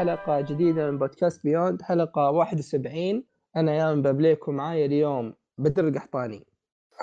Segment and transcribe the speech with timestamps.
[0.00, 3.24] حلقة جديدة من بودكاست Beyond حلقة 71
[3.56, 6.46] أنا يا بابليك ومعاي اليوم بدر القحطاني.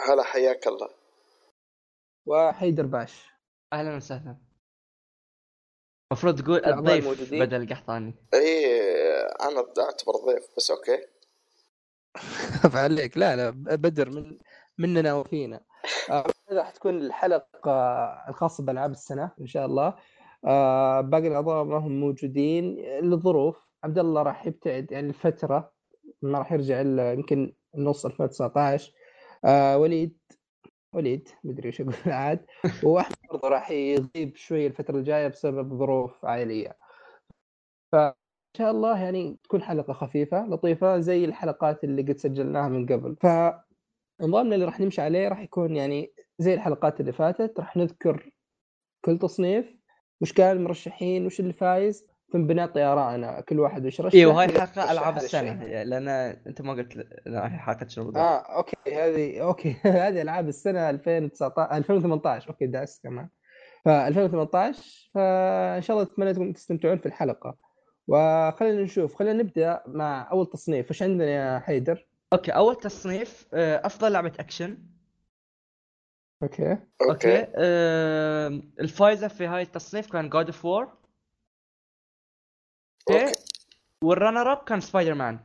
[0.07, 0.89] هلا حياك الله.
[2.25, 3.29] وحيدر باش
[3.73, 4.37] أهلا وسهلا.
[6.11, 7.33] المفروض تقول الضيف.
[7.33, 8.15] بدل القحطاني.
[8.33, 8.65] إي
[9.21, 11.05] أنا أعتبر ضيف بس أوكي.
[12.83, 14.37] عليك لا لا بدر من
[14.77, 15.61] مننا وفينا.
[16.09, 17.71] آه، راح تكون الحلقة
[18.29, 19.95] الخاصة بألعاب السنة إن شاء الله.
[20.45, 22.75] آه، باقي الأعضاء ما هم موجودين.
[23.01, 25.71] للظروف عبد الله راح يبتعد يعني الفترة
[26.21, 28.93] ما راح يرجع إلا يمكن نص 2019
[29.45, 30.17] آه، وليد
[30.93, 32.45] وليد مدري وش أقول عاد.
[32.83, 36.77] واحمد برضه راح يغيب شوي الفترة الجاية بسبب ظروف عائلية.
[37.91, 38.13] فان
[38.57, 43.15] شاء الله يعني تكون حلقة خفيفة لطيفة زي الحلقات اللي قد سجلناها من قبل.
[43.21, 47.59] فنظامنا اللي راح نمشي عليه راح يكون يعني زي الحلقات اللي فاتت.
[47.59, 48.31] راح نذكر
[49.05, 49.76] كل تصنيف
[50.21, 54.47] وش كان المرشحين؟ وش اللي فايز؟ ثم بنعطي آرائنا كل واحد وش رشح أيوه هاي
[54.47, 55.51] ورشح حلقه ألعاب السنة.
[55.53, 55.83] الشيء.
[55.83, 56.07] لأن
[56.47, 61.77] أنت ما قلت لا هي حلقة شنو؟ آه okay هذه okay هذه ألعاب السنة 2019
[61.77, 63.29] 2018 okay داس كمان.
[63.85, 67.55] ف 2018 فإن شاء الله أتمنى أنكم تستمتعون في الحلقة.
[68.07, 70.89] وخلينا نشوف خلينا نبدأ مع أول تصنيف.
[70.89, 74.77] وش عندنا يا حيدر؟ okay أول تصنيف آه، أفضل لعبة أكشن.
[76.43, 76.71] okay.
[76.71, 76.79] okay.
[77.09, 77.47] okay.
[77.55, 78.47] آه،
[78.79, 80.83] الفايزه في هاي التصنيف كان God of War
[83.09, 83.25] okay.
[83.25, 83.31] okay.
[84.03, 85.39] وال runner up كان سبايدر مان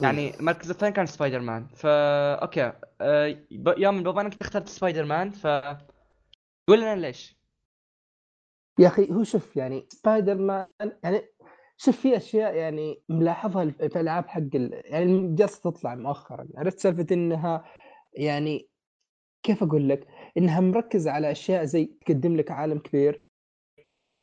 [0.00, 2.72] يعني المركز الثاني كان سبايدر مان فا okay.
[3.00, 5.46] آه، ب- يا من بابا انك اخترت سبايدر مان ف
[6.68, 7.36] قول لنا ليش.
[8.78, 10.66] يا أخي هو شوف يعني سبايدر مان
[11.04, 11.28] يعني
[11.76, 14.82] شوف في أشياء يعني ملاحظها في العاب حق ال...
[14.84, 16.48] يعني جالسة تطلع مؤخرا.
[16.56, 17.64] عرفت سالفة إنها
[18.12, 18.68] يعني
[19.42, 20.06] كيف أقول لك؟
[20.36, 23.22] إنها مركزة على أشياء زي تقدم لك عالم كبير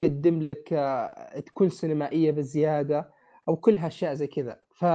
[0.01, 3.13] تقدم لك آه، تكون سينمائية بزيادة
[3.47, 4.85] أو كلها اشياء زي كذا ف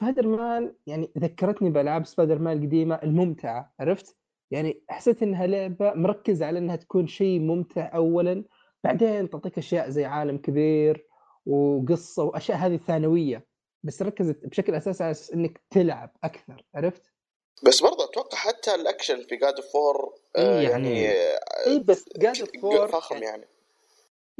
[0.00, 4.16] سبايدر مان يعني ذكرتني بألعاب سبايدر مان القديمة الممتعة عرفت؟
[4.50, 8.44] يعني حسيت إنها لعبة مركزة على إنها تكون شيء ممتع اولا
[8.84, 11.06] بعدين تعطيك أشياء زي عالم كبير
[11.46, 13.46] وقصة وأشياء هذه ثانويه
[13.82, 17.15] بس ركزت بشكل أساسي على إنك تلعب أكثر عرفت؟
[17.62, 22.56] بس برضه أتوقع حتى الأكشن في God of War إيه يعني يعني- اي بس God
[22.60, 23.44] of War فخم يعني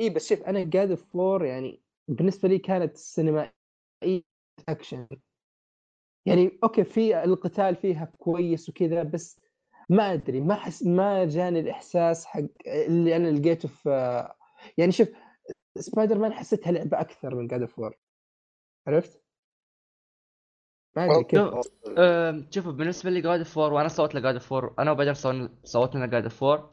[0.01, 4.23] اي بس شوف أنا God of War يعني بالنسبة لي كانت سينمائية
[4.69, 5.07] أكشن.
[6.27, 9.41] يعني okay في القتال فيها كويس وكذا بس
[9.89, 13.91] ما أدري ما حس ما جاني الإحساس حق اللي أنا لقيته في
[14.79, 15.09] يعني شوف
[15.79, 17.99] سبايدر مان حسيتها لعبة أكثر من God of War
[18.87, 19.26] عرفت؟
[20.97, 21.41] ما أدري كيف.
[22.55, 25.49] شوفوا بالنسبة لي God of War وأنا صوت ل God of War أنا وبدر صوتنا
[25.65, 26.71] صوتنا God of War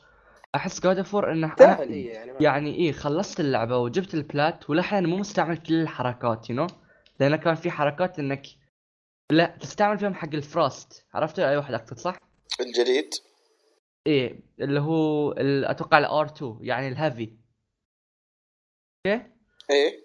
[0.56, 5.06] أحس God of War إنه هي يعني يعني إيه خلصت اللعبة وجبت ال plat ولحين
[5.06, 6.68] مو مستعمل كل الحركات you know
[7.20, 8.48] لأن كان في حركات إنك
[9.32, 12.18] لا تستعمل فيهم حق ال frost عرفت؟ أي واحد أقصد صح؟
[12.60, 13.10] الجديد.
[14.08, 17.38] إيه اللي هو ال- أتوقع ال R2 يعني ال heavy
[19.08, 19.26] okay؟
[19.70, 20.04] إيه.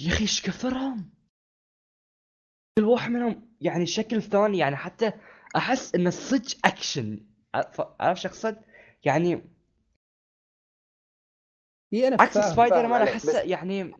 [0.00, 1.10] يا أخي إيش كثرهم؟
[2.78, 5.12] كل واحد منهم يعني شكل ثاني يعني حتى
[5.56, 8.62] أحس انه صدق اكشن عرف عرفت شو أقصد؟
[9.04, 9.42] يعني
[11.92, 13.94] هي أنا عكس سبايدر مان أحسه يعني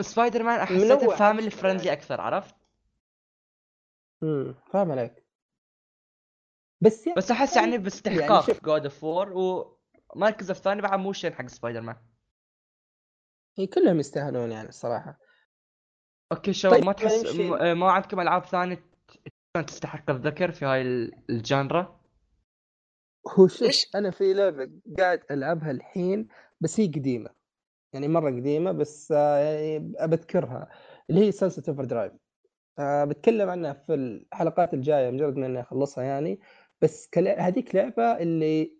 [0.00, 1.92] سبايدر مان أحسه family يعني.
[1.92, 2.54] أكثر عرفت؟
[4.22, 5.24] امم فاهم عليك
[6.80, 9.32] بس يعني بس أحس يعني يعني باستحقاق شوف God of War
[10.14, 11.96] ومركز الثاني بعد مو شين حق سبايدر مان
[13.56, 15.23] هي كلهم يستاهلون يعني الصراحة
[16.36, 20.82] okay شباب طيب ما تحس م- ما عندكم ألعاب ثانية ت- تستحق الذكر في هاي
[20.82, 22.00] ال- ال genre؟
[23.38, 26.28] هو شوف أنا في لعبة قاعد ألعبها الحين
[26.60, 27.30] بس هي قديمة.
[27.92, 30.70] يعني مرة قديمة بس آه، يعني بذكرها
[31.10, 32.12] اللي هي سلسله Overdrive
[32.80, 36.40] بتكلم عنها في الحلقات الجاية مجرد ما إني أخلصها يعني.
[36.82, 37.40] بس كلا...
[37.48, 38.76] هذيك لعبة اللي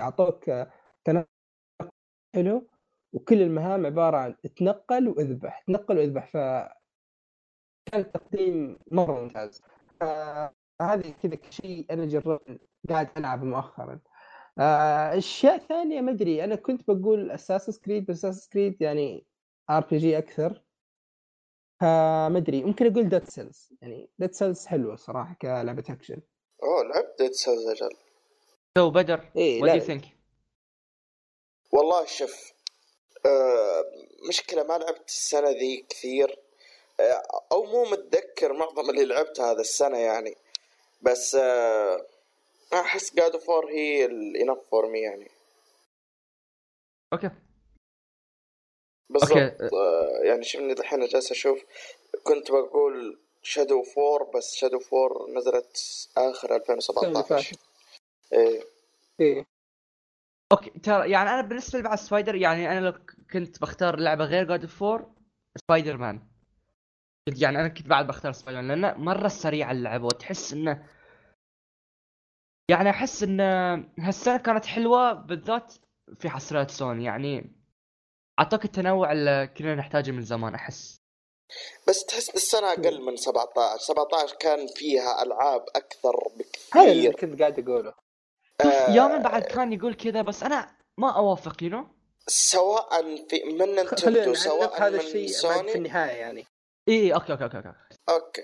[0.00, 0.72] اعطوك آه،
[1.04, 1.26] تنقل
[2.34, 2.68] حلو
[3.12, 5.62] وكل المهام عبارة عن تنقل وأذبح.
[5.66, 6.26] تنقل وأذبح.
[6.26, 6.36] ف
[7.86, 9.62] كان التقديم مرة ممتاز.
[10.02, 14.00] آه هذه كذا شيء أنا جربت قاعد ألعب مؤخرا.
[14.58, 19.26] آه، أشياء ثانية ما أدري أنا كنت بقول Assassin's Creed بس Assassin's Creed يعني
[19.70, 20.62] RPG أكثر
[21.80, 26.20] فما أدري ممكن أقول Dead Cells يعني Dead Cells حلوة صراحة كلعبة اكشن
[26.62, 27.96] أوه لعبت Dead Cells أجل
[28.78, 30.04] so بدر إيه what think؟
[31.72, 32.52] والله شوف
[33.26, 33.84] آه
[34.28, 36.30] مشكلة ما لعبت السنة ذي كثير.
[36.30, 36.41] آه
[37.52, 40.36] أو مو متذكر معظم اللي لعبته هذا السنة يعني.
[41.02, 42.06] بس آه
[42.72, 45.30] أحس God of War هي ال enough for me يعني.
[47.12, 47.30] okay.
[49.10, 49.76] بالضبط okay.
[49.76, 51.64] آه، يعني شوفني الحين جالس أشوف
[52.24, 55.76] كنت بقول Shadow of War بس Shadow of War نزلت
[56.16, 57.58] آخر السنة اللي 2017 فاتت.
[58.32, 58.64] إيه.
[59.20, 59.46] إيه.
[60.52, 62.92] okay ترى يعني أنا بالنسبة لي بعد Spider يعني أنا لو
[63.32, 65.14] كنت بختار لعبة God of War
[65.56, 66.31] Spider-Man
[67.26, 70.88] يعني أنا كنت بعد بختار سبايدر مان لأنه مرة سريع اللعبه وتحس إنه
[72.70, 73.40] يعني أحس إن
[73.98, 75.74] هالسنة كانت حلوة بالذات
[76.18, 77.56] في حصريات سوني يعني
[78.38, 80.96] اعطاك التنوع اللي كنا نحتاجه من زمان أحس.
[81.88, 86.28] بس تحس السنة أقل من 17 17 كان فيها ألعاب أكثر
[86.74, 87.30] هذا اللي بكثير.
[87.30, 87.94] كنت قاعد أقوله.
[88.62, 91.86] شوف آه، يوما بعد كان يقول كذا بس أنا ما أوافق يو
[92.26, 96.51] سواء في من نعلق سواء هذا من الشيء بعد في سوني النهاية يعني.
[96.88, 97.72] اي أوكي أوكي أوكي أوكي.
[98.08, 98.42] أوكي.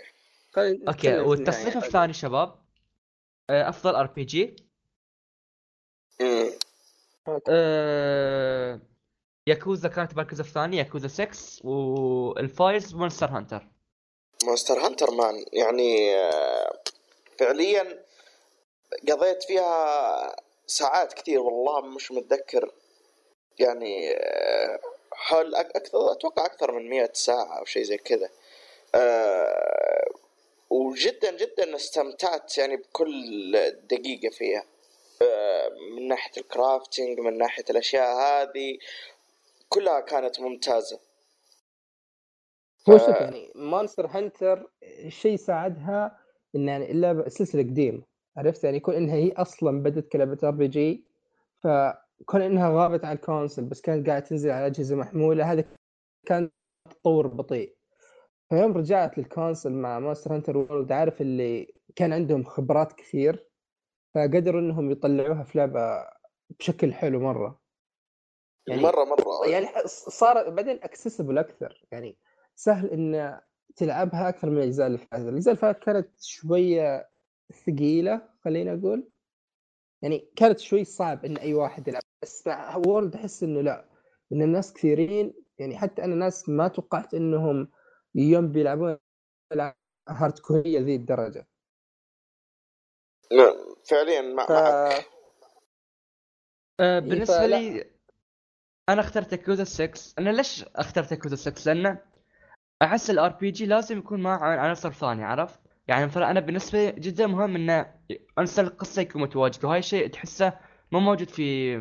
[0.52, 1.76] خلينا أوكي والتصنيف.
[1.76, 2.54] الثاني شباب
[3.50, 4.56] آه، أفضل ار بي جي
[9.46, 13.68] ياكوزا كانت المركز الثاني ياكوزا 6 والفايز مونستر هانتر.
[14.44, 16.80] مونستر هانتر مان يعني آه،
[17.38, 18.04] فعليا
[19.08, 20.36] قضيت فيها
[20.66, 22.72] ساعات كثير والله مش متذكر
[23.58, 24.80] يعني آه،
[25.12, 28.28] حول أكثر أتوقع أكثر من 100 ساعة أو شيء زي كذا.
[28.94, 30.04] آه،
[30.70, 33.52] وجدا جدا استمتعت يعني بكل
[33.90, 34.64] دقيقة فيها.
[35.22, 38.78] آه، من ناحية الكرافتنج من ناحية الأشياء هذه
[39.68, 41.00] كلها كانت ممتازة.
[42.88, 46.18] هو ف- شوف يعني Monster Hunter الشيء ساعدها
[46.56, 48.02] إن يعني اللعبه سلسلة قديمة.
[48.36, 51.04] عرفت يعني كون إنها هي أصلا بدت كلعبة RPG
[52.20, 55.64] فكون إنها غابت عن ال console بس كانت قاعدة تنزل على أجهزة محمولة هذا
[56.26, 56.50] كان
[56.90, 57.76] تطور بطيء.
[58.48, 63.48] فيوم رجعت لل console مع Monster Hunter World عارف اللي كان عندهم خبرات كثير
[64.14, 66.06] فقدروا إنهم يطلعوها في لعبة
[66.58, 67.60] بشكل حلو مرة.
[68.68, 71.86] يعني- مرة مرة يعني صار بعدين accessible أكثر.
[71.92, 72.18] يعني
[72.54, 73.40] سهل إن
[73.76, 77.08] تلعبها أكثر من الأجزاء اللي فاتت، الأجزاء اللي فاتت كانت شوية
[77.66, 79.08] ثقيلة خلينا أقول.
[80.02, 83.84] يعني كانت شوي صعب إن أي واحد يلعب بس مع World أحس إنه لا
[84.32, 87.68] إن الناس كثيرين يعني حتى أنا ناس ما توقعت إنهم
[88.14, 88.96] يوم بيلعبون
[89.52, 89.74] العاب
[90.08, 91.46] hardcore لهذي الدرجة.
[93.32, 94.50] نعم، فعليا مع ف...
[94.50, 95.06] معك
[96.80, 97.84] آه، بالنسبة فلا- لي
[98.88, 101.98] أنا اخترت ياكوزا 6 أنا ليش اخترت ياكوزا 6 لأن
[102.82, 107.26] أحس ال RPG لازم يكون معه عناصر ثانية عرفت؟ يعني مثلا أنا بالنسبة لي جدا
[107.26, 107.86] مهم ان
[108.38, 110.52] عنصر القصة يكون متواجد وهاي الشيء تحسه
[110.92, 111.76] مو موجود في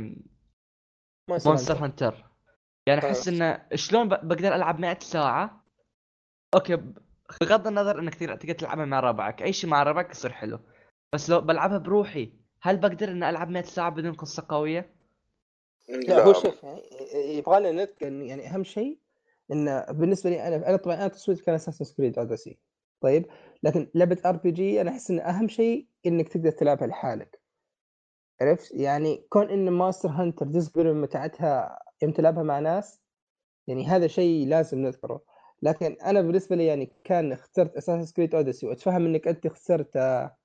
[1.30, 2.26] Monster Hunter
[2.88, 5.64] يعني أحس إنه شلون ب- بقدر ألعب 100 ساعة؟
[6.54, 6.78] okay
[7.42, 9.42] بغض النظر إنك تقدر تقدر تلعبها مع ربعك.
[9.42, 10.60] أي شيء مع ربعك يصير حلو.
[11.14, 14.96] بس لو بلعبها بروحي هل بقدر ان ألعب 100 ساعة بدون قصة قوية؟
[16.08, 16.82] لا هو شوف يعني
[17.14, 19.00] يبغى لنا يعني أهم شيء
[19.52, 22.58] إنه بالنسبة لي أنا أنا طبعا أنا تصويت كان Assassin's Creed Odyssey
[23.02, 23.26] طيب
[23.64, 27.42] لكن لعبة RPG أنا أحس إن أهم شيء إنك تقدر تلعبها لحالك.
[28.42, 33.02] عرفت؟ يعني كون إن Monster Hunter جزء من متعتها يوم تلعبها مع ناس
[33.68, 35.22] يعني هذا شيء لازم نذكره.
[35.62, 40.38] لكن أنا بالنسبة لي يعني كان اخترت Assassin's Creed Odyssey وأتفهم إنك أنت اخترت آه،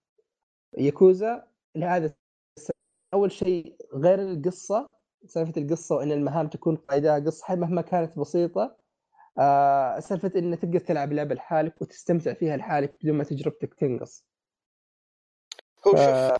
[0.78, 2.14] ياكوزا لهذا
[2.58, 2.76] السبب.
[3.14, 4.88] أول شيء غير القصة
[5.26, 8.81] سالفة القصة وإن المهام تكون قايدها قصة مهما كانت بسيطة
[9.38, 14.24] آه سالفة إنك تقدر تلعب لعبة لحالك وتستمتع فيها لحالك بدون ما تجربتك تنقص
[15.86, 16.38] هو ف- شوف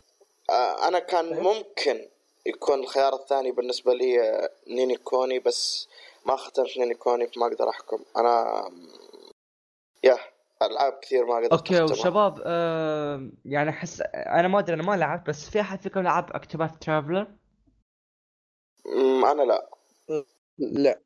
[0.50, 2.08] آه، أنا كان فهمت؟ ممكن
[2.46, 5.88] يكون الخيار الثاني بالنسبة لي آه، نيني كوني بس
[6.26, 8.62] ما ختمت نيني كوني فما أقدر أحكم أنا
[10.04, 10.18] يا
[10.62, 11.82] ألعاب كثير ما قدرت okay.
[11.82, 16.30] وشباب آه يعني أحس أنا ما أدري أنا ما لعبت بس في أحد فيكم لعب
[16.32, 17.26] Octopath Traveler؟
[18.86, 19.70] أمم، أنا لا
[20.58, 21.00] لا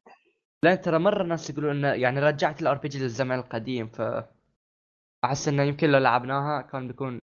[0.65, 4.03] لأن ترى مرة الناس يقولون انه يعني رجعت ال RPG للزمن القديم ف
[5.25, 7.19] أحس إنه يمكن لو لعبناها كان بيكون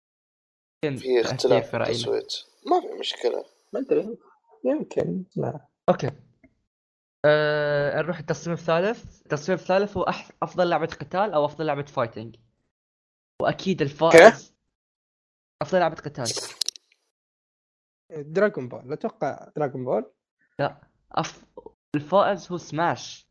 [0.84, 2.34] في اختلاف في التصويت
[2.66, 3.46] ما في مشكلة.
[3.74, 4.18] ما أدري.
[4.66, 5.68] يمكن لا.
[5.90, 6.12] okay.
[7.26, 9.22] أه نروح التصنيف الثالث.
[9.22, 10.32] التصنيف الثالث هو أح...
[10.44, 12.36] أفضل لعبة قتال أو أفضل لعبة fighting
[13.42, 14.54] وأكيد الفائز
[15.62, 16.28] أفضل لعبة قتال.
[18.12, 20.12] Dragon Ball أتوقع Dragon Ball
[20.60, 20.78] لا.
[21.12, 21.46] أف...
[21.96, 23.23] الفائز هو سماش.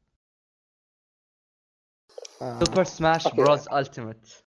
[2.42, 3.28] Super Smash.
[3.28, 4.44] Bros Ultimate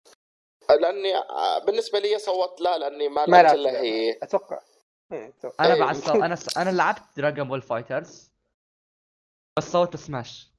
[0.80, 4.18] لأني آه، بالنسبة لي صوت لا لأني ما ما لعبت إلا هي.
[4.22, 4.60] أتوقع.
[5.12, 5.64] إيه، أتوقع.
[5.64, 6.06] أنا إيه، بعد يمكن.
[6.12, 6.22] صو...
[6.26, 6.56] أنا س...
[6.58, 8.30] أنا لعبت Dragon Ball FighterZ
[9.58, 10.50] بس صوت سماش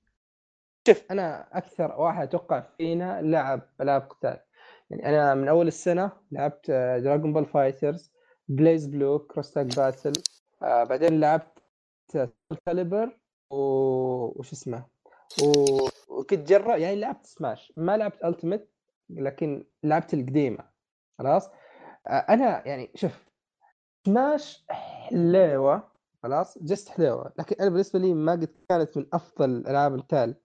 [0.88, 4.40] شوف أنا أكثر واحد أتوقع فينا لعب ألعاب قتال.
[4.90, 6.72] يعني أنا من أول السنة لعبت
[7.04, 8.12] Dragon Ball FighterZ
[8.48, 10.13] BlazBlue Cross Tag Battle
[10.64, 11.64] آه بعدين لعبت
[12.66, 13.18] Calibur
[13.50, 14.86] وش اسمه؟
[15.44, 15.88] و...
[16.12, 18.68] وكنت جرب يعني لعبت سماش ما لعبت Ultimate
[19.10, 20.70] لكن لعبت القديمة.
[21.20, 21.50] خلاص؟
[22.08, 23.25] أنا يعني شوف
[24.06, 25.91] سماش حليوة.
[26.24, 27.34] خلاص؟ just حليوة.
[27.39, 30.36] لكن أنا بالنسبة لي ما قد كانت من أفضل ألعاب القتال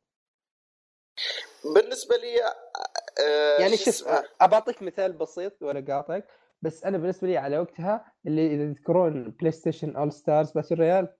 [1.74, 4.08] بالنسبة لي آه يعني شوف
[4.40, 6.28] ابى اعطيك مثال بسيط ولا قاطعك.
[6.62, 11.16] بس أنا بالنسبة لي على وقتها اللي إذا تذكرون PlayStation All-Stars Battle Royale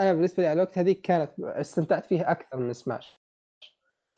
[0.00, 3.20] أنا بالنسبة لي على الوقت هذيك كانت استمتعت فيها أكثر من سماش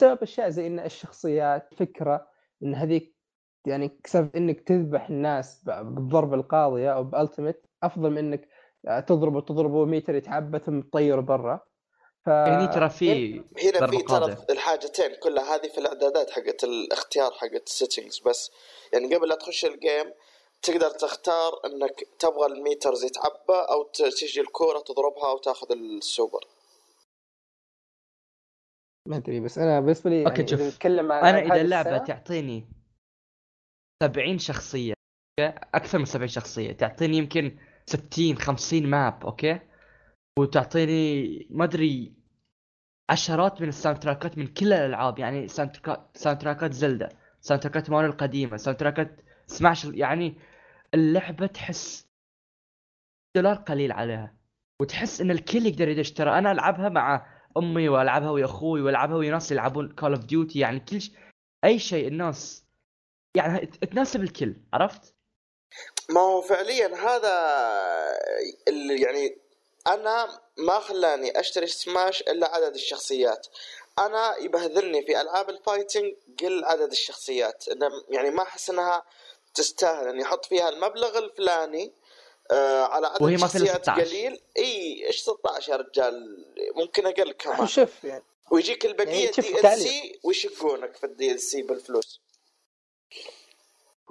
[0.01, 2.27] بسبب اشياء زي إن الشخصيات فكرة
[2.63, 3.17] إن هذيك
[3.67, 8.49] يعني كسبت إنك تذبح الناس بالضربة القاضية أو ب ultimate أفضل من إنك
[9.07, 11.61] تضربه تضربه ميتر يتعبى ثم تطيره برا.
[12.25, 12.27] ف...
[12.27, 17.73] يعني ترى في هنا في ترى الحاجتين كلها هذه في الإعدادات حقت الاختيار حقت ال
[17.73, 18.51] settings بس.
[18.93, 20.13] يعني قبل لا تخش ال game
[20.63, 26.45] تقدر تختار إنك تبغى ال meters يتعبى أو تجي الكورة تضربها وتاخذ السوبر.
[29.09, 32.05] ما أدري بس أنا بالنسبة لي okay يعني شوف اتكلم عن أنا إذا اللعبه السنة...
[32.07, 32.69] تعطيني
[34.03, 34.95] 70 شخصية
[35.75, 39.61] أكثر من 70 شخصية تعطيني يمكن 60 50 map okay؟
[40.39, 42.15] وتعطيني ما أدري
[43.11, 47.09] عشرات من ال soundtrackات من كل الألعاب يعني soundtrackات soundtrackات Zelda
[47.41, 50.35] soundtrackات Mario القديمة ساوند تراكات سماش يعني
[50.95, 52.09] اللعبة تحس
[53.37, 54.37] دولار قليل عليها
[54.83, 56.13] وتحس إن الكل يقدر يدش.
[56.13, 57.27] ترى أنا ألعبها مع
[57.57, 61.11] أمي وألعبها ويا أخوي وألعبها ويا ناس يلعبون Call of Duty يعني كل ش...
[61.65, 62.65] أي شيء الناس
[63.37, 65.15] يعني تناسب الكل عرفت؟
[66.11, 67.35] ما هو فعليا هذا
[68.69, 69.39] اللي يعني
[69.87, 73.47] أنا ما خلاني أشتري سماش إلا عدد الشخصيات
[73.99, 77.65] أنا يبهذلني في ألعاب ال fighting قل عدد الشخصيات
[78.09, 79.03] يعني ما أحس إنها
[79.55, 81.93] تستاهل ان يحط فيها المبلغ الفلاني
[82.53, 84.41] آه على عدد وهي شخصيات قليل.
[84.57, 87.67] إي إيش 16 يا رجال؟ ممكن أقل كمان.
[87.67, 88.25] شوف يعني.
[88.51, 92.23] ويجيك البقية يعني DLC ويشقونك في ال DLC بالفلوس؟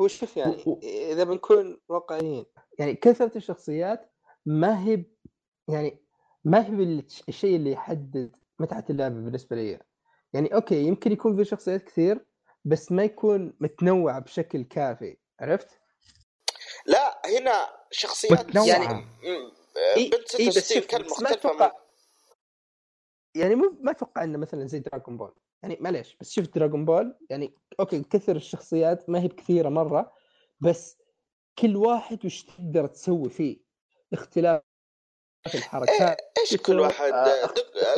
[0.02, 2.46] هو شوف يعني إذا بنكون واقعيين
[2.80, 4.12] يعني كثرة الشخصيات
[4.46, 5.04] ما هي
[5.68, 6.00] يعني
[6.44, 9.80] ما هي الشيء اللي يحدد متعة اللعبه بالنسبة لي.
[10.34, 12.26] يعني أوكي يمكن يكون في شخصيات كثير
[12.66, 15.18] بس ما يكون متنوع بشكل كافي.
[15.40, 15.68] عرفت؟
[16.86, 18.68] لا هنا شخصيات متنوعة.
[18.68, 21.72] يعني بنت إيه ستيل كلمه مختلفة ما
[23.36, 27.18] يعني مو ما أتوقع إنه مثلا زي دراغون بول يعني معليش بس شفت دراغون بول
[27.30, 30.14] يعني أوكي كثر الشخصيات ما هي بكثيرة مرة
[30.60, 30.98] بس
[31.60, 33.58] كل واحد وش تقدر تسوي فيه
[34.14, 34.62] اختلاف
[35.48, 37.54] في الحركات إيش كل واحد آه.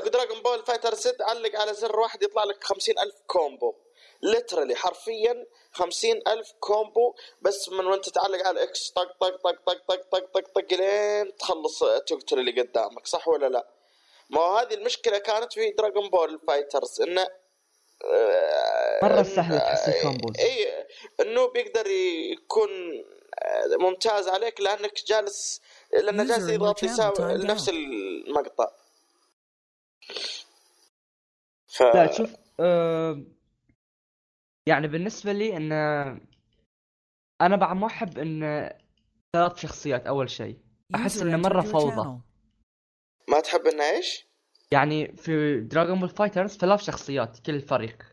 [0.05, 3.75] دراغون بول فايتر سيد علق على زر واحد يطلع لك خمسين ألف كومبو
[4.23, 9.85] literally حرفيا خمسين ألف combo بس من وانت تعلق على X طق طق طق طق
[9.87, 13.67] طق طق طق طق لين تخلص تقتل اللي قدامك صح ولا لا؟
[14.29, 17.27] ما هذه المشكلة كانت في Dragon Ball Fighters انه
[19.03, 20.85] مرة سهل تحس ال combos اي
[21.21, 21.87] إنه بيقدر
[22.31, 22.69] يكون
[23.79, 25.61] ممتاز عليك لأنك جالس
[25.93, 28.71] لأنه جالس يضغط يساوي نفس المقطع.
[31.67, 31.81] ف...
[31.81, 33.21] لا شوف أه...
[34.65, 35.71] يعني بالنسبة لي إن
[37.41, 38.69] أنا بعد ما احب إن
[39.35, 40.57] ثلاث شخصيات أول شيء
[40.95, 42.19] أحس إنه مرة فوضى
[43.27, 44.25] ما تحب إنه إيش؟
[44.71, 48.03] يعني في Dragon Ball Fighters ثلاث شخصيات كل فريق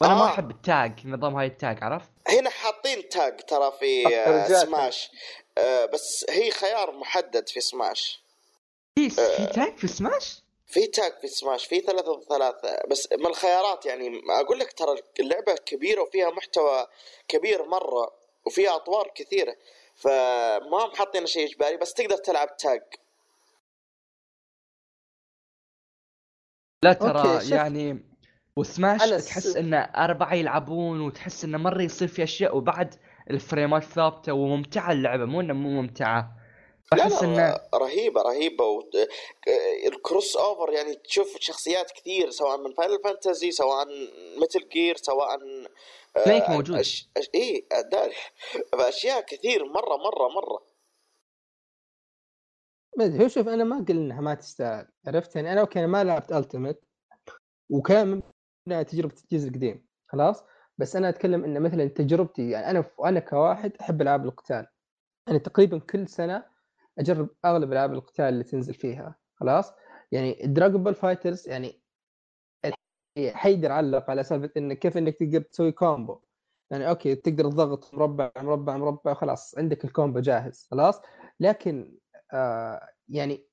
[0.00, 0.18] وأنا آه.
[0.18, 4.48] ما أحب ال tag نظام هاي ال tag عرفت؟ هنا حاطين tag ترى في آه
[4.64, 5.10] سماش
[5.58, 8.22] آه بس هي خيار محدد في سماش
[8.98, 12.78] في في تاج في سماش؟ في تاج في سماش في ثلاثة ضد ثلاثة.
[12.90, 16.86] بس من الخيارات يعني أقول لك ترى اللعبة كبيرة وفيها محتوى
[17.28, 18.12] كبير مرة
[18.46, 19.56] وفيها أطوار كثيرة.
[19.94, 22.82] فما هم حاطين شيء إجباري بس تقدر تلعب تاج
[26.84, 28.04] لا ترى يعني
[28.56, 32.94] وسماش تحس إنه أربعة يلعبون وتحس إنه مرة يصير في أشياء وبعد
[33.30, 35.24] الفريمات ثابتة وممتعة اللعبة.
[35.24, 36.43] مو إنه مو ممتعة.
[36.92, 38.82] احس انه رهيبة رهيبة و...
[39.86, 43.86] الكروس أوفر يعني تشوف شخصيات كثير سواء من فاينل فانتزي سواء
[44.42, 45.38] مثل جير سواء
[46.24, 46.78] سنيك موجود.
[46.78, 47.08] أش...
[47.16, 47.30] أش...
[47.34, 47.66] اي
[48.74, 50.62] اشياء كثير مرة مرة مرة.
[52.96, 55.86] ما ادري هو شوف أنا ما أقول إنها ما تستاهل عرفت؟ يعني أنا أوكي أنا
[55.86, 56.80] ما لعبت التيمت
[57.70, 58.22] وكان
[58.66, 60.44] من تجربة الجزء القديم خلاص؟
[60.78, 64.66] بس أنا أتكلم إن مثلا تجربتي يعني أنا أنا كواحد أحب ألعاب القتال.
[65.26, 66.53] يعني تقريبا كل سنة
[66.98, 69.72] أجرب أغلب ألعاب القتال اللي تنزل فيها خلاص؟
[70.12, 71.82] يعني Dragon Ball Fighters يعني
[73.32, 76.20] حيدر علق على سالفة انك كيف إنك تقدر تسوي combo
[76.70, 81.00] يعني أوكي تقدر تضغط مربع مربع مربع خلاص عندك ال combo جاهز خلاص؟
[81.40, 81.98] لكن
[82.32, 83.48] آه يعني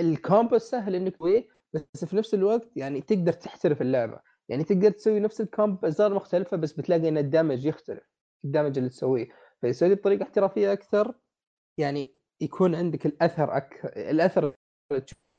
[0.00, 4.20] ال combo سهل إنك تسويه بس في نفس الوقت يعني تقدر تحترف اللعبة.
[4.48, 8.04] يعني تقدر تسوي نفس الـ combo بأزرار مختلفة بس بتلاقي إن ال damage يختلف
[8.44, 9.28] ال damage اللي تسويه.
[9.60, 11.14] فيسوي بطريقة احترافية أكثر
[11.78, 14.52] يعني يكون عندك الأثر أكثر الأثر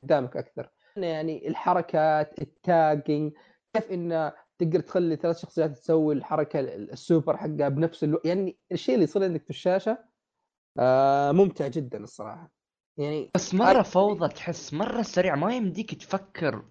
[0.02, 0.70] قدامك أكثر.
[0.96, 3.32] يعني الحركات ال tagging
[3.74, 9.04] كيف إنه تقدر تخلي ثلاث شخصيات تسوي الحركة السوبر حقها بنفس الوقت يعني الشيء اللي
[9.04, 9.98] يصير عندك في الشاشة
[10.78, 12.50] آه ممتع جدا الصراحة.
[12.98, 16.64] يعني بس مرة فوضى تحس مرة سريع ما يمديك تفكر.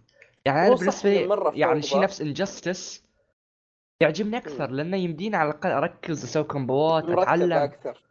[0.46, 3.04] يعني أنا بالنسبة لي يعني شيء نفس Injustice
[4.02, 7.54] يعجبني أكثر لأنه يمديني على الأقل أركز أسوي combo ات أتعلم.
[7.54, 8.09] أكثر.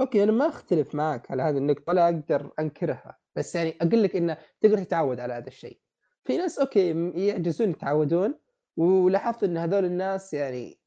[0.00, 3.18] أوكي أنا ما أختلف معك على هذه النقطة ولا أقدر أنكرها.
[3.36, 5.80] بس يعني أقول لك إنه تقدر تتعود على هذا الشيء.
[6.24, 8.34] في ناس أوكي يعجزون يتعودون
[8.76, 10.80] ولاحظت إن هذول الناس يعني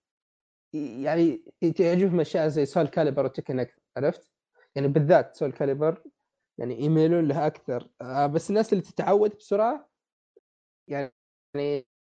[0.74, 1.44] يعني
[1.78, 3.66] تعجبهم أشياء زي Soulcalibur و Tekken
[3.98, 4.32] عرفت؟
[4.76, 6.04] يعني بالذات Soulcalibur
[6.58, 7.90] يعني يميلون لها أكثر.
[8.02, 9.90] آه بس الناس اللي تتعود بسرعة
[10.88, 11.14] يعني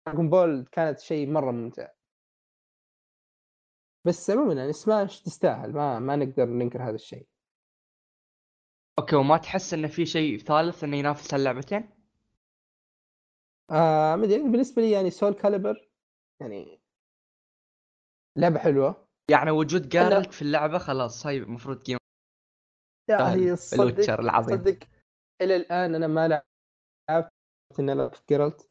[0.07, 1.96] Dragon Ball كانت شيء مرة ممتع.
[4.07, 7.27] بس عموما يعني سماش تستاهل ما ما نقدر ننكر هذا الشيء.
[8.99, 11.89] أوكي وما تحس انه في شيء ثالث إنه ينافس اللعبتين؟
[13.71, 15.89] آه مدري بالنسبة لي يعني Soulcalibur
[16.41, 16.81] يعني
[18.37, 19.07] لعبة حلوة.
[19.31, 21.99] يعني وجود Geralt في اللعبة خلاص هاي المفروض قيمه
[23.09, 24.57] لا هي صدق العظيم.
[24.57, 24.79] صدق
[25.41, 27.31] إلى الآن أنا ما لعبت
[27.79, 28.69] إني ألعب Geralt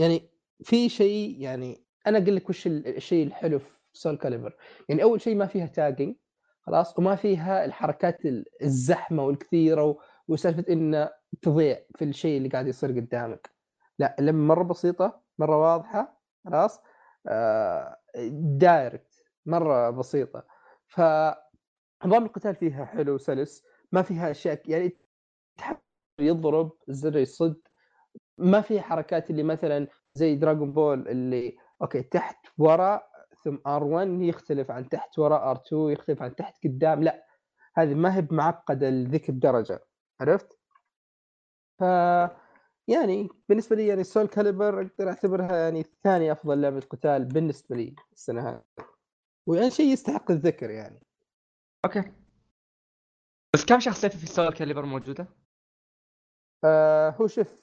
[0.00, 0.30] يعني
[0.64, 4.56] في شيء يعني أنا أقول لك وش الشيء الحلو في Soulcalibur
[4.88, 6.16] يعني أول شيء ما فيها tagging
[6.62, 8.18] خلاص؟ وما فيها الحركات
[8.62, 11.10] الزحمة والكثيرة وسالفة انه
[11.42, 13.50] تضيع في الشيء اللي قاعد يصير قدامك.
[13.98, 16.80] لا اللعبه مرة بسيطة مرة واضحة خلاص؟
[17.26, 17.96] آه
[18.58, 20.46] direct مرة بسيطة.
[20.86, 21.00] ف
[22.04, 24.96] نظام القتال فيها حلو وسلس ما فيها أشياء يعني
[26.20, 27.60] يضرب الزر يصد.
[28.38, 33.10] ما في حركات اللي مثلا زي Dragon Ball اللي أوكي تحت وراء
[33.44, 37.26] ثم R1 يختلف عن تحت وراء R2 يختلف عن تحت قدام لا
[37.76, 39.84] هذه ما هي بمعقدة لذيك الدرجه
[40.20, 40.58] عرفت؟
[41.78, 41.82] ف
[42.88, 48.48] يعني بالنسبة لي يعني Soulcalibur أقدر أعتبرها يعني ثاني أفضل لعبة قتال بالنسبة لي السنة
[48.48, 48.62] هذه
[49.46, 51.06] ويعني شيء يستحق الذكر يعني
[51.84, 52.12] okay
[53.54, 55.26] بس كم شخصيه في Soulcalibur موجودة؟
[56.64, 57.56] آه هو شوف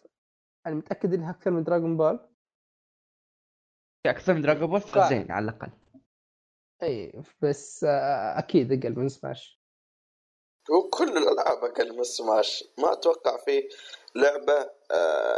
[0.66, 2.31] أنا متأكد إنها أكثر من Dragon Ball
[4.06, 5.72] أكثر من Dragon Ball فزين على الأقل.
[6.84, 9.62] إي بس آه أكيد أقل من سماش
[10.72, 13.70] هو كل الألعاب أقل من Smash ما أتوقع في
[14.16, 14.70] لعبة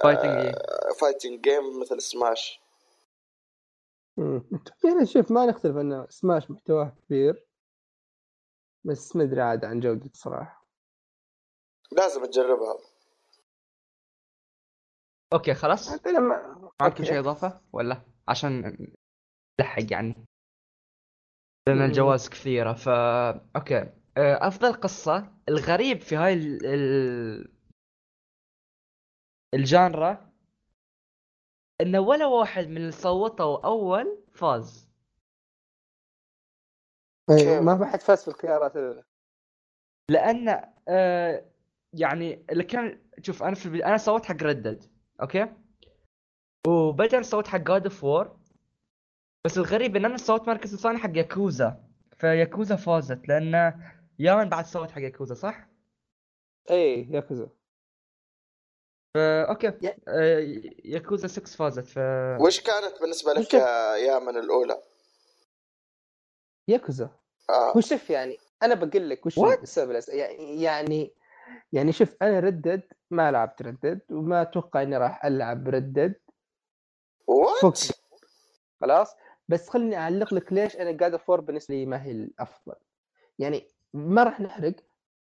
[0.04, 0.56] fighting
[1.00, 2.62] fighting game مثل Smash
[4.86, 7.48] يعني شوف ما نختلف إن سماش محتواه كبير
[8.84, 10.68] بس ما أدري عاد عن جودة صراحة.
[11.92, 12.78] لازم تجربها.
[15.34, 16.08] okay خلاص.
[16.08, 16.70] لما...
[16.82, 18.78] معكم شيء إضافة؟ ولا؟ عشان
[19.60, 20.26] نلحق يعني.
[21.68, 23.80] لأن الجوائز كثيرة فا okay.
[24.18, 27.54] آه، أفضل قصة الغريب في هاي ال...
[29.54, 30.34] ال genre
[31.82, 34.90] إنه ولا واحد من اللي صوتوا أول فاز.
[37.30, 39.04] إيه ما في حد فاز في الخيارات الأولى.
[40.10, 41.46] لأن آه
[41.94, 44.84] يعني اللي كان شوف أنا في البداية أنا صوت حق Red Dead
[45.22, 45.63] okay؟
[46.68, 48.38] وبعدين صوت حق God of War
[49.46, 51.84] بس الغريب إن أنا صوت المركز الثاني حق ياكوزا.
[52.18, 53.54] فياكوزا فازت لأن
[54.20, 55.68] يا من بعد صوت حق ياكوزا صح؟
[56.70, 57.50] إيه ياكوزا.
[59.14, 59.68] فا okay.
[59.68, 60.40] آه،
[60.86, 61.98] ياكوزا 6 فازت ف
[62.42, 64.82] وش كانت بالنسبة لك يا يامن الأولى؟
[66.68, 67.10] ياكوزا.
[67.50, 67.78] آه.
[67.78, 71.14] وشوف يعني أنا بقول لك وش السبب يعني
[71.72, 75.89] يعني شوف أنا Red Dead ما لعبت Red Dead وما أتوقع إني راح ألعب Red
[75.89, 76.16] Dead
[77.28, 77.80] وات
[78.82, 79.16] خلاص؟
[79.48, 82.76] بس خليني أعلق لك ليش أنا God of War بالنسبة لي ما هي الأفضل.
[83.40, 84.76] يعني ما راح نحرق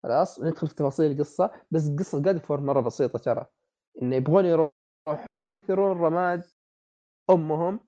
[0.04, 3.46] خلاص؟ ندخل في تفاصيل القصة بس قصه God of War مرة بسيطة ترى.
[4.02, 4.72] انه يبغون يروح
[5.64, 6.44] ينثرون رماد
[7.30, 7.80] أمهم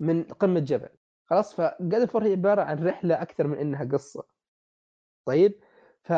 [0.00, 0.88] من قمة جبل.
[1.30, 4.24] خلاص؟ ف God of War هي عبارة عن رحلة أكثر من إنها قصة.
[5.24, 5.60] طيب؟
[6.02, 6.12] ف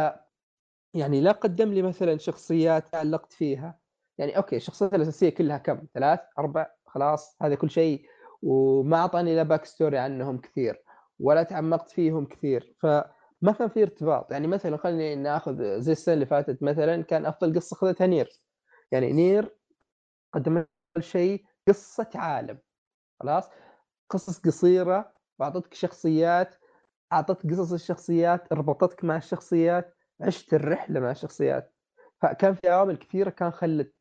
[0.94, 3.78] يعني لا قدم لي مثلا شخصيات تعلقت فيها.
[4.18, 8.06] يعني okay الشخصيات الأساسية كلها كم؟ ثلاث أربع؟ خلاص هذا كل شيء.
[8.42, 10.82] وما أعطاني لا backstory عنهم كثير
[11.20, 12.74] ولا تعمقت فيهم كثير.
[12.80, 14.32] فما كان في ارتباط.
[14.32, 18.28] يعني مثلا خليني نأخذ زي السنة اللي فاتت مثلا كان أفضل قصة اخذتها Nier.
[18.92, 19.56] يعني Nier
[20.34, 20.64] قدم
[20.98, 22.58] شيء قصة عالم.
[23.20, 23.50] خلاص؟
[24.10, 26.54] قصص قصيرة وأعطتك شخصيات
[27.12, 31.74] أعطتك قصص الشخصيات ربطتك مع الشخصيات عشت الرحلة مع الشخصيات.
[32.22, 33.94] فكان في عوامل كثيرة كان خلت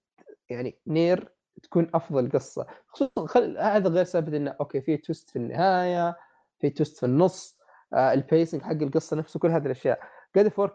[0.49, 2.67] يعني Nier تكون أفضل قصة.
[2.87, 3.57] خصوصا خل...
[3.57, 6.17] هذا غير سالفه إنه okay في twist في النهاية
[6.59, 7.57] في twist في النص
[7.93, 9.99] آه ال pacing حق القصة نفسه كل هذه الأشياء.
[10.35, 10.73] God of War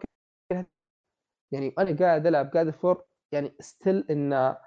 [1.51, 4.57] يعني أنا قاعد ألعب God of War يعني still إنه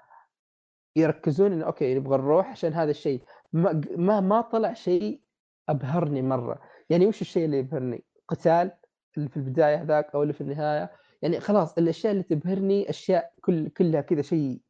[0.95, 3.23] يركزون إنه okay نبغى نروح عشان هذا الشيء.
[3.53, 5.21] ما ما, ما طلع شيء
[5.69, 6.59] أبهرني مرة.
[6.89, 8.71] يعني وش الشيء اللي يبهرني؟ قتال
[9.17, 10.91] اللي في البداية هذاك أو اللي في النهاية.
[11.21, 14.61] يعني خلاص الأشياء اللي تبهرني أشياء كل كلها كذا شيء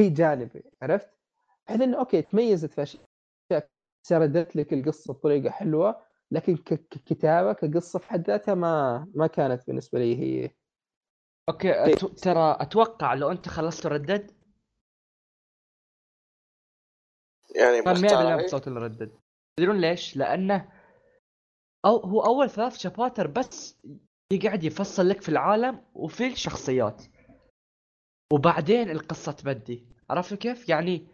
[0.00, 1.10] شيء جانبي عرفت؟
[1.66, 3.70] بحيث إنه okay تميزت في أشياء
[4.06, 9.98] سردت لك القصة بطريقة حلوة لكن ككتابه كقصة في حد ذاتها ما ما كانت بالنسبة
[9.98, 10.50] لي هي.
[11.48, 12.08] okay أتو...
[12.08, 14.30] ترى أتوقع لو أنت خلصت Red Dead
[17.56, 19.12] يعني كان 100% مختار بصوت ال Red Dead.
[19.56, 20.72] تدرون ليش؟ لأنه
[21.84, 23.80] أو هو أول ثلاث chapters بس
[24.32, 27.02] يقعد يفصل لك في العالم وفي الشخصيات.
[28.32, 31.06] وبعدين القصة تبدي عرفت كيف؟ يعني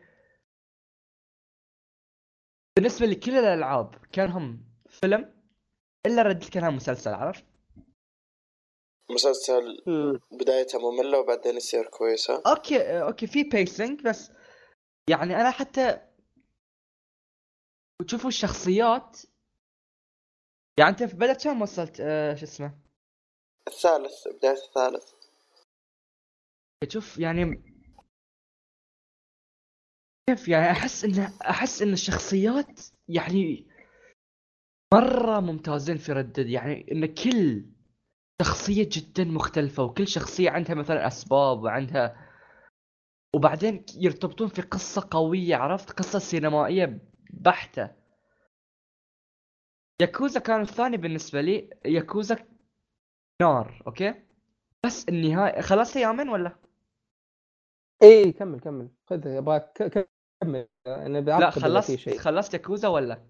[2.76, 5.34] بالنسبة لكل الألعاب كانهم فيلم
[6.06, 7.44] إلا Red Dead كانها مسلسل عرفت؟
[9.10, 9.82] مسلسل
[10.32, 14.32] بدايته مملة وبعدين يصير كويسة okay okay في pacing بس
[15.10, 16.00] يعني أنا حتى
[18.00, 19.16] وتشوفوا الشخصيات
[20.78, 22.78] يعني أنت في بدأت كم وصلت آه شو اسمه؟
[23.68, 25.15] الثالث بداية الثالث
[26.84, 27.62] شوف يعني
[30.28, 33.66] كيف يعني أحس إن أحس إن الشخصيات يعني
[34.94, 37.66] مرة ممتازين في ردد يعني إن كل
[38.42, 42.30] شخصية جدا مختلفة وكل شخصية عندها مثلا أسباب وعندها
[43.34, 46.98] وبعدين يرتبطون في قصة قوية عرفت؟ قصة سينمائية
[47.30, 47.90] بحتة.
[50.00, 52.46] ياكوزا كان الثاني بالنسبة لي ياكوزا
[53.42, 54.14] نار أوكي؟
[54.86, 56.65] بس النهاية خلصت يامن ولا؟
[58.02, 60.08] اي كمل كمل خذ ابغاك ك-
[60.42, 63.26] كمل أنا لا خلصت شيء خلصت ياكوزا ولا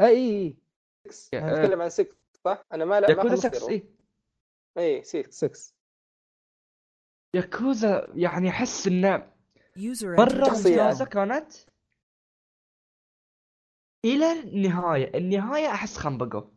[0.00, 0.56] اي اي
[1.10, 1.38] 6.
[1.38, 3.68] نتكلم عن 6 صح؟ أنا ما لا ما ياكوزا خلصت 6 زيرو.
[4.78, 5.74] اي اي 6 6
[7.34, 9.32] ياكوزا يعني أحس إنه
[10.02, 10.50] مره.
[10.76, 11.04] ممتازه.
[11.04, 11.52] كانت
[14.04, 16.50] إلى النهاية النهاية أحس خنبقوا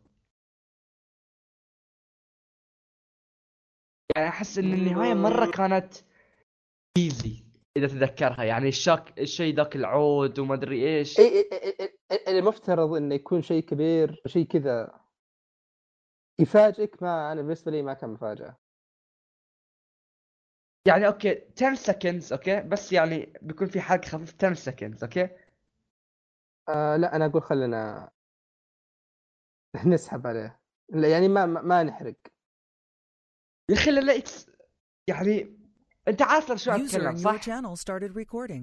[4.16, 5.94] يعني أحس إن النهاية مرة كانت
[6.98, 7.44] إيزي.
[7.76, 11.20] إذا تتذكرها يعني الشاك الشيء ذاك العود وما أدري إيش.
[11.20, 11.48] إي
[12.28, 15.00] المفترض إنه يكون شيء كبير شيء كذا
[16.38, 18.56] يفاجئك ما أنا بالنسبة لي ما كان مفاجأة.
[20.86, 25.28] يعني okay 10 seconds okay؟ بس يعني بيكون في حرق خفيف 10 seconds okay؟
[26.68, 28.10] آه لا أنا أقول خلينا
[29.86, 30.60] نسحب عليه.
[30.88, 32.16] لا يعني ما ما, ما نحرق.
[33.70, 34.22] يا أخي لا.
[35.08, 35.57] يعني
[36.08, 38.62] انت عارف شو اتكلم صح؟ channel started recording.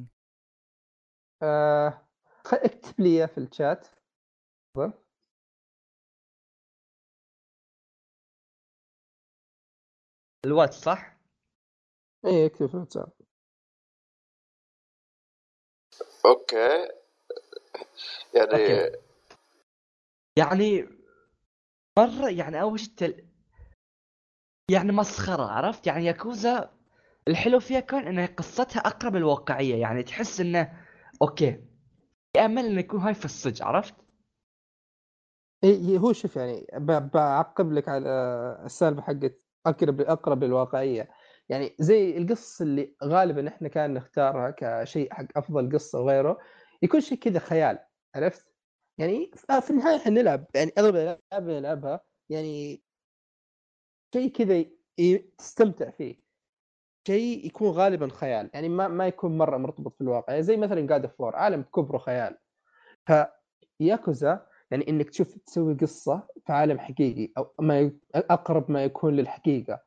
[1.43, 2.08] آه
[2.45, 3.88] خ- اكتب لي إياه في الشات.
[10.45, 11.17] الواتس صح؟
[12.25, 13.12] اي اكتب في الواتساب
[16.26, 16.89] okay
[18.36, 18.98] يعني okay.
[20.38, 20.84] يعني
[21.97, 23.27] مرة يعني أول شيء التل...
[24.71, 26.75] يعني مسخرة عرفت؟ يعني ياكوزا
[27.28, 30.86] الحلو فيها كان انها قصتها أقرب الواقعية يعني تحس إنه
[31.21, 31.63] okay
[32.34, 33.96] في امل إنه يكون هاي في الصج عرفت؟
[35.64, 36.68] إي هو شوف يعني
[37.14, 38.10] بعقب لك على
[38.66, 41.10] السالفة حقت أقرب أقرب للواقعية
[41.50, 46.38] يعني زي القصص اللي غالبا إحنا كان نختارها كشيء حق أفضل قصة وغيره
[46.82, 47.80] يكون شيء كذا خيال
[48.16, 48.56] عرفت؟
[48.98, 52.84] يعني في النهاية إحنا نلعب يعني أغلب الألعاب اللي نلعبها يعني
[54.14, 54.66] شيء كذا
[55.38, 56.25] تستمتع فيه
[57.08, 58.50] شيء يكون غالبا خيال.
[58.54, 61.98] يعني ما ما يكون مرة مرتبط في الواقع يعني زي مثلا of War عالم كبره
[61.98, 62.38] خيال.
[63.06, 69.82] فياكوزا يعني إنك تشوف تسوي قصة في عالم حقيقي أو ما أقرب ما يكون للحقيقة.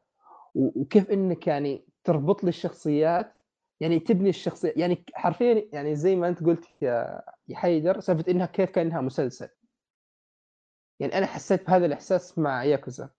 [0.54, 3.34] وكيف إنك يعني تربط لي الشخصيات
[3.80, 4.72] يعني تبني الشخصية.
[4.76, 9.48] يعني حرفيا يعني زي ما أنت قلت يا يا حيدر سالفة إنها كيف كأنها مسلسل.
[11.00, 13.10] يعني أنا حسيت بهذا الإحساس مع ياكوزا.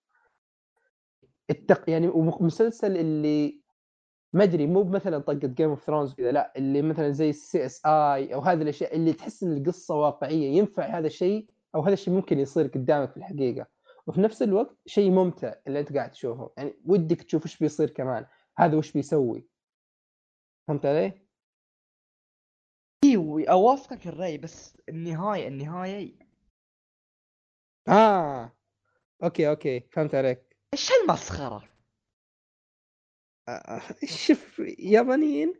[1.50, 1.90] التق...
[1.90, 3.59] يعني ومسلسل اللي
[4.34, 8.34] ما أدري مو مثلا طقة Game of Thrones كذا لا اللي مثلا زي ال CSI
[8.34, 12.40] أو هذه الأشياء اللي تحس إن القصة واقعية ينفع هذا الشيء أو هذا الشيء ممكن
[12.40, 13.68] يصير قدامك في الحقيقة
[14.08, 18.26] وفي نفس الوقت شيء ممتع اللي أنت قاعد تشوفه يعني ودك تشوف إيش بيصير كمان
[18.58, 19.48] هذا وش بيسوي
[20.68, 21.22] فهمت علي؟
[23.04, 26.20] أيوه اوافقك الرأي بس النهاية النهاية
[27.88, 28.54] آه
[29.24, 31.69] أوكي أوكي فهمت عليك إيش هالمسخرة؟
[34.06, 35.54] شوف يابانيين.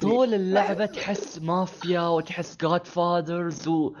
[0.00, 3.96] طول اللعبة تحس مافيا وتحس جاد فادرز و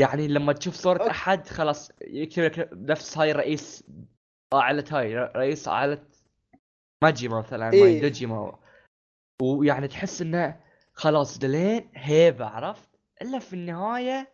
[0.00, 1.10] يعني لما تشوف صورة.
[1.10, 3.84] أحد خلاص يكتب نفس هاي رئيس
[4.54, 6.04] عائلة هاي رئيس عائلة
[7.02, 7.82] ماجيما مثلا إيه.
[7.82, 8.58] ماي دوجيما
[9.42, 10.60] ويعني تحس إنه
[10.92, 12.88] خلاص دلين هيبة عرفت؟
[13.22, 14.32] إلا في النهاية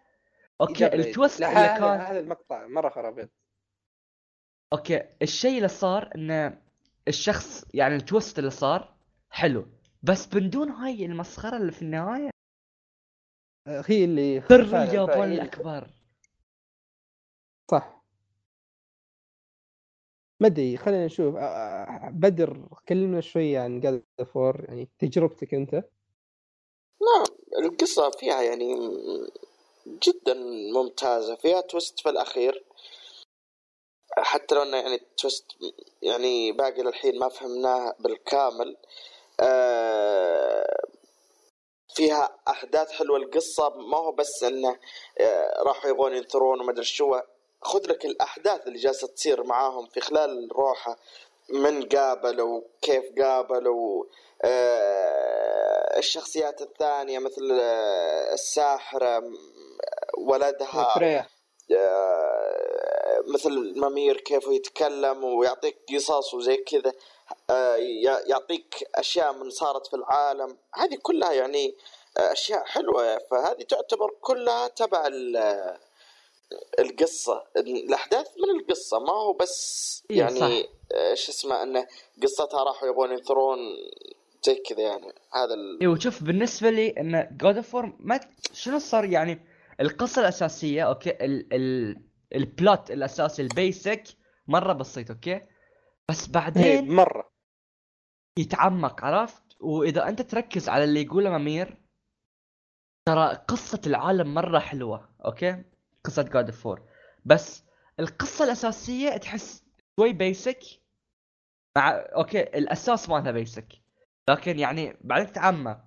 [0.61, 3.31] أوكي لا، اللي كان هذا المقطع مرة خرابيط
[4.72, 6.62] أوكي الشيء اللي صار انه
[7.08, 8.94] الشخص يعني ال twist اللي صار
[9.30, 9.66] حلو
[10.02, 12.30] بس من دون هاي المسخرة اللي في النهاية
[13.66, 15.90] آه، هي اللي سر اليابان الأكبر.
[17.70, 18.02] صح.
[20.40, 21.35] ما أدري خلينا نشوف.
[22.11, 25.74] بدر كلمنا شوي عن God of War يعني تجربتك أنت؟
[27.02, 27.24] نعم
[27.64, 28.74] القصة فيها يعني
[29.87, 30.35] جدا
[30.74, 32.64] ممتازة فيها twist في الأخير.
[34.18, 35.44] حتى لو إنه يعني تويست
[36.03, 38.77] يعني باقي للحين ما فهمناه بالكامل
[39.40, 40.83] آه،
[41.94, 44.79] فيها أحداث حلوة القصة ما هو بس إنه
[45.20, 47.20] آه، راحوا يبغون ينثرون وما أدري شو
[47.62, 50.96] خذ لك الأحداث اللي جالسة تصير معاهم في خلال روحه
[51.48, 54.05] من قابلوا كيف قابلوا
[54.44, 59.22] آه، الشخصيات الثانية مثل آه، الساحرة
[60.18, 61.27] ولدها فريا
[63.27, 66.92] مثل ممير كيف يتكلم ويعطيك قصص وزي كذا
[67.51, 67.77] آه،
[68.27, 70.57] يعطيك أشياء من صارت في العالم.
[70.75, 71.75] هذه كلها يعني
[72.18, 73.18] آه، أشياء حلوة.
[73.31, 75.77] فهذه تعتبر كلها تبع ال-
[76.79, 77.44] القصة.
[77.57, 80.68] الأحداث من القصة ما هو بس إيه، يعني صح.
[80.92, 81.87] آه، شو اسمه انه
[82.22, 83.59] قصتها راحوا يبغون ينثرون
[84.42, 85.12] زي كذا يعني.
[85.33, 85.79] هذا ال...
[85.81, 88.20] أيوه شوف بالنسبة لي إن God of War ما
[88.53, 89.46] شنو صار يعني؟
[89.81, 91.96] القصة الأساسية أوكي ال ال
[92.35, 94.05] ال plot الاساسي ال basic
[94.47, 95.40] مرة بسيط أوكي؟
[96.09, 97.33] بس إيه، بعدين مرة.
[98.38, 101.76] يتعمق عرفت؟ وإذا أنت تركز على اللي يقوله Mimir
[103.09, 105.64] ترى قصة العالم مرة حلوة أوكي؟
[106.05, 106.83] قصة God of War
[107.25, 107.64] بس
[108.01, 109.64] القصة الأساسية تحس
[110.01, 110.62] شوي basic
[111.77, 113.72] مع أوكي؟ الأساس مالها basic
[114.29, 115.81] لكن يعني بعدين تتعمق.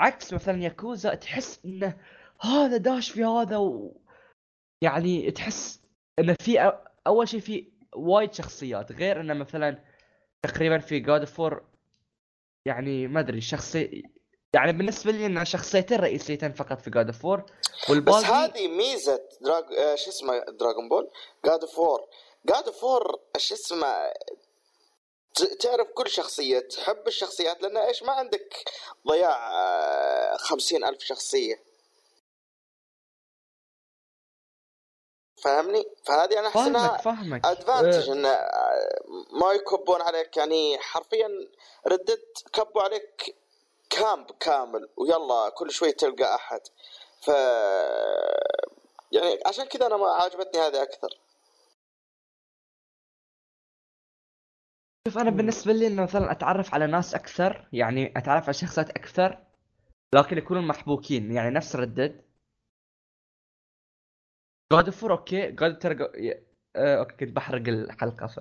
[0.00, 1.98] عكس مثلا ياكوزا تحس إنه
[2.40, 4.00] هذا داش في هذا و...
[4.82, 5.80] يعني تحس
[6.18, 6.72] انه في.
[7.06, 9.84] أول شيء في وايد شخصيات غير إنه مثلا
[10.42, 11.64] تقريبا في God of War
[12.66, 14.02] يعني ما أدري شخصي
[14.54, 19.20] يعني بالنسبة لي إنه شخصيتين رئيسيتين فقط في God of War بس والباقي هذه ميزة
[19.40, 19.64] دراج...
[19.78, 21.10] آه، شو اسمه Dragon Ball
[21.44, 22.00] جاد فور
[22.46, 24.12] جاد فور شو اسمه
[25.60, 28.54] تعرف كل شخصية تحب الشخصيات لأن إيش ما عندك
[29.08, 31.69] ضياع آه، خمسين ألف شخصية.
[35.42, 38.38] فاهمني فهذه أنا أحس فاهمك إنها فاهمك ادفانتج إن آه،
[39.32, 41.28] ما يكبون عليك يعني حرفيا
[41.86, 43.36] ردت كبوا عليك
[43.90, 46.60] كامب كامل ويلا كل شوي تلقى أحد.
[47.20, 47.28] ف
[49.12, 51.08] يعني عشان كذا أنا ما عجبتني هذه أكثر.
[55.08, 59.38] شوف أنا بالنسبة لي إنه مثلا أتعرف على ناس أكثر يعني أتعرف على شخصيات أكثر
[60.14, 62.29] لكن يكونوا محبوكين يعني نفس Red Dead.
[64.72, 65.50] God of War أوكي.
[65.50, 65.96] God ترى
[66.76, 68.38] آه، أوكي كنت بحرق الحلقة ف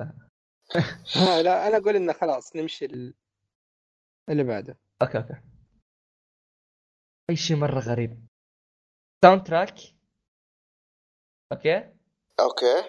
[1.46, 3.14] لا أنا أقول إنه خلاص نمشي ال-
[4.30, 4.78] اللي بعده.
[5.02, 5.34] أوكي أوكي.
[7.30, 8.28] أي شيء مرة غريب.
[9.26, 9.76] soundtrack
[11.52, 11.94] أوكي.
[12.40, 12.84] أوكي.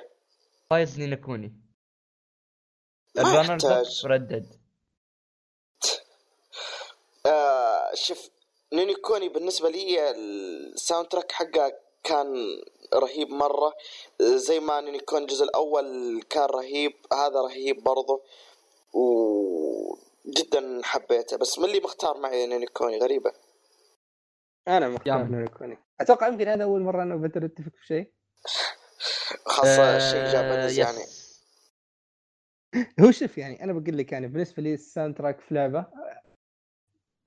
[0.71, 1.61] فايز Ni no Kuni
[3.19, 4.07] ال runners up يحتاج.
[4.07, 4.61] Red Dead.
[7.27, 8.31] آه شوف
[8.73, 12.35] Ni no Kuni بالنسبة لي ال soundtrack حقه كان
[12.95, 13.75] رهيب مرة.
[14.21, 18.23] زي ما Ni no Kuni الجزء الأول كان رهيب هذا رهيب برضه
[18.95, 21.37] وجدا حبيته.
[21.37, 23.33] بس من اللي مختار معي Ni no Kuni غريبة.
[24.69, 25.29] أنا مختار يلا.
[25.29, 28.13] Ni no Kuni أتوقع يمكن هذا أول مرة أنا وبدر نتفق في شيء.
[29.47, 31.05] خاصة الشيء Japanese آه، يعني.
[33.01, 35.87] هو شوف يعني أنا بقول لك يعني بالنسبة لي ال soundtrack في لعبة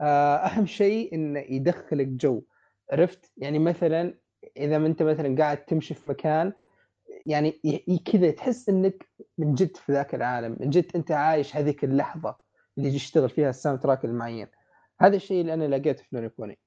[0.02, 2.42] آه، أهم شيء إنه يدخلك جو.
[2.92, 4.20] عرفت؟ يعني مثلا
[4.58, 6.53] إذا ما أنت مثلا قاعد تمشي في مكان
[7.25, 7.51] يعني
[8.12, 12.36] كذا تحس إنك من جد في ذاك العالم من جد أنت عايش هذيك اللحظة
[12.77, 14.47] اللي يشتغل فيها ال soundtrack المعين.
[15.01, 16.60] هذا الشيء اللي أنا لقيته في Ni no Kuni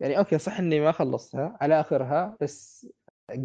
[0.00, 2.86] يعني أوكي صح إني ما خلصتها على آخرها بس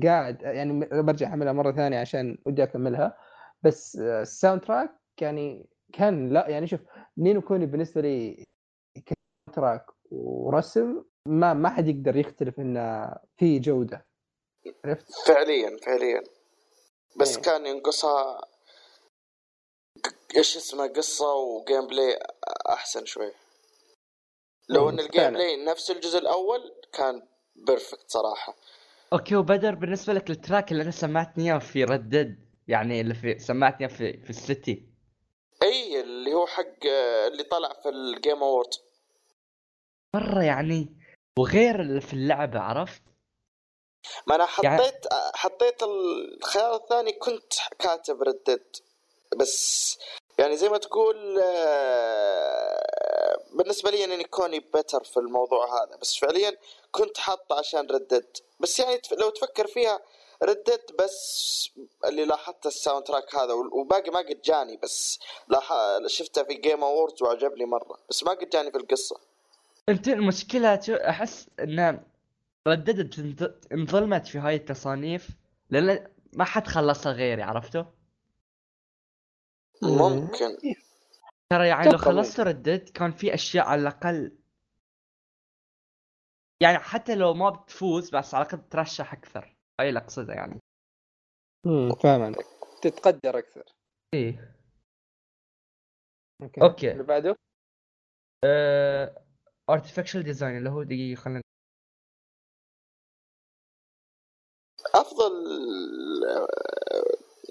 [0.03, 3.17] قاعد يعني برجع أعملها مرة ثانية عشان ودي أكملها.
[3.63, 6.79] بس ال soundtrack يعني كان لا يعني شوف
[7.17, 8.45] Ni no Kuni بالنسبة لي
[9.53, 14.05] track ورسم ما ما حد يقدر يختلف انه في جودة
[14.85, 16.23] عرفت؟ فعليا فعليا
[17.19, 17.43] بس إيه.
[17.43, 18.41] كان ينقصها
[20.35, 22.19] إيش اسمه قصة و gameplay
[22.69, 23.31] أحسن شوي
[24.69, 28.55] لو مم، إن ال gameplay نفس الجزء الأول كان perfect صراحة
[29.13, 33.13] okay وبدر بالنسبة لك ال track اللي أنا سمعتني إياه في Red Dead يعني اللي
[33.13, 34.89] في سمعتني في في ال city
[35.63, 36.85] أي اللي هو حق
[37.27, 38.69] اللي طلع في ال Game Awards
[40.15, 40.98] مرة يعني
[41.39, 43.01] وغير في اللعبة عرفت؟
[44.27, 48.75] ما أنا يعني- حطيت حطيت الخيار الثاني كنت كاتب Red Dead
[49.37, 49.97] بس
[50.37, 55.95] يعني زي ما تقول آه، بالنسبة لي Ni no Kuni better في الموضوع هذا.
[56.01, 56.57] بس فعليا
[56.91, 59.99] كنت حاطه عشان Red Dead بس يعني لو تفكر فيها
[60.43, 61.69] Red Dead بس
[62.05, 65.73] اللي لاحظت ال soundtrack هذا وباقي ما قد جاني بس لاح...
[66.07, 67.97] شفته في Game Awards وعجبني مرة.
[68.09, 69.19] بس ما قد جاني في القصة.
[69.89, 72.03] انت المشكلة شو- أحس ان
[72.67, 75.29] Red Dead انظ- انظلمت في هاي التصانيف
[75.69, 77.85] لأن ما حد خلصها غيري عرفته؟
[79.83, 80.57] ممكن.
[81.49, 84.37] ترى يعني لو خلصت Red Dead كان في أشياء على الأقل
[86.61, 89.55] يعني حتى لو ما بتفوز بس على الأقل ترشح أكثر.
[89.79, 90.59] هاي اللي أقصده يعني.
[91.65, 92.37] امم فاهم عليك
[92.81, 93.63] تتقدر أكثر.
[94.13, 94.55] إيه.
[96.41, 96.61] okay.
[96.61, 96.91] okay.
[96.91, 97.35] اللي بعده؟
[99.73, 101.41] artificial design اللي هو دقيقة خلينا
[104.95, 105.31] أفضل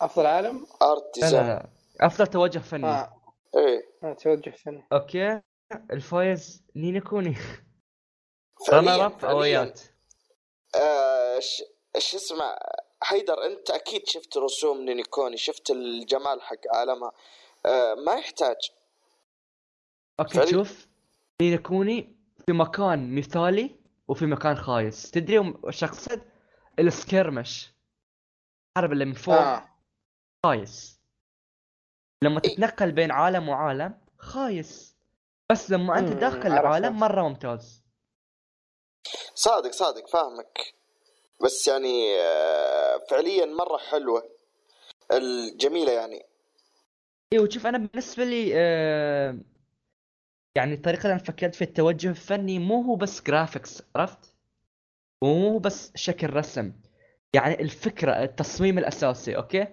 [0.02, 1.68] أفضل عالم؟ art لا لا design لا.
[2.00, 2.86] أفضل توجه فني.
[2.86, 3.22] آه,
[3.56, 3.88] إيه.
[4.10, 5.40] آه توجه سنة okay.
[5.92, 7.36] الفايز Ni no Kuni.
[8.72, 9.24] runner up.
[9.24, 9.80] A Way Out
[10.74, 11.62] آه، ش
[11.96, 12.56] إيش اسمه
[13.02, 17.12] حيدر أنت أكيد شفت رسوم نينيكوني شفت الجمال حق عالمها.
[17.66, 18.56] آه، ما يحتاج.
[20.20, 20.87] أوكي فعلي- شوف.
[21.42, 23.76] نيني كوني في مكان مثالي
[24.08, 25.10] وفي مكان خايس.
[25.10, 26.22] تدري وش اقصد؟
[26.78, 27.70] السكرمش
[28.76, 29.68] الحرب اللي من فوق آه.
[30.46, 31.00] خايس.
[32.24, 32.40] لما.
[32.40, 34.96] تتنقل بين عالم وعالم خايس.
[35.52, 36.96] بس لما أنت داخل العالم.
[36.96, 37.82] مرة ممتاز.
[39.34, 40.74] صادق صادق فاهمك.
[41.44, 44.30] بس يعني آه، فعليا مرة حلوة.
[45.12, 46.26] الجميلة يعني.
[47.32, 49.38] أيوه شوف أنا بالنسبة لي آه
[50.58, 54.34] يعني الطريقة اللي أنا فكرت في التوجه الفني مو هو بس graphics عرفت؟
[55.24, 56.72] ومو بس شكل رسم
[57.34, 59.66] يعني الفكرة التصميم الأساسي okay؟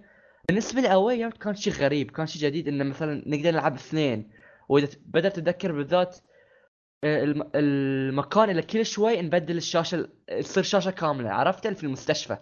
[0.47, 4.29] بالنسبة لي أوي كان شيء غريب كان شيء جديد انه مثلا نقدر نلعب اثنين
[4.69, 6.17] وإذا بدأت أتذكر بالذات
[7.03, 10.09] آه، الم- المكان اللي كل شوي نبدل الشاشة
[10.41, 12.37] تصير شاشة كاملة عرفت في المستشفى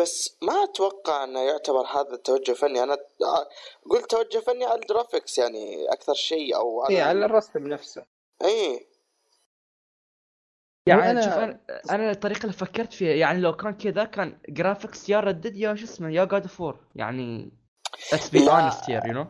[0.00, 2.82] بس ما أتوقع إنه يعتبر هذا التوجه فني.
[2.82, 2.98] أنا
[3.90, 8.04] قلت توجه فني على ال graphics يعني أكثر شيء أو اي على الرسم نفسه.
[8.44, 8.86] اي
[10.86, 15.08] يعني أنا- شوف أنا أنا الطريقة اللي فكرت فيها يعني لو كان كذا كان graphics
[15.08, 17.50] يا Red Dead يا شو اسمه يا God of War يعني
[18.14, 18.70] let's be لا.
[18.70, 19.26] honest here you know?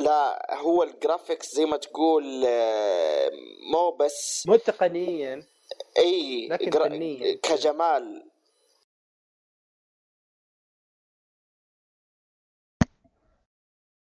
[0.00, 3.30] لا هو ال graphics زي ما تقول آه،
[3.72, 5.46] مو بس مو تقنيا
[5.98, 7.36] اي لكن جرا- فنياً.
[7.42, 8.31] كجمال.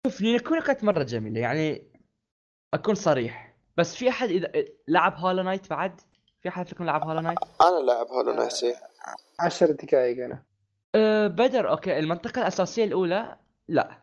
[0.07, 1.93] شوف Ni no Kuni كانت مرة جميلة يعني
[2.75, 3.57] أكون صريح.
[3.77, 4.53] بس في أحد إذا
[4.89, 6.01] لعب Hollow Knight بعد؟
[6.43, 8.75] في أحد فيكم لعب Hollow Knight؟ أنا لاعب Hollow Knight إيه.
[9.41, 10.43] عشر دقائق أنا.
[10.95, 11.99] أه بدر okay.
[11.99, 13.39] المنطقة الأساسية الأولى؟
[13.69, 14.03] لا.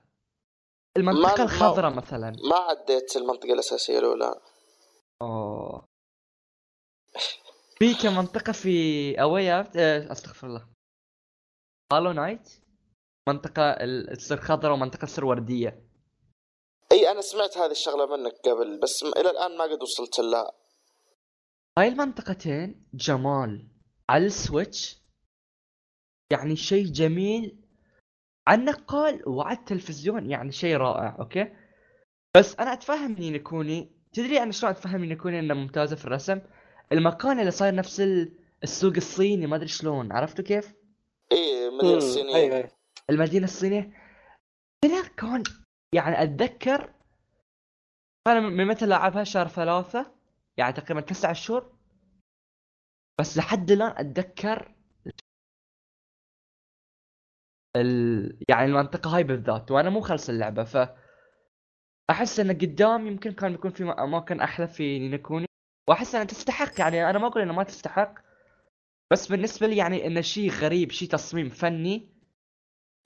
[0.97, 2.29] المنطقة ما- الخضراء مثلا.
[2.49, 4.35] ما عديت المنطقة الأساسية الأولى.
[5.21, 5.85] أوه.
[7.79, 9.65] في كم منطقة في A Way أه
[10.11, 10.67] أستغفر الله.
[11.93, 12.49] Hollow Knight؟
[13.29, 15.92] منطقة ال- تصير خضراء ومنطقة تصير وردية.
[17.03, 20.51] اي أنا سمعت هذه الشغلة منك قبل بس إلى الآن ما قد وصلت لها.
[21.79, 23.67] هاي المنطقتين جمال
[24.09, 24.97] على ال Switch
[26.31, 27.59] يعني شيء جميل.
[28.47, 31.55] على النقال وعلى التلفزيون يعني شيء رائع okay؟
[32.37, 35.95] بس أنا أتفهم Ni no Kuni تدري أنا شلون أتفهم Ni no Kuni انها ممتازة
[35.95, 36.41] في الرسم؟
[36.91, 38.33] المكان اللي صاير نفس ال-
[38.63, 40.73] السوق الصيني ما أدري شلون عرفتوا كيف؟
[41.31, 42.71] اي مدينة مم، الصينية أيوه أيوه.
[43.09, 43.93] المدينة الصينية.
[44.85, 45.43] هنا كان
[45.95, 46.92] يعني أتذكر
[48.27, 50.11] أنا من متى لعبها؟ شهر ثلاثة.
[50.57, 51.77] يعني تقريبا تسعة شهور.
[53.19, 54.75] بس لحد الآن أتذكر
[57.75, 58.39] ال...
[58.49, 60.77] يعني المنطقة هاي بالذات وأنا مو خلص اللعبة ف
[62.09, 65.45] أحس إن قدام يمكن كان بيكون في أماكن أحلى في نينكوني
[65.89, 68.13] وأحس إنها تستحق يعني أنا ما أقول إنها ما تستحق.
[69.11, 72.09] بس بالنسبة لي يعني إنه شيء غريب شيء تصميم فني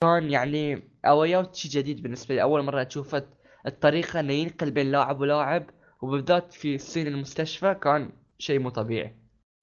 [0.02, 2.42] كان يعني اويوت شيء جديد بالنسبة لي.
[2.42, 5.70] أول مرة أشوفه الطريقة انه ينقل بين لاعب ولاعب
[6.02, 9.14] وبالذات في الصين المستشفى كان شيء مو طبيعي.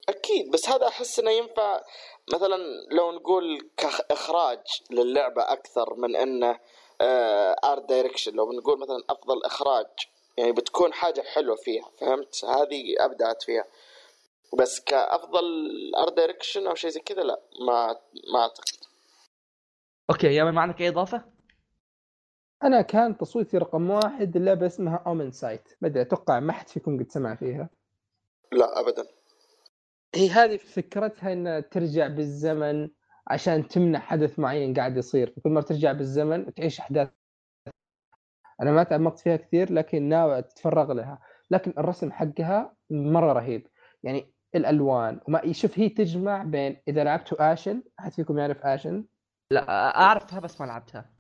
[0.10, 1.82] أكيد بس هذا أحس إنه ينفع
[2.34, 2.58] مثلا
[2.92, 4.60] لو نقول كإخراج
[4.92, 6.60] للعبة أكثر من إنه
[7.64, 9.88] art direction لو بنقول مثلا أفضل إخراج
[10.38, 13.66] يعني بتكون حاجة حلوة فيها فهمت؟ هذه أبدعت فيها.
[14.58, 15.46] بس كأفضل
[15.98, 17.88] art direction أو شيء زي كذا لا ما
[18.34, 18.78] ما أعتقد.
[20.10, 21.35] okay يا ما عندك اي اضافه؟
[22.66, 27.12] أنا كان تصويتي رقم واحد اللعبه اسمها Omensight ما أدري أتوقع ما حد فيكم قد
[27.12, 27.70] سمع فيها.
[28.52, 29.06] لا ابدا.
[30.16, 32.90] هي هذه فكرتها إنها ترجع بالزمن
[33.28, 35.30] عشان تمنع حدث معين قاعد يصير.
[35.44, 37.10] كل مرة ترجع بالزمن وتعيش أحداث.
[38.62, 41.20] أنا ما تعمقت فيها كثير لكن ناوي أتفرغ لها.
[41.52, 43.68] لكن الرسم حقها مرة رهيب.
[44.04, 49.06] يعني الألوان وما شوف هي تجمع بين إذا لعبتوا Ashen أحد فيكم يعرف Ashen؟
[49.52, 51.15] لا أعرفها بس ما لعبتها.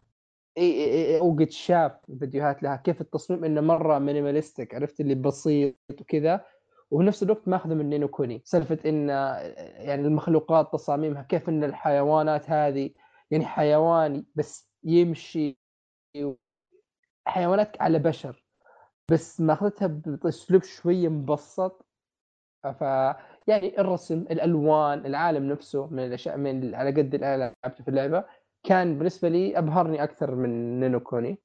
[0.57, 6.45] إي وقد شاف فيديوهات لها كيف التصميم إنه مرة minimalistic عرفت اللي بسيط وكذا.
[6.91, 8.41] وفي الوقت ماخذه من Ni no Kuni.
[8.45, 12.89] سالفة إن يعني المخلوقات تصاميمها كيف إن الحيوانات هذه
[13.31, 15.57] يعني حيوان بس يمشي
[17.27, 18.43] حيوانات على بشر
[19.11, 21.85] بس ماخذتها بأسلوب شوية مبسط.
[22.63, 22.81] ف
[23.47, 28.25] يعني الرسم الألوان العالم نفسه من الأشياء من على قد اللي لعبته في اللعبة.
[28.67, 31.37] كان بالنسبة لي أبهرني أكثر من نينو كوني.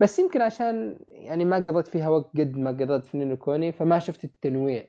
[0.00, 3.98] بس يمكن عشان يعني ما قضيت فيها وقت قد ما قضيت في نينو كوني فما
[3.98, 4.88] شفت التنويع.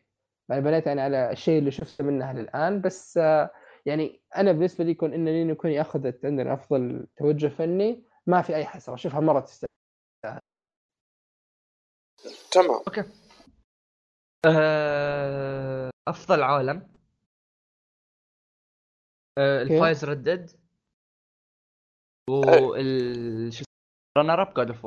[0.49, 2.81] يعني بنيت يعني على الشيء اللي شفته منها للآن.
[2.81, 3.17] بس
[3.85, 8.55] يعني أنا بالنسبة لي يكون إن نينو كوني أخذت عندنا أفضل توجه فني ما في
[8.55, 9.69] أي حسره أشوفها مرة تستاهل.
[12.51, 12.81] تمام.
[12.87, 13.03] okay.
[14.45, 15.89] أه...
[16.07, 16.87] أفضل عالم.
[19.37, 19.61] أه...
[19.61, 20.64] الفايز Red Dead.
[22.29, 23.63] وال شو
[24.17, 24.85] runner up God of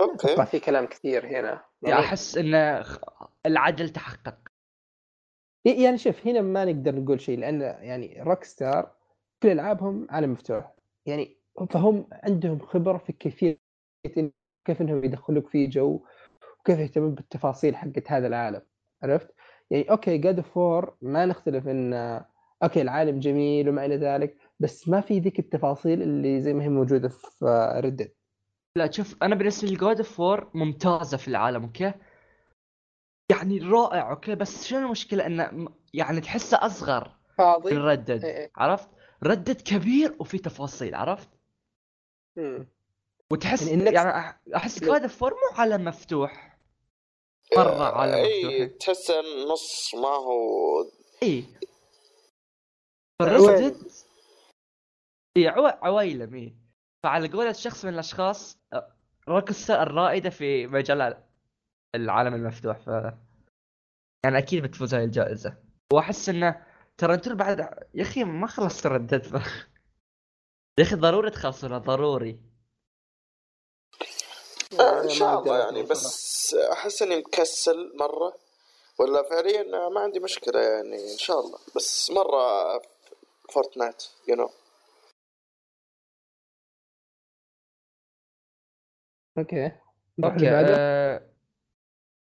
[0.00, 0.46] War okay.
[0.46, 1.64] في كلام كثير هنا.
[1.82, 2.84] يعني أحس إن
[3.46, 4.38] العدل تحقق.
[5.64, 8.92] يعني شوف هنا ما نقدر نقول شيء لأن يعني Rockstar
[9.42, 10.72] كل ألعابهم عالم مفتوح.
[11.06, 11.36] يعني
[11.70, 13.58] فهم عندهم خبرة في كيفية
[14.64, 16.00] كيف إنهم يدخلوك في جو
[16.60, 18.62] وكيف يهتمون بالتفاصيل حقت هذا العالم.
[19.02, 19.34] عرفت؟
[19.70, 21.94] يعني okay God of War ما نختلف إن
[22.62, 26.68] okay العالم جميل وما إلى ذلك بس ما في ذيك التفاصيل اللي زي ما هي
[26.68, 27.46] موجودة في
[27.84, 28.12] Red Dead
[28.76, 31.92] لا شوف أنا بالنسبة لي God of War ممتازة في العالم okay؟
[33.30, 37.76] يعني رائع okay؟ بس شنو المشكلة؟ انه يعني تحسه أصغر فاضي.
[37.76, 38.50] Red Dead إيه، إيه.
[38.56, 38.88] عرفت؟
[39.22, 41.28] Red Dead كبير وفي تفاصيل عرفت؟
[42.36, 42.68] مم.
[43.32, 46.58] وتحس يعني, يعني أحس God of War مو عالم مفتوح.
[47.56, 48.52] مرة عالم مفتوح.
[48.52, 50.84] اي تحس النص ما هو
[51.22, 51.44] إي.
[53.22, 53.76] Red Dead
[55.36, 55.66] إي عو...
[55.66, 56.56] عويلم إي.
[57.02, 58.58] فعلى قولة شخص من الأشخاص
[59.28, 61.22] Rockstar الرائدة في مجال
[61.94, 62.86] العالم المفتوح ف
[64.24, 65.56] يعني أكيد بتفوز هاي الجائزة.
[65.92, 66.66] وأحس إنه
[66.98, 67.58] ترى أنتم بعد
[67.94, 69.34] يا أخي ما خلصت Red Dead ف...
[70.78, 72.40] يا أخي ضروري تخلصونها ضروري.
[74.80, 78.36] آه إن شاء الله يعني بس أحس إني مكسل مرة.
[78.98, 81.58] ولا فعليا ما عندي مشكلة يعني إن شاء الله.
[81.76, 82.42] بس مرة
[83.52, 84.65] Fortnite you you know.
[89.38, 89.72] okay.
[90.24, 91.30] okay آه،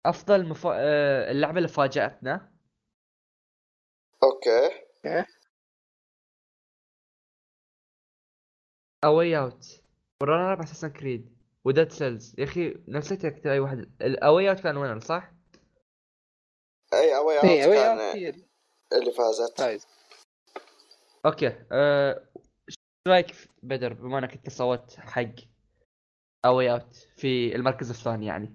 [0.07, 0.67] أفضل مف...
[0.67, 2.53] آه، اللعبة اللي فاجأتنا.
[4.23, 4.85] okay.
[5.07, 5.25] okay.
[9.05, 9.83] A Way Out
[10.23, 13.79] و runner up Assassin's Creed و Dead Cells يا أخي نسيت اكتب أي واحد.
[14.03, 15.33] ال A Way Out كان winner صح؟
[16.95, 18.45] أي A Way Out اي كان اوت
[18.93, 19.61] اللي فازت.
[19.61, 19.87] فايز
[21.27, 22.29] okay أه...
[22.69, 22.75] إيش
[23.09, 25.54] رأيك بدر بما إنك أنت صوت حق
[26.45, 28.55] A Way Out في المركز الثاني يعني.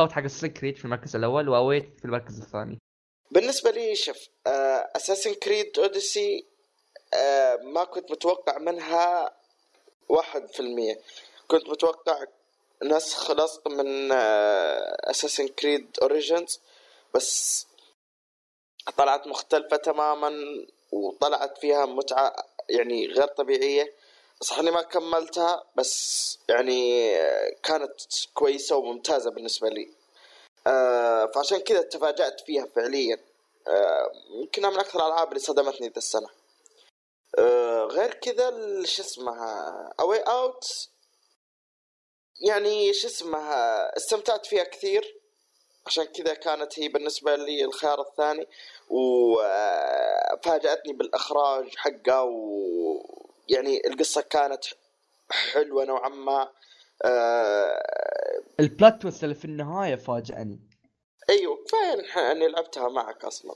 [0.00, 2.78] صوت حق Assassin's Creed في المركز الأول و A Way Out في المركز الثاني.
[3.30, 4.28] بالنسبة لي شوف
[4.96, 6.46] Assassin's Creed Odyssey
[7.62, 9.36] ما كنت متوقع منها
[10.08, 11.00] واحد في المية.
[11.48, 12.24] كنت متوقع
[12.82, 16.60] نسخ لصق من Assassin's Creed Origins
[17.14, 17.66] بس
[18.96, 20.32] طلعت مختلفة تماما
[20.92, 22.36] وطلعت فيها متعة
[22.70, 23.92] يعني غير طبيعية.
[24.40, 27.14] صح اني ما كملتها بس يعني
[27.62, 27.92] كانت
[28.34, 29.88] كويسة وممتازة بالنسبة لي.
[30.66, 33.18] آه فعشان كذا تفاجأت فيها فعليا.
[33.68, 36.28] آه يمكنها من أكثر الألعاب اللي صدمتني ذا السنة.
[37.38, 38.50] آه غير كذا
[38.84, 40.88] شو اسمها؟ A Way Out
[42.40, 45.20] يعني شو اسمها؟ استمتعت فيها كثير.
[45.86, 48.48] عشان كذا كانت هي بالنسبة لي الخيار الثاني.
[48.90, 49.72] وفاجأتني
[50.92, 52.22] بالإخراج حقه
[53.50, 54.64] ويعني القصة كانت
[55.30, 56.50] حلوة نوعا ما
[58.60, 60.60] ال plot twist اللي في النهاية فاجأني.
[61.30, 63.54] أيوه كفايه أني لعبتها معك أصلا.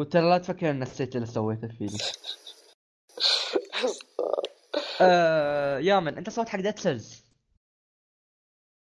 [0.00, 1.98] وترى لا تفكر ان نسيت اللي سويته فيني
[5.00, 7.24] آه يامن أنت صوت حق Dead Cells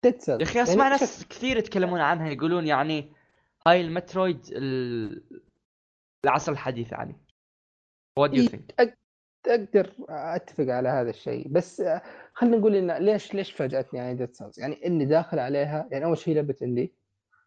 [0.03, 3.13] Dead Cells يا أخي أسمع ناس كثير يتكلمون عنها يقولون يعني
[3.67, 5.43] هاي ال Metroid ال-
[6.25, 7.15] العصر الحديث يعني.
[8.19, 8.97] what do you think
[9.47, 11.83] أقدر أتفق على هذا الشيء بس
[12.33, 16.17] خلينا نقول إن ليش ليش فاجأتني يعني Dead Cells يعني إني داخل عليها يعني أول
[16.17, 16.93] شيء لعبة indie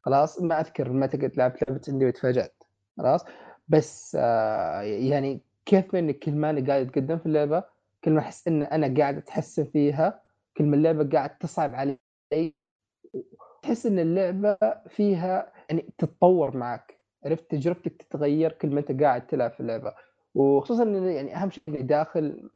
[0.03, 2.63] خلاص ما أذكر متى قد لعبت لعبة indie وتفاجأت
[2.99, 3.25] خلاص
[3.69, 7.65] بس آه يعني كيف انك كل ما أنا قاعد أتقدم في اللعبة
[8.05, 10.23] كل ما أحس إن أنا قاعد أتحسن فيها
[10.57, 11.99] كل ما اللعبة قاعد تصعب علي
[13.63, 14.57] تحس إن اللعبة
[14.89, 19.95] فيها يعني تتطور معك عرفت؟ تجربتك تتغير كل ما أنت قاعد تلعب في اللعبة.
[20.39, 22.51] وخصوصا يعني أهم شيء إني داخل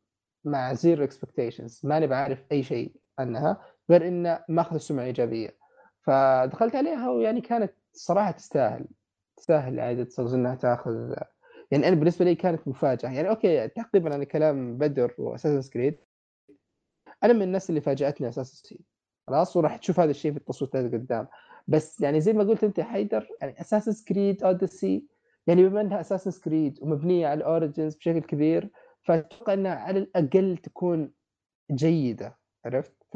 [0.45, 3.61] مع zero expectations ماني بعرف أي شيء عنها
[3.91, 5.57] غير إنه ماخذ سمعه إيجابية.
[6.01, 8.87] فدخلت عليها ويعني كانت صراحة تستاهل
[9.37, 11.15] تستاهل عادة سولز إنها تاخذ.
[11.71, 13.11] يعني أنا بالنسبة لي كانت مفاجأة.
[13.11, 15.99] يعني okay تقريبا على كلام بدر و Assassin's Creed
[17.25, 18.85] أنا من الناس اللي فاجأتني Assassin's Creed
[19.27, 21.29] خلاص؟ وراح تشوف هذا الشيء في التصويتات قدام.
[21.69, 25.07] بس يعني زي ما قلت أنت حيدر يعني Assassin's Creed Odyssey
[25.47, 28.71] يعني بما انها Assassin's Creed ومبنية على ال Origins بشكل كبير
[29.03, 31.13] فأتوقع إنها على الأقل تكون
[31.73, 33.15] جيدة عرفت؟ ف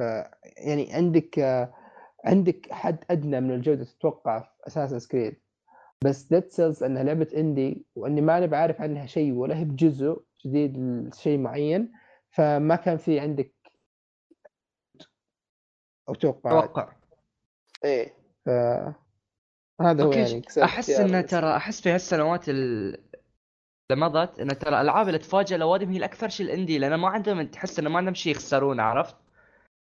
[0.57, 1.39] يعني عندك
[2.25, 5.41] عندك حد أدنى من الجودة تتوقع في Assassin's Creed
[6.05, 10.23] بس Dead Cells انها لعبة indie وأني ما أنا بعرف عنها شيء ولا هي بجزء
[10.47, 11.93] جديد لشيء معين
[12.31, 13.55] فما كان في عندك
[16.09, 16.53] أتوقع
[17.85, 18.15] إيه.
[18.45, 18.51] ف
[19.81, 21.21] هذا هو يعني أحس إنه.
[21.21, 22.99] ترى أحس في هالسنوات ال-
[23.93, 27.09] اللي مضت إنه ترى الالعاب اللي تفاجئ الاوادم هي الأكثر شيء ال indie لأن ما
[27.09, 29.17] عندهم تحس إنه ما عندهم شيء يخسرونه عرفت؟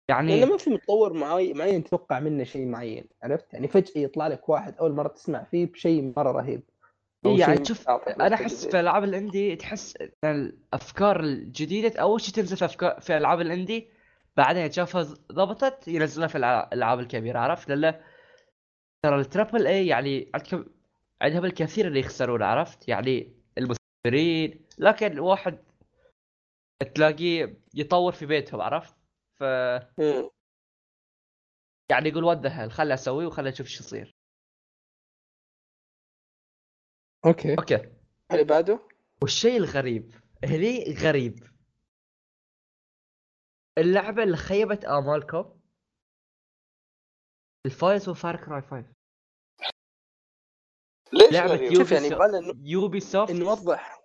[0.09, 4.27] يعني لأنه ما في متطور معي معين تتوقع منه شيء معين عرفت يعني فجأة يطلع
[4.27, 6.63] لك واحد أول مرة تسمع فيه بشيء مرة رهيب
[7.25, 8.65] يعني شوف أنا أحس.
[8.67, 13.41] في ألعاب ال indie تحس إن الأفكار الجديدة أول شيء تنزل في افكار في ألعاب
[13.41, 13.87] ال indie
[14.37, 17.99] بعدين تشوفها ضبطت ينزلها في الألعاب الكبيرة عرفت لأن
[19.03, 20.65] ترى ال triple A يعني عندكم
[21.21, 25.63] عندها بالكثير اللي يخسرون عرفت؟ يعني المستثمرين لكن واحد
[26.95, 28.95] تلاقيه يطور في بيتهم عرفت؟
[29.33, 29.41] ف.
[31.91, 34.15] يعني يقول what the خلي أسويه وخلي أشوف شو يصير.
[37.25, 37.55] Okay.
[37.57, 37.91] Okay.
[38.31, 38.87] اللي بعده؟
[39.21, 41.43] والشيء الغريب هني غريب.
[43.77, 45.60] اللعبة اللي خيبت آمالكم
[47.65, 48.85] الفايز و Far Cry 5
[51.13, 54.01] ليش لعبة؟ Ubi يعني سو- Ubisoft نوضح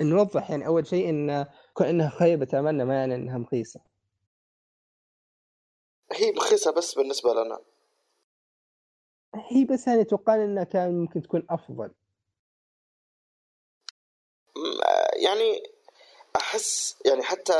[0.00, 3.80] نوضح يعني أول شيء إن كون إنها خيبة املنا ما يعني إنها خايسة
[6.12, 7.60] هي رخيصه بس بالنسبة لنا.
[9.34, 11.90] هي بس يعني أتوقع إنها كان ممكن تكون أفضل.
[15.24, 15.62] يعني
[16.36, 17.52] أحس يعني حتى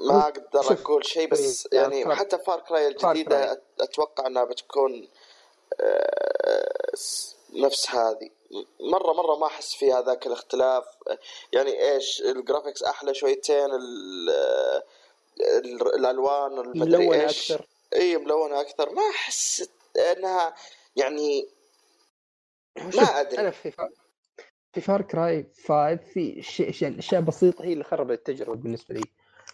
[0.00, 0.72] ما أقدر.
[0.72, 5.08] أقول شيء بس طيب، يعني حتى Far Cry الجديدة أتوقع إنها بتكون
[5.80, 6.92] آه،
[7.54, 8.30] نفس هذه.
[8.80, 10.84] مرة مرة ما أحس فيها ذاك الاختلاف.
[11.52, 14.30] يعني إيش ال graphics أحلى شويتين ال-
[15.40, 17.52] ال- الألوان المدري ملونه إيش.
[17.52, 17.66] أكثر.
[17.94, 18.90] إي ملونه أكثر.
[18.90, 20.54] ما أحس إنها
[20.96, 21.48] يعني
[22.90, 23.38] شوف، أدري.
[23.38, 23.90] أنا في فار
[24.72, 29.04] في Far Cry 5 في شيء أشياء بسيطة هي اللي خربت التجربة بالنسبة لي.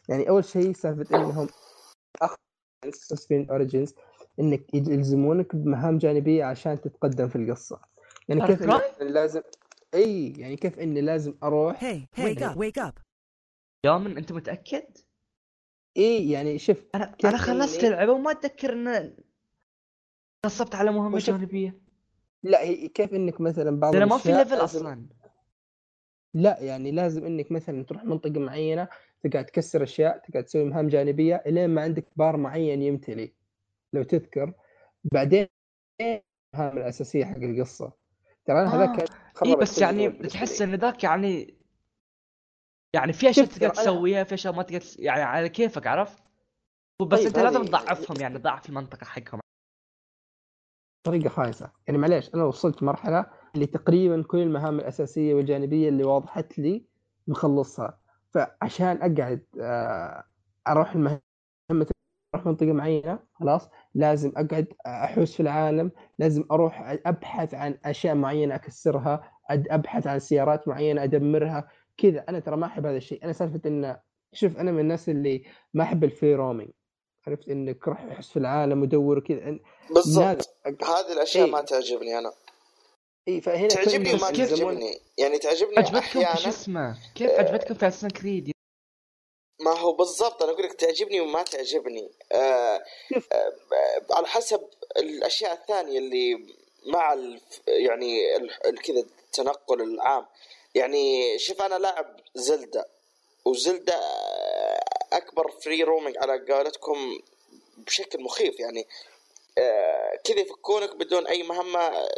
[0.09, 1.47] يعني أول شيء سالفة إنهم
[2.23, 3.95] Assassin's Origins
[4.41, 7.81] إنك يلزمونك بمهام جانبية عشان تتقدم في القصة
[8.29, 8.63] يعني كيف؟
[9.01, 9.43] لازم
[9.95, 12.93] إي يعني كيف إني لازم أروح Hey, wake up, wake up.
[13.87, 14.85] يومن أنت متأكد؟
[15.97, 19.17] إي يعني شوف أنا أنا خلصت إني- اللعبة وما أتذكر إن
[20.47, 21.79] نصبت على مهمة وشوف- جانبية
[22.43, 25.07] لا هي كيف إنك مثلا بعض لأن ما في level أصلا
[26.35, 28.89] لا يعني لازم إنك مثلا تروح منطقة معينة
[29.29, 33.33] تقعد تكسر أشياء تقعد تسوي مهام جانبية إلين ما عندك بار معين يمتلي
[33.93, 34.53] لو تذكر
[35.05, 35.47] بعدين
[36.01, 37.93] المهام الأساسية حق القصة
[38.45, 39.17] ترى أنا هذاك آه.
[39.35, 40.63] خرب بس يعني تحس.
[40.63, 41.55] إن ذاك يعني
[42.95, 44.85] يعني في أشياء تقدر تسويها في أشياء ما تقدر.
[44.99, 46.23] يعني على كيفك عرفت؟
[47.03, 49.41] بس طيب، أنت لازم تضعفهم يعني تضعف المنطقة حقهم
[51.07, 56.59] طريقة خايسة يعني معليش أنا وصلت مرحلة اللي تقريبا كل المهام الأساسية والجانبية اللي وضحت
[56.59, 56.87] لي
[57.27, 57.99] مخلصها
[58.31, 60.25] فعشان أقعد آه،
[60.69, 61.87] أروح المهمة
[62.35, 68.55] أروح منطقة معينة خلاص لازم أقعد أحوس في العالم لازم أروح أبحث عن أشياء معينة
[68.55, 72.25] أكسرها أبحث عن سيارات معينة أدمرها كذا.
[72.29, 73.25] أنا ترى ما أحب هذا الشيء.
[73.25, 74.01] أنا سالفة انه
[74.33, 76.71] شوف أنا من الناس اللي ما أحب ال free roaming
[77.27, 79.59] عرفت؟ إنك روح حوس في العالم ودور وكذا.
[79.95, 80.57] بالضبط.
[80.67, 81.53] هذه الأشياء إيه.
[81.53, 82.33] ما تعجبني أنا.
[83.29, 85.01] إي فهنا تعجبني وما تعجبني.
[85.19, 88.53] يعني تعجبني عجبتكم في شو أحيانا اسمه؟ كيف عجبتكم في Assassin's Creed
[89.61, 92.11] ما هو بالضبط أنا أقول لك تعجبني وما تعجبني.
[92.33, 92.85] آه.
[93.33, 93.55] آه
[94.11, 94.61] على حسب
[94.97, 96.47] الأشياء الثانية اللي
[96.87, 98.21] مع ال يعني
[98.85, 100.27] كذا التنقل العام.
[100.75, 102.89] يعني شوف أنا لاعب Zelda
[103.45, 107.21] و Zelda آه، أكبر free roaming على قولتكم
[107.77, 108.61] بشكل مخيف.
[108.61, 108.87] يعني آه،
[110.25, 112.09] كذا يفكونك بدون أي مهمة.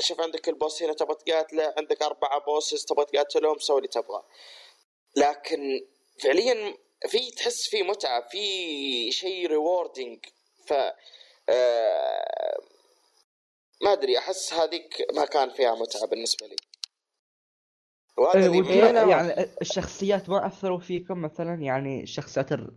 [0.00, 4.22] شوف عندك ال boss هنا تبغى تقاتله عندك أربعة bosses تبغى تقاتلهم سوي اللي تبغى.
[5.16, 5.86] لكن
[6.22, 6.76] فعليا
[7.08, 10.18] في تحس في متعة في شيء ريوردنج
[10.66, 10.72] ف
[11.48, 12.58] آه،
[13.82, 16.56] ما أدري أحس هذيك ما كان فيها متعة بالنسبة لي.
[18.18, 22.76] وهذا والفكرة- يعني الشخصيات ما أثروا فيكم؟ مثلا يعني شخصيات ال-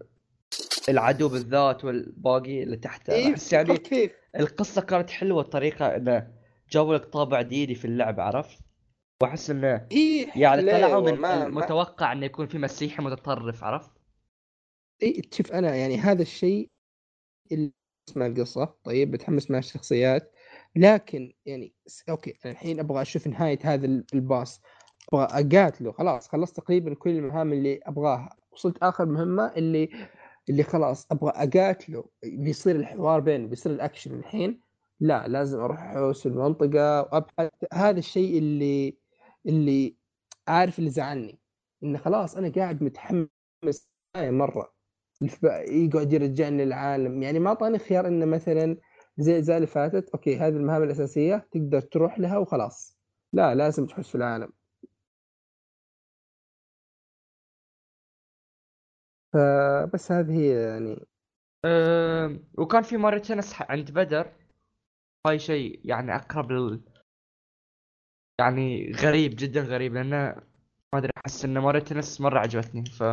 [0.90, 6.32] العدو بالذات والباقي اللي تحته إيه أحس يعني كيف؟ القصة كانت حلوة الطريقة إنه
[6.72, 8.60] جابوا لك طابع جديد في اللعبه عرفت؟
[9.22, 13.92] وأحس إنه هي يعني طلعوا من المتوقع إنه يكون في مسيحي متطرف عرفت؟
[15.04, 16.70] اي شوف أنا يعني هذا الشيء
[17.52, 17.72] اللي
[18.10, 20.32] أسمع القصة طيب بتحمس مع الشخصيات.
[20.76, 21.74] لكن يعني
[22.10, 24.62] okay أنا الحين أبغى أشوف نهاية هذا ال- ال boss.
[25.14, 28.30] أبغى أقاتله خلاص خلصت تقريبا كل المهام اللي أبغاها.
[28.52, 29.90] وصلت آخر مهمة اللي
[30.50, 34.62] اللي خلاص أبغى أقاتله بيصير الحوار بينه بيصير الأكشن الحين
[35.00, 37.52] لا لازم أروح أحوس المنطقة وأبحث.
[37.74, 38.98] هذا الشيء اللي
[39.46, 39.96] اللي
[40.48, 41.40] عارف اللي زعلني
[41.84, 44.74] انه خلاص أنا قاعد متحمس مرة.
[45.70, 47.24] يقعد يرجعني للعالم.
[47.24, 48.78] يعني ما أعطاني خيار إنه مثلا
[49.18, 52.98] زي زي اللي فاتت أوكي هذه المهام الأساسية تقدر تروح لها وخلاص.
[53.34, 54.50] لا لازم تحس في العالم.
[59.38, 61.06] فبس هذه هي يعني
[61.66, 64.34] أه وكان في ماريو تنس عند بدر
[65.28, 66.82] هاي شيء يعني أقرب لل
[68.42, 70.36] يعني غريب جدا غريب لأنه
[70.94, 73.04] ما أدري أحس إن ماريو تنس مرة عجبتني ف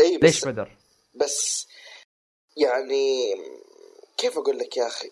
[0.00, 0.76] اي ليش بس بدر؟
[1.14, 1.68] بس
[2.56, 3.34] يعني
[4.16, 5.10] كيف أقول لك يا أخي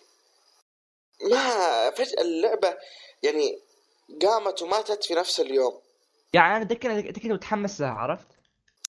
[1.31, 2.77] ما فجأة اللعبة
[3.23, 3.59] يعني
[4.23, 5.81] قامت وماتت في نفس اليوم
[6.35, 8.34] يعني أنا ذكر انت كنت متحمس لها عرفت؟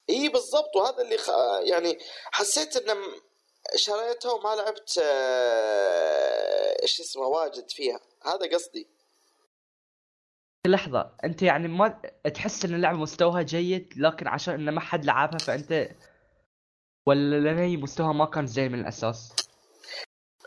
[0.09, 1.29] إي بالضبط وهذا اللي خ...
[1.63, 1.99] يعني
[2.31, 2.97] حسيت ان
[3.75, 8.87] شريتها وما لعبت آه، إيش اسمه واجد فيها هذا قصدي
[10.67, 12.01] لحظة أنت يعني ما
[12.33, 15.89] تحس إن اللعبة مستواها جيد لكن عشان انه ما حد لعبها فأنت
[17.07, 19.35] ولا لأن هي مستواها ما كان زين من الأساس؟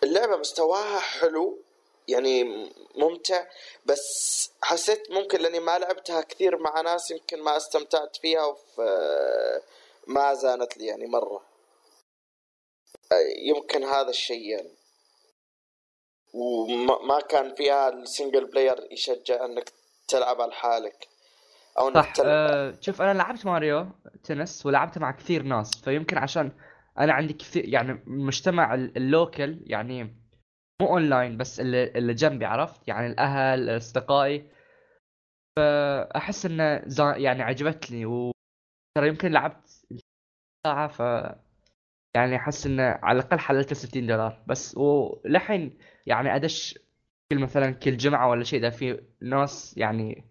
[0.02, 1.67] اللعبة مستواها حلو
[2.08, 2.44] يعني
[2.96, 3.46] ممتع
[3.86, 8.80] بس حسيت ممكن لأني ما لعبتها كثير مع ناس يمكن ما استمتعت فيها وف...
[10.06, 11.42] ما زانت لي يعني مرة.
[13.42, 14.70] يمكن هذا الشيء يعني.
[16.34, 19.72] وما ما كان فيها ال single player يشجع إنك
[20.08, 21.08] تلعب على حالك
[21.78, 22.28] أو إنك صح تلعب.
[22.28, 23.86] أه شوف أنا لعبت Mario
[24.24, 26.52] Tennis ولعبتها مع كثير ناس فيمكن عشان
[26.98, 30.17] أنا عندي كثير يعني مجتمع ال- ال local يعني
[30.82, 34.50] مو اونلاين بس اللي, اللي جنبي عرفت؟ يعني الأهل اصدقائي
[35.56, 38.52] فأحس إنه زا- يعني عجبتني وترى
[39.08, 39.84] يمكن لعبت
[40.66, 41.00] ساعة ف
[42.16, 44.42] يعني أحس إنه على الأقل حللت 60 دولار.
[44.46, 46.78] بس ولحين يعني أدش
[47.32, 50.24] كل مثلا كل جمعة ولا شيء إذا في ناس يعني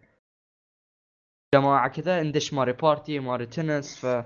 [1.56, 4.26] جماعة كذا ندش Mario Party Mario Tennis ف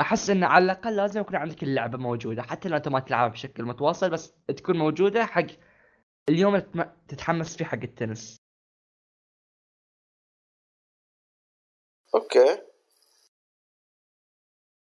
[0.00, 3.64] أحس إن على الأقل لازم يكون عندك اللعبة موجودة حتى لو أنت ما تلعبها بشكل
[3.64, 5.46] متواصل بس تكون موجودة حق
[6.28, 8.36] اليوم اللي تتحمس فيه حق التنس.
[12.14, 12.62] Okay.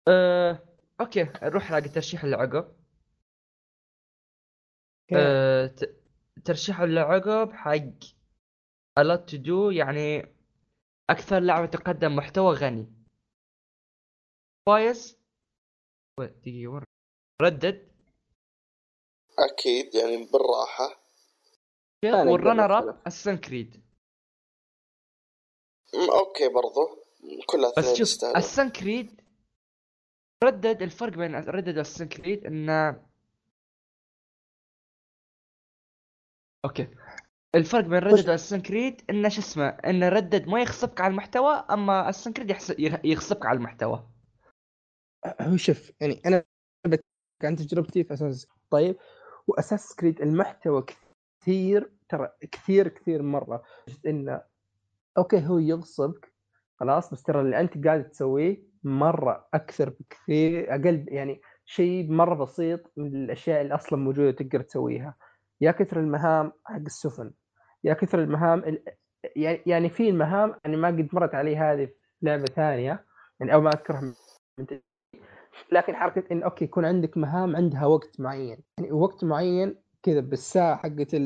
[0.08, 0.58] أه...
[1.00, 2.76] okay نروح حق الترشيح اللي عقب
[5.16, 5.66] أه...
[5.66, 5.96] ت...
[6.44, 7.76] ترشيح اللي عقب حق
[9.00, 10.34] A lot to do يعني
[11.10, 13.01] أكثر لعبة تقدم محتوى غني.
[14.68, 15.18] كويس
[16.20, 16.82] دقيقة وين
[17.42, 17.92] Red Dead.
[19.38, 20.16] أكيد يعني
[22.04, 23.82] أقدر وال runner up Assassin's Creed.
[25.94, 27.02] م- okay برضو.
[27.46, 28.36] كلها بس شوف يستاهلون.
[28.36, 29.20] Assassin's Creed.
[30.44, 33.06] Red Dead الفرق بين Red Dead و Assassin's Creed انه
[36.64, 36.88] okay.
[37.54, 41.00] الفرق بين Red Dead و Assassin's Creed انه شو اسمه انه Red Dead ما يغصبك
[41.00, 42.74] على المحتوى أما Assassin's Creed يحس...
[43.04, 44.11] يغصبك على المحتوى.
[45.40, 46.44] هو شوف يعني أنا
[46.86, 47.02] بتكلم
[47.44, 48.96] عن تجربتي في أساس طيب؟
[49.46, 50.84] وأساس كريد المحتوى
[51.40, 53.62] كثير ترى كثير كثير مرة.
[54.06, 54.42] إنه
[55.18, 56.32] أوكي هو يغصبك
[56.80, 62.92] خلاص بس ترى اللي أنت قاعد تسويه مرة أكثر بكثير أقل يعني شيء مرة بسيط
[62.96, 65.16] من الأشياء اللي أصلا موجودة تقدر تسويها.
[65.60, 67.32] يا كثر المهام حق السفن
[67.84, 68.84] يا كثر المهام ال...
[69.36, 71.92] يعني يعني في المهام أنا ما قد مرت علي هذه في
[72.22, 73.04] لعبة ثانية
[73.40, 74.00] يعني أو ما أذكرها
[74.58, 74.66] من
[75.72, 78.58] لكن حركة إن أوكي يكون عندك مهام عندها وقت معين.
[78.78, 81.16] يعني وقت معين كذا بالساعة حقت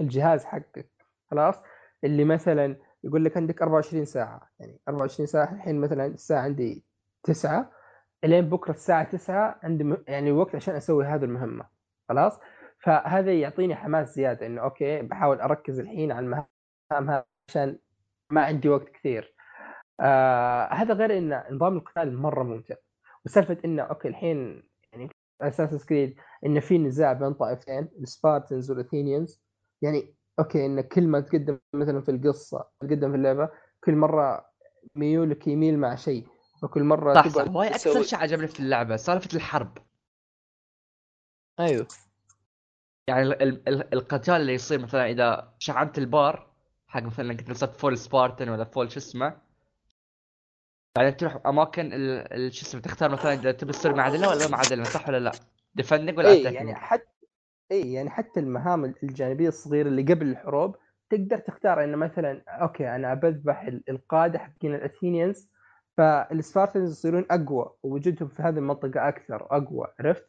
[0.00, 0.90] الجهاز حقك
[1.30, 1.54] خلاص؟
[2.04, 4.50] اللي مثلا يقول لك عندك 24 ساعة.
[4.60, 6.84] يعني 24 ساعة الحين مثلا الساعة عندي
[7.22, 7.70] 9
[8.24, 11.68] إلين بكرة الساعة 9 عندي يعني وقت عشان أسوي هذه المهمة
[12.08, 12.38] خلاص؟
[12.78, 17.78] فهذا يعطيني حماس زيادة إنه okay بحاول أركز الحين على المهام عشان
[18.30, 19.34] ما عندي وقت كثير.
[20.00, 22.74] آه هذا غير إن نظام القتال مرة ممتع.
[23.26, 24.62] وسالفه إنه okay الحين
[24.92, 25.10] يعني
[25.42, 29.42] Assassin's Creed إنه في نزاع بين طائفتين ال Spartans وال Athenians.
[29.82, 33.50] يعني okay إن كل ما تقدم مثلا في القصة تقدم في اللعبة
[33.84, 34.50] كل مرة
[34.94, 36.26] ميولك يميل مع شيء.
[36.62, 39.78] فكل مرة صح صح أكثر شيء عجبني في اللعبة سالفة الحرب.
[41.60, 41.86] أيوه.
[43.08, 46.54] يعني ال ال القتال اللي يصير مثلا إذا شحنت البار
[46.86, 49.40] حق مثلا إنك نصبت full Spartan ولا full شو اسمه
[50.96, 51.90] بعدين تروح أماكن
[52.50, 55.32] شو اسمه تختار مثلا إذا تبي تصير معدله ولا معدله صح ولا لا؟
[55.74, 57.26] defending ولا اي يعني حتى
[57.72, 60.76] اي يعني حتى المهام الجانبية الصغيرة اللي قبل الحروب
[61.10, 65.48] تقدر تختار انه مثلا أوكي أنا بذبح القادة حقين ال Athenians
[65.96, 70.28] فال Spartans يصيرون أقوى ووجودهم في هذه المنطقة أكثر أقوى عرفت؟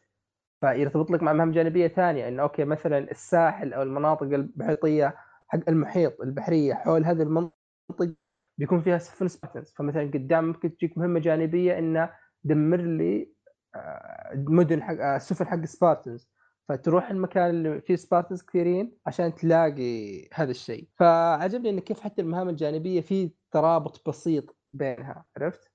[0.60, 5.16] فيرتبط لك مع مهام جانبية ثانية إنه okay مثلا الساحل أو المناطق المحيطيه
[5.48, 8.14] حق المحيط البحرية حول هذه المنطقة
[8.58, 12.12] بيكون فيها سفن Spartans فمثلا قدام ممكن تجيك مهمة جانبية إنه
[12.44, 13.32] دمر لي
[13.74, 16.28] آه، مدن حق السفن آه، حق Spartans
[16.68, 20.88] فتروح المكان اللي فيه Spartans كثيرين عشان تلاقي هذا الشيء.
[20.98, 25.24] فعجبني انه كيف حتى المهام الجانبية في ترابط بسيط بينها.
[25.36, 25.70] عرفت؟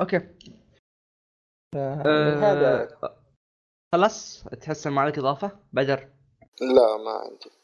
[0.00, 0.16] okay.
[1.76, 2.34] أه...
[2.34, 2.88] هذا.
[3.92, 4.44] خلاص.
[4.44, 5.98] تحس ما عليك إضافة؟ بدر.
[6.60, 7.61] لا ما عندي.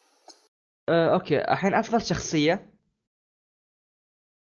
[0.88, 1.38] أه، okay.
[1.38, 2.70] الحين أفضل شخصية.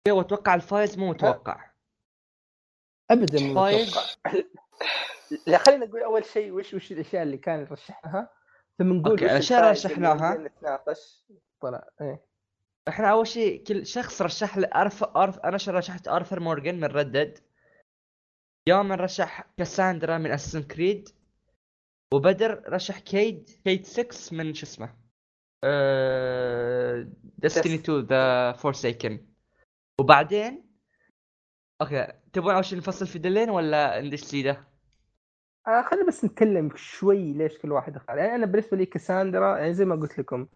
[0.10, 1.72] وأتوقع الفايز مو متوقع.
[3.12, 4.02] ابدا مو متوقع.
[5.48, 8.30] لا خلينا نقول أول شيء وش وش الأشياء اللي كان يرشحها
[8.78, 10.38] ثم نقول okay الأشياء رشحناها.
[10.38, 11.26] نتناقش؟
[11.62, 12.26] طلع إيه.
[12.88, 17.40] إحنا أول شيء كل شخص رشح لي ارف ارف أنا رشحت؟ أرثر مورجان من ردد
[18.68, 21.10] يوم رشح كاساندرا من اسن كريد
[22.14, 24.96] وبدر رشح كيد كيد 6 من شو اسمه؟
[27.38, 29.26] ديستني 2 ذا فورسيكن
[30.00, 30.70] وبعدين
[31.82, 34.68] أوكي تبغون أول شيء نفصل في دلين ولا ندش سيده؟
[35.68, 39.74] آه خلينا بس نتكلم شوي ليش كل واحد اختار يعني أنا بالنسبة لي كاساندرا يعني
[39.74, 40.48] زي ما قلت لكم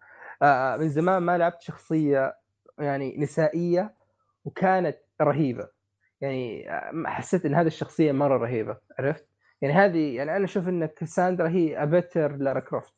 [0.42, 2.36] آه من زمان ما لعبت شخصية
[2.78, 3.94] يعني نسائية
[4.44, 5.68] وكانت رهيبة.
[6.20, 9.28] يعني آه، حسيت إن هذه الشخصية مرة رهيبة عرفت؟
[9.62, 12.94] يعني هذه يعني أنا أشوف إن Kassandra هي a better Lara Croft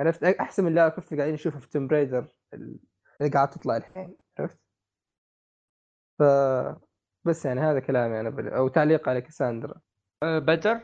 [0.00, 4.16] عرفت أحسن من Lara Croft اللي قاعدين نشوفها في Tomb Raider اللي قاعد تطلع الحين
[4.38, 4.58] عرفت؟
[6.18, 6.22] ف
[7.24, 9.80] بس يعني هذا كلامي أنا أو تعليق على Kassandra
[10.22, 10.80] أه بدر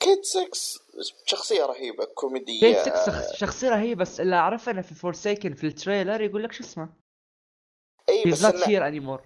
[0.00, 0.50] Cayde 6
[1.26, 2.60] شخصية رهيبة كوميدية.
[2.60, 6.52] Cayde 6 شخصية رهيبة بس اللي أعرفه إنه في Forsaken في ال trailer يقول لك
[6.52, 6.88] شو اسمه؟
[8.08, 9.22] اي بس not here anymore.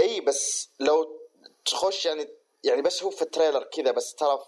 [0.00, 1.20] اي بس لو
[1.64, 2.28] تخش يعني
[2.64, 4.38] يعني بس هو في ال trailer كذا بس ترى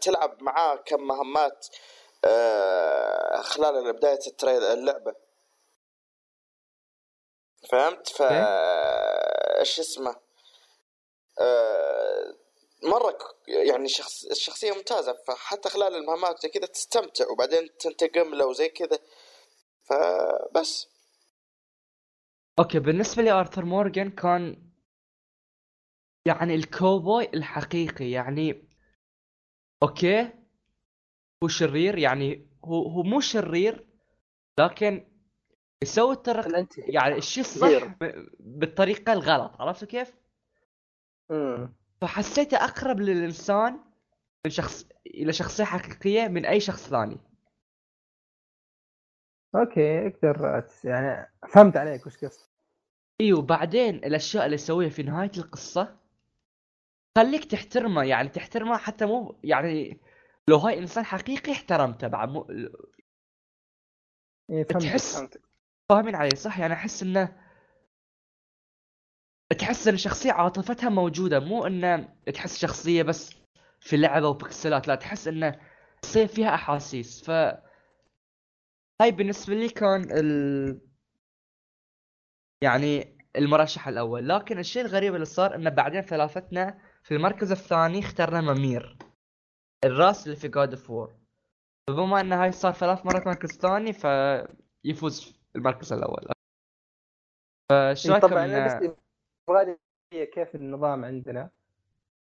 [0.00, 2.01] تلعب معاه كم مهمات آه
[3.42, 5.14] خلال بداية ال trailer اللعبة.
[7.70, 8.22] فهمت؟ ف
[9.58, 10.16] إيش اسمه؟
[11.40, 12.34] آه
[12.82, 13.18] مرة
[13.48, 18.98] يعني شخص الشخصية ممتازة فحتى خلال المهمات زي كذا تستمتع وبعدين تنتقم له وزي كذا.
[19.82, 20.88] فبس
[22.58, 24.72] okay بالنسبة لي Arthur Morgan كان
[26.26, 28.68] يعني الكوبوي الحقيقي يعني
[29.82, 30.41] okay.
[31.42, 33.86] هو شرير يعني هو هو مو شرير
[34.58, 35.06] لكن
[35.82, 37.96] يسوي الطريقة يعني الشيء الصح
[38.40, 40.14] بالطريقة الغلط عرفت كيف؟
[41.30, 43.80] امم فحسيته أقرب للإنسان
[44.44, 47.18] من شخص إلى شخصية حقيقية من أي شخص ثاني.
[49.54, 52.48] أوكي أقدر يعني فهمت عليك وش قصدك؟
[53.20, 55.96] أيوه وبعدين الأشياء اللي يسويها في نهاية القصة
[57.18, 60.00] خليك تحترمه يعني تحترمه حتى مو يعني
[60.48, 62.46] لو هاي إنسان حقيقي احترمته بعد مو
[64.50, 65.24] إيه فهمت تحس.
[65.88, 67.42] فاهمين علي صح؟ يعني أحس إنه
[69.58, 73.34] تحس إن الشخصيه عاطفتها موجودة مو إنه تحس شخصية بس
[73.80, 75.60] في لعبة وبكسلات لا تحس إنه
[76.02, 77.24] تصير فيها أحاسيس.
[77.24, 77.30] ف
[79.00, 80.80] هاي بالنسبة لي كان ال...
[82.62, 84.28] يعني المرشح الأول.
[84.28, 88.96] لكن الشيء الغريب اللي صار إنه بعدين ثلاثتنا في المركز الثاني اخترنا ممير.
[89.84, 91.12] الراس اللي في God of War
[91.88, 96.26] فبما إن هاي صار ثلاث مرات مركز ثاني فيفوز في المركز الأول.
[97.70, 98.94] فايش إيه، رايكم طبعا أنا بس
[99.48, 99.78] يبغالي
[100.10, 101.50] كيف النظام عندنا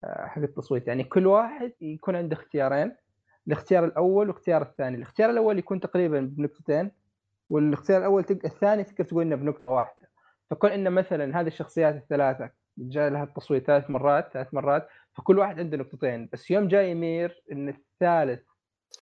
[0.04, 0.88] آه، حق التصويت.
[0.88, 2.96] يعني كل واحد يكون عنده اختيارين
[3.46, 4.96] الاختيار الأول والاختيار الثاني.
[4.96, 6.90] الاختيار الأول يكون تقريبا بنقطتين
[7.50, 8.38] والاختيار الأول تق...
[8.44, 10.10] الثاني تقدر تقول إنه بنقطة واحدة.
[10.50, 14.88] فكون انه مثلا هذه الشخصيات الثلاثة جاء لها التصويت ثلاث مرات ثلاث مرات
[15.18, 18.48] فكل واحد عنده نقطتين بس يوم جاي Mimir إن الثالث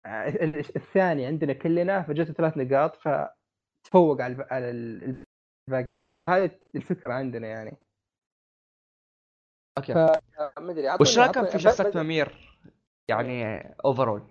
[0.06, 5.24] آه، ال- الثاني عندنا كلنا فجته ثلاث نقاط فتفوق على على ال-
[5.68, 5.86] الباقي.
[6.28, 7.76] هذه الفكرة عندنا يعني.
[9.78, 9.94] okay.
[9.94, 10.20] ما
[10.70, 12.58] أدري وش رايكم في شخصية Mimir
[13.08, 14.22] يعني overall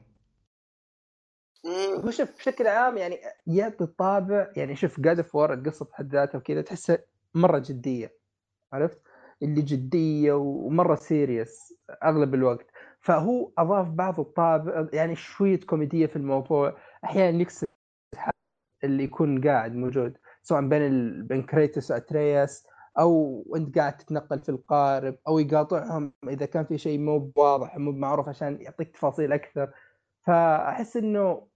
[2.05, 6.37] هو شوف بشكل عام يعني يعطي طابع يعني شوف God of War القصة بحد ذاتها
[6.37, 6.97] وكذا تحسها
[7.33, 8.17] مرة جدية.
[8.73, 9.01] عرفت؟
[9.43, 11.73] اللي جدية ومرة serious
[12.03, 12.67] أغلب الوقت.
[12.99, 16.77] فهو أضاف بعض الطابع يعني شوية كوميدية في الموضوع.
[17.03, 17.67] أحيانا يكسر
[18.83, 21.23] اللي يكون قاعد موجود سواء بين ال...
[21.23, 22.67] بين Kratos و Atreus
[22.99, 27.91] أو انت قاعد تتنقل في القارب أو يقاطعهم إذا كان في شيء مو واضح مو
[27.91, 29.73] معروف عشان يعطيك تفاصيل أكثر.
[30.27, 31.47] فأحس إنه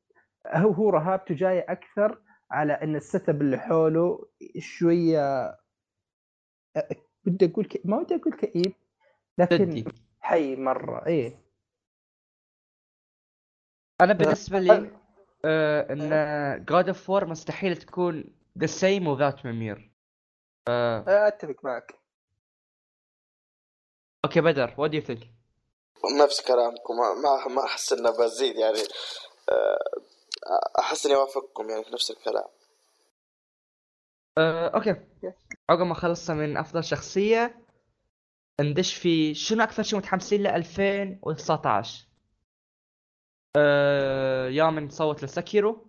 [0.47, 2.21] هو هو رهابته جاية أكثر
[2.51, 4.27] على إن ال set اللي حوله
[4.59, 5.55] شوية
[7.25, 7.81] بدي أقول ك...
[7.85, 8.73] ما ودي أقول كئيب
[9.37, 9.85] لكن جدي
[10.21, 11.41] حي مرة إيه.
[14.01, 14.91] أنا بالنسبة لي
[15.45, 18.23] آه إن God of War مستحيل تكون
[18.57, 19.91] the same without Mimir
[20.67, 21.27] آه.
[21.27, 21.99] أتفق معك.
[24.25, 25.27] okay بدر what you think
[26.23, 28.79] نفس كلامكم ما ما, ما أحس إنه بزيد يعني
[29.49, 32.47] آه، أحس إني اوافقكم يعني في نفس الكلام.
[34.37, 34.95] آه، أوكي.
[35.69, 37.65] عقب ما خلصنا من أفضل شخصية
[38.61, 42.07] ندش في شنو أكثر شيء متحمسين له؟ 2019
[43.57, 45.87] آه يا من صوت لسكيرو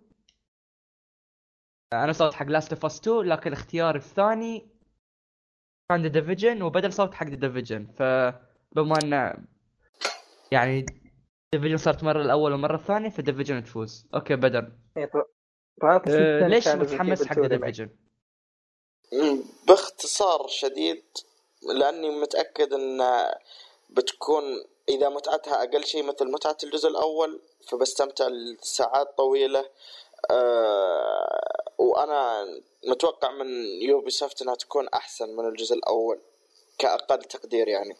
[1.93, 4.69] أنا صوت حق لاست اوف اس 2 لكن اختياري الثاني
[5.89, 9.33] كان ذا ديفيجن وبدل صوت حق ذا ديفيجن فبما انه
[10.51, 10.85] يعني
[11.53, 14.07] Division صارت مرة الأول والمرة الثانية ف Division تفوز.
[14.15, 15.11] okay بدر إيه،
[15.83, 17.65] آه الثاني ليش متحمس حق Evil ذا 2 remake.
[17.65, 17.89] Division
[19.67, 21.03] باختصار شديد
[21.61, 23.29] لأني متأكد إن
[23.89, 29.69] بتكون إذا متعتها أقل شيء مثل متعة الجزء الأول فبستمتع لساعات طويلة.
[30.31, 32.47] أه وأنا
[32.87, 36.19] متوقع من Ubisoft إنها تكون أحسن من الجزء الأول
[36.77, 37.97] كأقل تقدير يعني.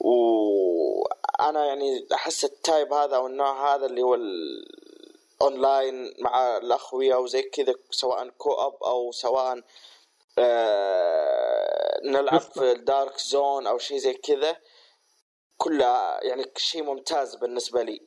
[0.00, 7.42] وأنا يعني أحس ال type هذا أو النوع هذا اللي هو الاونلاين مع الأخوية وزي
[7.42, 9.62] كذا سواء co-op أو سواء
[10.38, 14.56] آه نلعب في ال Dark Zone أو شيء زي كذا.
[15.56, 18.02] كلها يعني شيء ممتاز بالنسبة لي.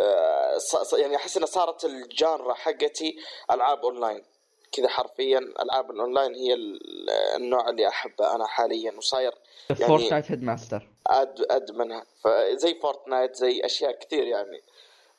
[0.00, 0.58] آه
[0.98, 3.16] يعني أحس انها صارت ال genre حقتي
[3.50, 4.24] ألعاب أونلاين.
[4.72, 9.34] كذا حرفيا ألعاب الأونلاين هي ال- النوع اللي أحبه أنا حاليا وصاير
[9.70, 12.06] يعني- Fortnite هيد ماستر أد أدمنها.
[12.24, 14.62] فزي Fortnite زي أشياء كثير يعني.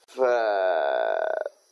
[0.08, 0.22] ف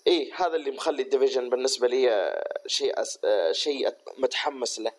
[0.07, 3.19] إيه هذا اللي مخلي ال Division بالنسبة لي آه، شيء أس...
[3.23, 4.91] آه، شيء متحمس له.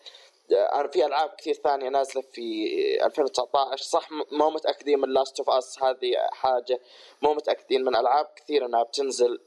[0.53, 2.67] آه، أنا في ألعاب كثير ثانية نازلة في
[3.07, 6.81] 2019 صح مو متأكدين من Last of Us هذه حاجة
[7.23, 9.41] مو متأكدين من ألعاب كثير إنها بتنزل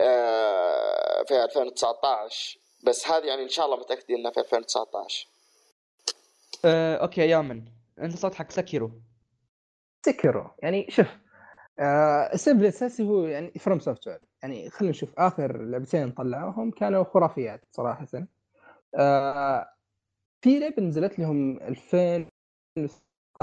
[0.00, 5.26] آه، في 2019 بس هذه يعني إن شاء الله متأكدين إنها في 2019
[6.64, 7.64] آه، okay يامن.
[7.98, 8.90] أنت صوت حق Sekiro.
[10.06, 11.06] Sekiro يعني شوف
[11.78, 18.06] آه السبب الأساسي هو يعني FromSoftware يعني خلينا نشوف آخر لعبتين طلعوهم كانوا خرافيات صراحة.
[18.94, 19.68] آه
[20.40, 22.26] في لعبة نزلت لهم 2000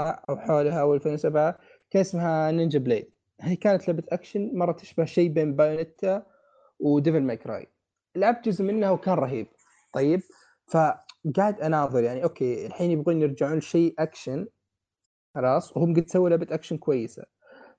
[0.00, 1.58] أو حولها أو 2007
[1.90, 3.10] كان اسمها Ninja Blade.
[3.40, 6.26] هي كانت لعبة أكشن مرة تشبه شيء بين Bayonetta
[6.80, 7.66] و Devil May Cry.
[8.16, 9.46] لعبت جزء منها وكان رهيب.
[9.92, 10.22] طيب
[10.66, 14.46] فقاعد أناظر يعني okay الحين يبغون يرجعون لشيء أكشن.
[15.34, 17.22] خلاص وهم قد سووا لعبة أكشن كويسة.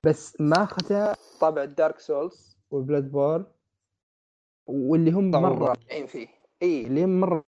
[0.03, 3.45] بس ماخذه طابع ال Dark Souls وال Bloodborne
[4.67, 5.31] واللي هم.
[5.31, 6.27] مرة رائعين فيه.
[6.61, 7.45] اي اللي هم مرة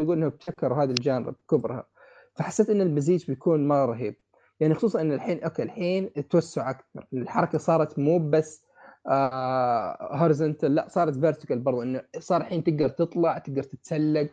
[0.00, 1.86] يقول انهم ابتكروا هذا ال genre بكبرها
[2.34, 4.16] فحسيت إن المزيج بيكون مرة رهيب.
[4.60, 7.06] يعني خصوصا إن الحين okay الحين توسع أكثر.
[7.12, 8.64] الحركة صارت مو بس
[9.06, 14.30] آه horizontal لا صارت vertical برضو إنه صار الحين تقدر تطلع تقدر تتسلق.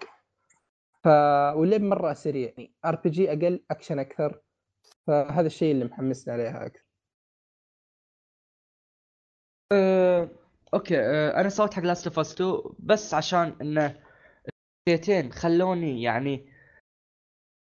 [1.03, 1.07] ف
[1.55, 2.53] واللعب مرة سريع.
[2.57, 4.41] يعني RPG أقل اكشن أكثر.
[5.07, 6.86] فهذا الشيء اللي محمسني عليها أكثر.
[9.72, 10.30] آه،
[10.73, 14.03] okay آه، أنا صوت حق Last of Us 2 بس عشان إنه
[14.89, 16.53] شخصيتين خلوني يعني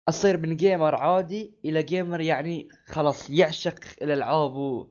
[0.09, 4.91] أصير من gamer عادي إلى gamer يعني خلاص يعشق الألعاب و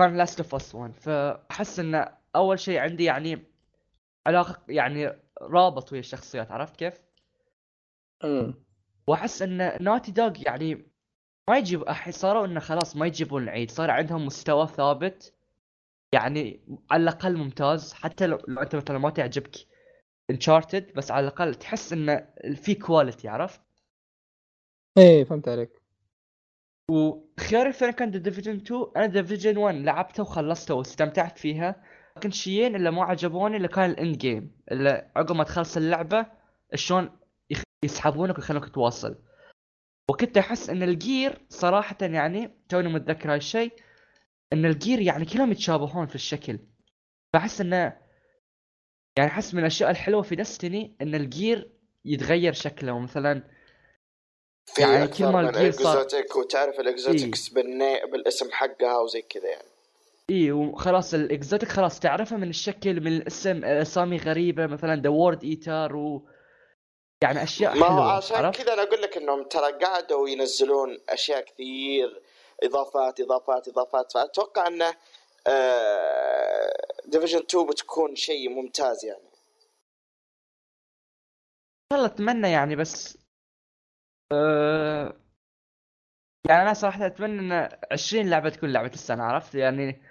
[0.00, 3.44] كان Last of Us 1 فأحس انه أول شيء عندي يعني
[4.26, 5.12] علاقة يعني
[5.42, 7.00] رابط ويا الشخصيات عرفت كيف؟
[8.24, 8.64] امم
[9.06, 10.86] وأحس إن Naughty Dog يعني
[11.50, 15.34] ما يجيب صاروا إنه خلاص ما يجيبون العيد صار عندهم مستوى ثابت.
[16.14, 16.60] يعني
[16.90, 17.92] على الأقل ممتاز.
[17.92, 19.56] حتى لو, لو أنت مثلا ما تعجبك
[20.30, 23.60] Uncharted بس على الأقل تحس انه في quality عرفت؟
[24.98, 25.70] إيه فهمت عليك.
[26.90, 31.84] وخياري الثاني كان The Division 2 أنا Division 1 لعبته وخلصته واستمتعت فيها.
[32.16, 36.26] لكن شيئين اللي ما عجبوني اللي كان ال end game اللي عقب ما تخلص اللعبة
[36.74, 37.18] شلون
[37.84, 39.18] يسحبونك ويخلونك تواصل.
[40.10, 43.72] وكنت أحس إن ال gear صراحة يعني توني متذكر هاي الشيء
[44.54, 46.58] إن ال gear يعني كلهم يتشابهون في الشكل.
[47.32, 47.76] فأحس إنه
[49.18, 51.70] يعني أحس من الأشياء الحلوة في Destiny إن ال gear
[52.04, 52.98] يتغير شكله.
[52.98, 53.42] مثلا
[54.66, 58.00] في يعني كل ما من ال gear صار- exotic وتعرف ال exotics بالني...
[58.12, 59.68] بالاسم حقها وزي كذا يعني.
[60.30, 65.44] اي وخلاص ال exotic خلاص تعرفها من الشكل من الاسم أسامي غريبة مثلا the World
[65.44, 66.28] Eater و
[67.22, 71.44] يعني أشياء ما هو حلوة عشان؟ كذا أنا أقول لك إنهم ترى قعدوا ينزلون أشياء
[71.44, 72.22] كثير
[72.64, 74.12] إضافات إضافات إضافات.
[74.12, 74.94] فأتوقع انه
[77.06, 79.28] Division 2 بتكون شيء ممتاز يعني.
[81.92, 83.18] والله أتمنى يعني بس
[84.32, 85.20] أه...
[86.48, 90.02] يعني أنا صراحة أتمنى أن 20 لعبة تكون لعبة السنة عرفت؟ يعني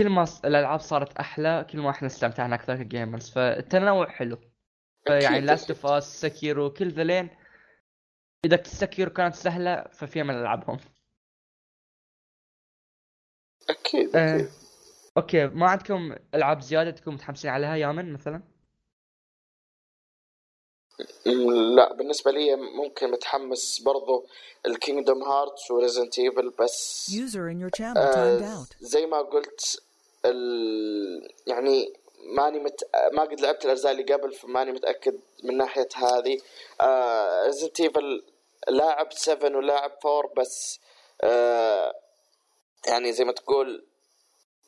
[0.00, 4.38] كل ما الألعاب صارت أحلى كل ما إحنا استمتعنا أكثر ك gamers فالتنوع حلو.
[5.08, 7.30] يعني Last of Us Sekiro كل ذلين
[8.44, 10.78] إذا Sekiro كانت سهلة ففي من ألعبهم.
[13.70, 14.48] أكيد أه...
[15.16, 18.42] okay ما عندكم ألعاب زيادة تكونوا متحمسين عليها يامن مثلا؟
[21.76, 24.26] لا بالنسبة لي ممكن متحمس برضو
[24.66, 28.76] ال Kingdom Hearts و Resident Evil بس User in your channel آه، timed out.
[28.80, 29.82] زي ما قلت
[30.24, 31.28] ال...
[31.46, 31.92] يعني
[32.36, 32.80] ماني مت...
[33.12, 36.38] ما قد لعبت الأجزاء اللي قبل فماني متأكد من ناحية هذه
[37.46, 38.24] Resident Evil
[38.68, 40.80] لاعب 7 ولاعب 4 بس
[41.22, 41.94] آه
[42.86, 43.86] يعني زي ما تقول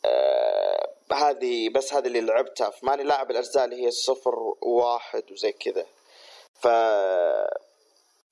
[0.05, 2.71] آه هذه بس هذه اللي لعبتها.
[2.71, 5.87] فماني لاعب الأجزاء اللي هي الصفر وواحد وزي كذا.
[6.55, 6.67] ف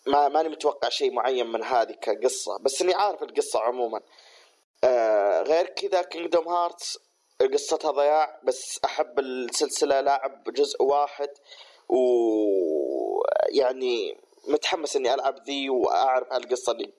[0.06, 2.58] ما ماني متوقع شيء معين من هذه كقصة.
[2.58, 4.00] بس إني عارف القصة عموما.
[4.84, 6.98] آه غير كذا Kingdom Hearts
[7.52, 8.40] قصتها ضياع.
[8.44, 11.30] بس أحب السلسلة لاعب جزء واحد.
[13.48, 14.18] ويعني
[14.48, 16.92] متحمس إني ألعب ذي وأعرف القصة اللي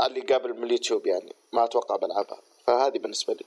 [0.00, 1.39] اللي قبل من اليوتيوب يعني.
[1.52, 2.42] ما أتوقع بلعبها.
[2.66, 3.44] فهذه بالنسبة لي.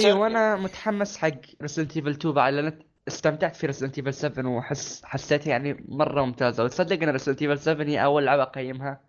[0.00, 1.30] اي وأنا متحمس حق
[1.62, 6.64] Resident Evil 2 بعد لأن استمتعت في Resident Evil 7 وحس حسيتها يعني مرة ممتازة.
[6.64, 9.00] وتصدق إن Resident Evil 7 هي أول لعبة أقيمها.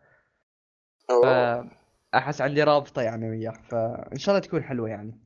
[1.10, 5.20] فأحس عندي رابطة يعني وياه فإن شاء الله تكون حلوة يعني.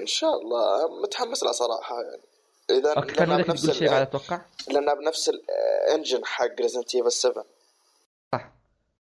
[0.00, 1.00] إن شاء الله.
[1.02, 2.22] متحمس لها صراحة يعني.
[2.70, 4.40] إذا okay كان لأنها ودك بنفس تقول شيء ال- بعد أتوقع.
[4.70, 7.51] لأنها بنفس ال engine حق Resident Evil 7 صح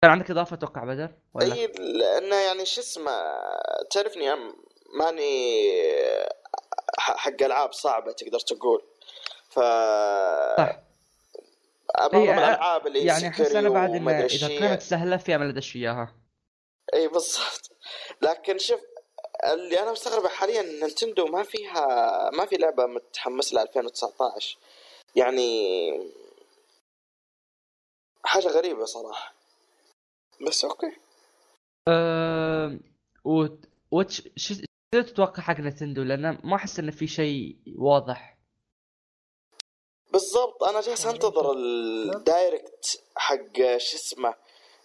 [0.01, 3.11] كان عندك إضافة أتوقع بدر ولا؟ اي لأنه يعني شو اسمه
[3.91, 4.55] تعرفني أم
[4.99, 5.71] ماني
[6.97, 8.83] حق ألعاب صعبة تقدر تقول.
[9.49, 9.59] ف
[10.57, 10.79] صح.
[11.99, 14.59] معظم الألعاب اللي يعني احس أنا بعد انه إذا.
[14.59, 16.15] كانت سهله في امل ادش إياها.
[16.93, 17.71] إي بالضبط.
[18.21, 18.79] لكن شوف
[19.45, 24.57] اللي أنا مستغرب حاليا نينتندو ما فيها ما في لعبة متحمس لها 2019
[25.15, 26.09] يعني
[28.23, 29.36] حاجة غريبة صراحة.
[30.41, 30.91] بس okay.
[31.87, 32.79] أه...
[33.25, 33.47] و...
[33.91, 34.55] وش شو
[34.91, 38.37] تتوقع حق نتندو؟ لأن ما أحس إنه في شيء واضح.
[40.13, 44.33] بالضبط أنا جالس أنتظر ال Direct حق شو اسمه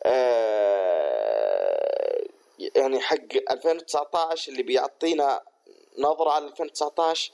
[0.07, 1.83] آه
[2.77, 3.17] يعني حق
[3.51, 5.41] 2019 اللي بيعطينا
[5.99, 7.33] نظرة على 2019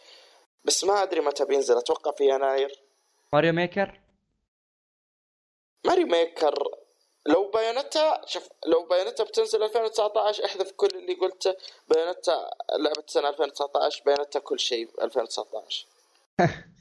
[0.65, 1.79] بس ما أدري متى بينزل.
[1.79, 2.83] أتوقع في يناير.
[3.33, 4.01] Mario Maker؟
[5.87, 6.55] Mario Maker
[7.29, 11.57] لو Bayonetta شوف لو Bayonetta بتنزل 2019 احذف كل اللي قلته
[11.89, 15.87] Bayonetta لعبة سنة 2019 Bayonetta كل شيء 2019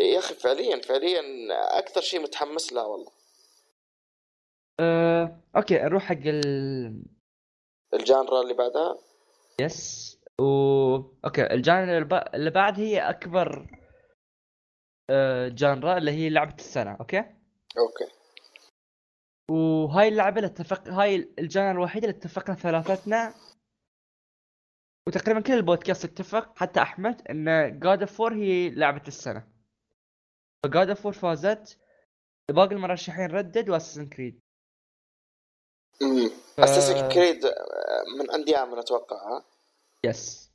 [0.00, 1.22] يا أخي فعليا فعليا
[1.78, 3.12] أكثر شيء متحمس له والله.
[4.80, 5.40] أه...
[5.56, 7.02] okay نروح حق ال
[7.94, 8.98] ال genre اللي بعدها.
[9.60, 10.44] yes و
[11.24, 13.66] okay ال genre اللي بعد هي أكبر
[15.10, 15.48] أه...
[15.48, 17.18] genre اللي هي لعبة السنة okay؟
[17.78, 18.25] okay.
[19.50, 23.34] وهاي اللعبة اللي اتفق هاي ال genre الوحيدة اللي اتفقنا ثلاثتنا
[25.08, 29.48] وتقريبا كل البودكاست اتفق حتى أحمد إن God of هي لعبة السنة.
[30.64, 31.78] ف God of فازت.
[32.50, 34.40] باقي المرشحين Red Dead و Assassin's Creed
[36.02, 37.44] امم ف- Assassin's Creed
[38.18, 39.44] من انديام أتوقع ها؟
[40.04, 40.50] yes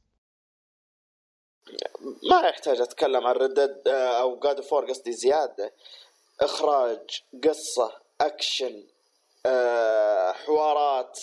[2.31, 5.73] ما يحتاج أتكلم عن Red Dead أو God of War قصدي زيادة.
[6.41, 8.83] إخراج قصة اكشن
[9.45, 11.19] آه، حوارات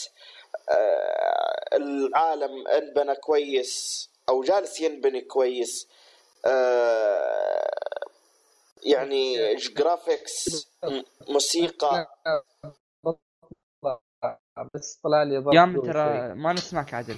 [0.71, 5.89] آه، العالم انبنى كويس أو جالس ينبني كويس
[6.47, 7.71] آه،
[8.83, 10.67] يعني graphics
[11.29, 12.07] موسيقى.
[14.75, 15.67] بس طلع لي yeah.
[15.83, 17.17] ترى ما نسمعك عدل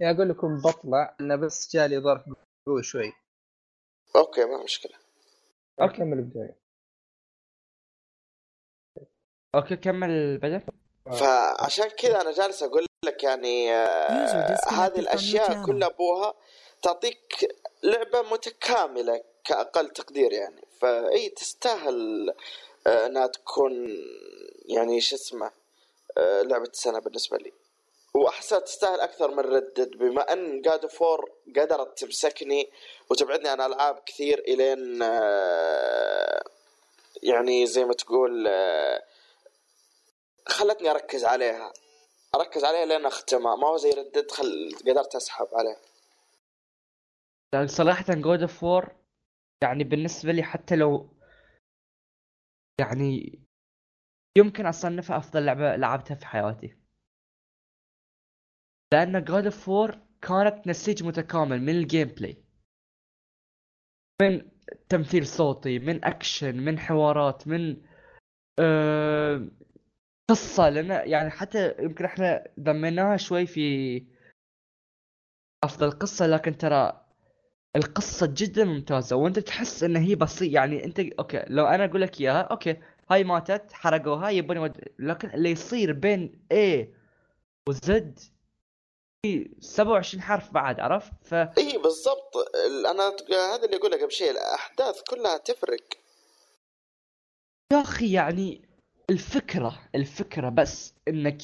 [0.00, 2.22] yeah أقول لكم بطلع إنه بس جالي ظرف
[2.66, 3.12] قوي شوي.
[4.16, 4.96] okay ما مشكلة.
[5.80, 5.96] okay.
[5.96, 6.67] كمل بداية
[9.54, 10.60] okay كمل بدر
[11.20, 15.66] فعشان كذا أنا جالس أقول لك يعني آه، هذه الأشياء.
[15.66, 16.34] كلها أبوها
[16.82, 20.62] تعطيك لعبة متكاملة كأقل تقدير يعني.
[20.80, 22.30] فإي تستاهل
[22.86, 23.88] آه، إنها تكون
[24.66, 25.50] يعني شو اسمه
[26.18, 27.52] آه، لعبة السنة بالنسبة لي.
[28.14, 32.70] واحسها تستاهل أكثر من Red Dead بما أن God of War قدرت تمسكني
[33.10, 36.42] وتبعدني عن ألعاب كثير إلين آه،
[37.22, 39.02] يعني زي ما تقول آه،
[40.50, 41.72] خلتني أركز عليها.
[42.34, 43.56] أركز عليها لين أختمها.
[43.56, 45.80] ما هو زي Red Dead خل قدرت أسحب عليها.
[47.54, 48.96] لأن صراحة God of War
[49.62, 51.16] يعني بالنسبة لي حتى لو
[52.80, 53.42] يعني
[54.38, 56.76] يمكن أصنفها أفضل لعبة لعبتها في حياتي.
[58.92, 59.90] لأن God of War
[60.22, 62.44] كانت نسيج متكامل من ال gameplay
[64.22, 64.50] من
[64.88, 67.82] تمثيل صوتي من اكشن من حوارات من
[68.60, 69.48] آه
[70.30, 74.06] قصة لأن يعني حتى يمكن إحنا ضمناها شوي في
[75.64, 77.04] أفضل قصة لكن ترى
[77.76, 82.20] القصة جدا ممتازة وأنت تحس إن هي بسيط يعني أنت okay لو أنا أقول لك
[82.20, 82.76] إياها okay
[83.10, 84.80] هاي ماتت حرقوها يبون يود...
[84.98, 86.86] لكن اللي يصير بين A
[87.68, 88.18] و Z
[89.26, 92.36] في 27 حرف بعد عرفت؟ ف اي بالضبط.
[92.66, 93.02] ال- أنا
[93.54, 95.84] هذا اللي أقول لك قبل شيء الأحداث كلها تفرق.
[97.72, 98.67] يا أخي يعني
[99.10, 101.42] الفكرة الفكرة بس إنك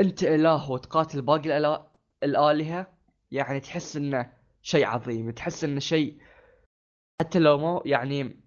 [0.00, 1.78] أنت إله وتقاتل باقي
[2.22, 2.86] الآلهة
[3.30, 6.18] يعني تحس إنه شيء عظيم تحس إنه شيء
[7.20, 8.40] حتى لو مو يعني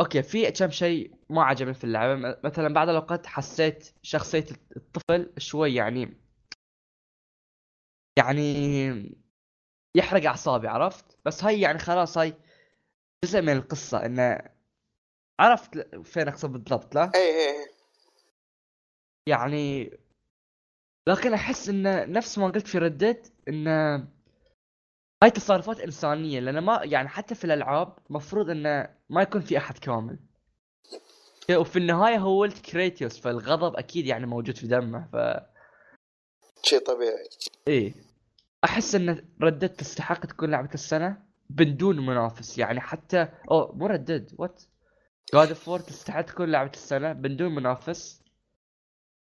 [0.00, 4.46] أوكي في كم شيء ما عجبني في اللعبة م- مثلا بعض الاوقات حسيت شخصية
[4.76, 6.16] الطفل شوي يعني
[8.18, 8.42] يعني
[9.94, 12.34] يحرق أعصابي عرفت؟ بس هاي يعني خلاص هاي
[13.24, 14.38] جزء من القصة إنه
[15.40, 17.68] عرفت فين أقصد بالضبط لا؟ اي اي
[19.28, 19.98] يعني
[21.08, 24.08] لكن أحس انه نفس ما قلت في ردت انه
[25.22, 29.78] هاي تصرفات إنسانية لأن ما يعني حتى في الألعاب مفروض انه ما يكون في أحد
[29.78, 30.18] كامل.
[31.50, 35.16] وفي النهاية هو ولد كريتوس فالغضب أكيد يعني موجود في دمه ف
[36.66, 37.28] شيء طبيعي.
[37.68, 37.94] إيه.
[38.64, 44.34] أحس إن Red Dead تستحق تكون لعبة السنة بدون منافس يعني حتى أو مو Red
[44.38, 44.62] Dead what
[45.34, 48.22] God of War تستحق تكون لعبة السنة بدون منافس.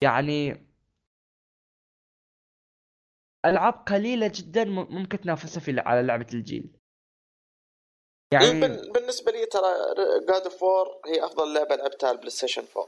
[0.04, 0.68] يعني
[3.46, 6.80] ألعاب قليلة جدا ممكن تنافسها في على لعبة الجيل.
[8.34, 9.62] يعني يعني بالنسبة لي ترى
[10.28, 12.88] God of War هي أفضل لعبة لعبتها على ال PlayStation 4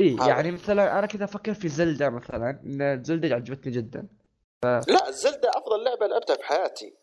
[0.00, 0.28] إيه هذا.
[0.28, 4.08] يعني مثلا أنا كذا أفكر في Zelda مثلا إن Zelda عجبتني جدا.
[4.64, 6.94] لا Zelda أفضل لعبة لعبتها في حياتي.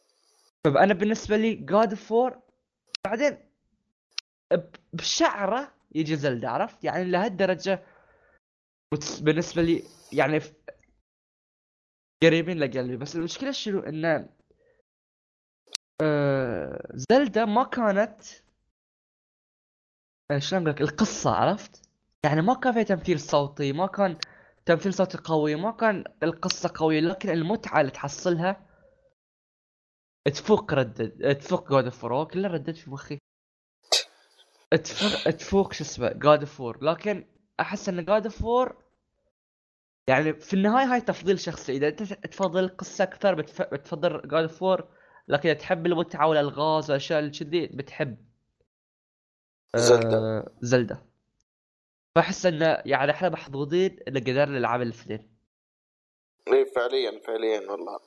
[0.66, 2.40] فانا بالنسبة لي God of War
[3.06, 3.53] بعدين
[4.94, 7.84] بشعره يجي Zelda عرفت؟ يعني لهالدرجة
[8.96, 10.40] متس- بالنسبة لي يعني
[12.24, 12.98] قريبين لقلبي.
[12.98, 14.30] بس المشكلة شنو؟ إن
[16.02, 18.22] آه Zelda ما كانت
[20.32, 21.90] آه، شلون لك القصة عرفت؟
[22.26, 24.18] يعني ما كان فيها تمثيل صوتي ما كان
[24.66, 28.68] تمثيل صوتي قوي ما كان القصة قوية لكن المتعة اللي تحصلها
[30.34, 33.20] تفوق Red Dead تفوق God of War كله Red Dead في مخي.
[34.76, 37.26] تفوق تفوق شو اسمه God of War لكن
[37.60, 38.84] أحس إن God of War
[40.08, 41.72] يعني في النهاية هاي تفضيل شخصي.
[41.72, 43.62] إذا أنت تفضل القصة أكثر بتف...
[43.62, 44.88] بتفضل God of War
[45.28, 48.18] لكن إذا تحب المتعة والألغاز والأشياء اللي كذي بتحب
[49.76, 50.18] زلدة.
[50.18, 50.52] آه...
[50.62, 51.06] زلدة.
[52.16, 55.34] فأحس انه يعني إحنا محظوظين إن قدرنا نلعب الاثنين.
[56.48, 58.00] اي فعليا فعليا والله.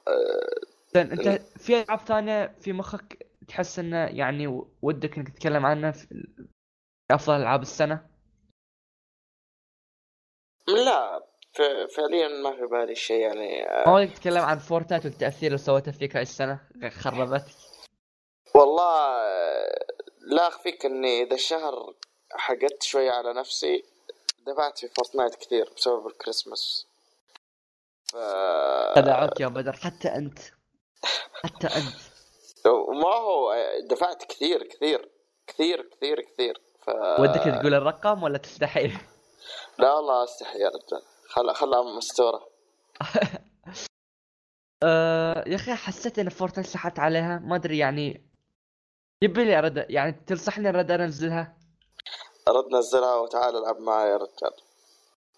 [0.97, 1.29] آه، أنت
[1.59, 6.27] في ألعاب ثانية في مخك تحس انه يعني ودك إنك تتكلم عنها؟ في
[7.11, 8.07] أفضل ألعاب السنة؟
[10.69, 11.27] لا
[11.97, 15.93] فعليا ما في بالي شيء يعني آه، ما ودك تتكلم عن Fortnite والتأثير اللي سوته
[15.93, 17.45] فيك هاي السنة؟ خربت.
[18.55, 19.87] والله آه،
[20.21, 21.95] لا أخفيك إني ذا الشهر
[22.33, 23.85] حقدت شوية على نفسي
[24.47, 26.87] دفعت في Fortnite كثير بسبب الكريسماس.
[28.13, 28.17] ف
[28.97, 30.39] خدعوك يا بدر حتى أنت.
[31.33, 31.97] حتى أنت.
[33.03, 35.09] ما هو آه، دفعت كثير كثير
[35.47, 36.66] كثير كثير كثير.
[36.87, 36.91] ف...
[37.21, 38.89] ودك تقول الرقم ولا تستحي؟
[39.79, 41.03] لا والله استحي يا رجال.
[41.29, 42.49] خل خلها مستورة.
[44.83, 47.39] أه يا أخي حسيت إن Fortnite سحبت عليها.
[47.39, 48.31] ما أدري يعني.
[49.23, 51.57] يبي لي ارد يعني تنصحني ارد أنزلها؟
[52.49, 54.53] رد نزلها وتعال العب معي يا رجال.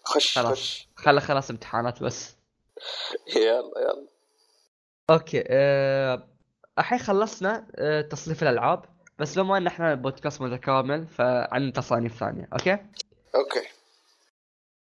[0.03, 0.51] خش خلاص.
[0.51, 0.87] خش.
[0.95, 2.35] خلا خلاص امتحانات بس.
[3.35, 4.07] يلا يلا.
[5.09, 6.27] okay أه
[6.79, 8.85] الحين خلصنا أه تصنيف الألعاب.
[9.19, 12.77] بس بما إن إحنا بودكاست متكامل فعندنا تصانيف ثانية okay؟
[13.35, 13.67] Okay.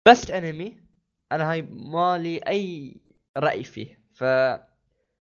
[0.08, 0.76] بس انمي
[1.32, 2.96] أنا هاي مالي أي
[3.36, 4.02] رأي فيه.
[4.14, 4.24] ف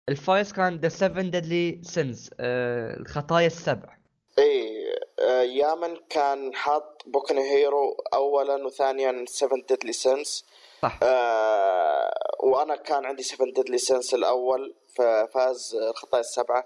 [0.09, 3.97] الفايز كان The 7 Deadly Sins الخطايا السبع.
[4.39, 4.85] اي
[5.21, 10.44] آه، يامن كان حاط Boku no Hero اولا وثانيا 7 Deadly Sins
[10.83, 10.99] صح.
[11.03, 12.11] آه
[12.41, 16.65] وأنا كان عندي 7 Deadly Sins الأول ففاز الخطايا السبعة.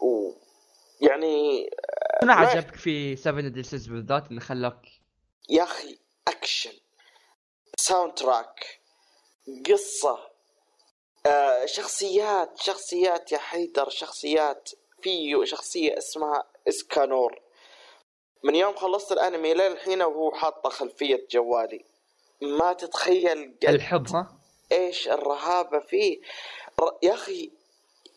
[0.00, 0.32] و
[1.00, 1.70] يعني
[2.22, 4.80] ما- عجبك في 7 Deadly Sins بالذات انه خلاك؟
[5.48, 5.98] يا أخي
[6.28, 6.72] action
[7.76, 8.80] soundtrack
[9.70, 10.18] قصة
[11.26, 14.70] آه شخصيات شخصيات يا حيدر شخصيات
[15.02, 17.40] في شخصيه اسمها Escanor.
[18.42, 21.84] من يوم خلصت الأنمي للحين وهو حاطه خلفية جوالي.
[22.42, 24.38] ما تتخيل الحب ها؟
[24.72, 26.20] إيش الرهابة فيه.
[26.80, 27.50] ر- يا أخي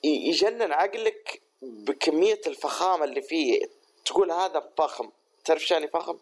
[0.03, 3.61] يجنن عقلك بكمية الفخامة اللي فيه.
[4.05, 5.09] تقول هذا فخم.
[5.45, 6.19] تعرف يعني فخم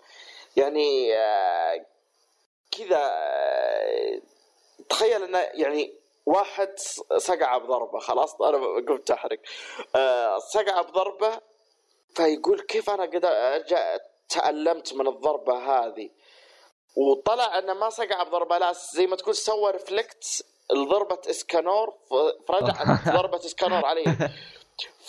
[0.57, 1.85] يعني آه،
[2.71, 4.21] كذا آه،
[4.89, 5.93] تخيل إنه يعني
[6.25, 6.73] واحد
[7.17, 7.99] صقع بضربة.
[7.99, 8.57] خلاص أنا
[8.87, 9.39] قمت أحرق.
[9.95, 11.39] آه، صقع بضربة
[12.15, 13.99] فيقول كيف أنا قد
[14.29, 16.09] تألمت من الضربة هذه؟
[16.95, 18.57] وطلع إنه ما صقع بضربة.
[18.57, 21.89] لا زي ما تقول سوى ريفلكت لضربة إسكانور.
[22.09, 22.87] ف- فرجعت
[23.17, 24.03] ضربه إسكانور علي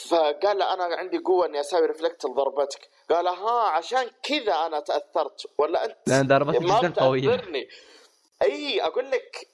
[0.09, 5.47] فقال له أنا عندي قوة إني أسوي ريفلكت لضربتك قال ها عشان كذا أنا تأثرت.
[5.59, 7.43] ولا أنت؟ لأن ضربتك جدا قويه
[8.43, 9.49] أي أقول لك.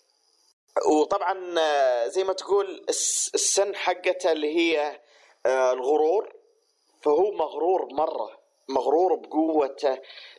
[0.88, 5.00] وطبعا آه، زي ما تقول الس- السن حقته اللي هي
[5.46, 6.32] آه، الغرور.
[7.02, 8.38] فهو مغرور مرة.
[8.68, 9.98] مغرور بقوته.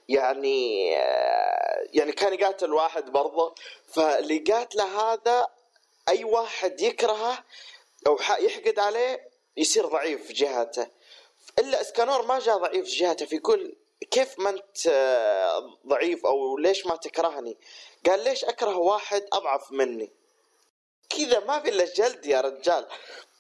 [0.10, 3.56] يعني آه، يعني كان يقاتل واحد برضه.
[3.94, 5.48] فاللي قاتله هذا
[6.10, 7.44] أي واحد يكرهه
[8.08, 10.88] أو يحقد عليه يصير ضعيف في جهته.
[11.60, 13.76] إلا إسكانور ما جاء ضعيف في جهته فيقول
[14.12, 17.58] كيف ما أنت آه، ضعيف أو ليش ما تكرهني؟
[18.06, 20.12] قال ليش أكره واحد أضعف مني؟
[21.10, 22.88] كذا ما في إلا جلد يا رجال.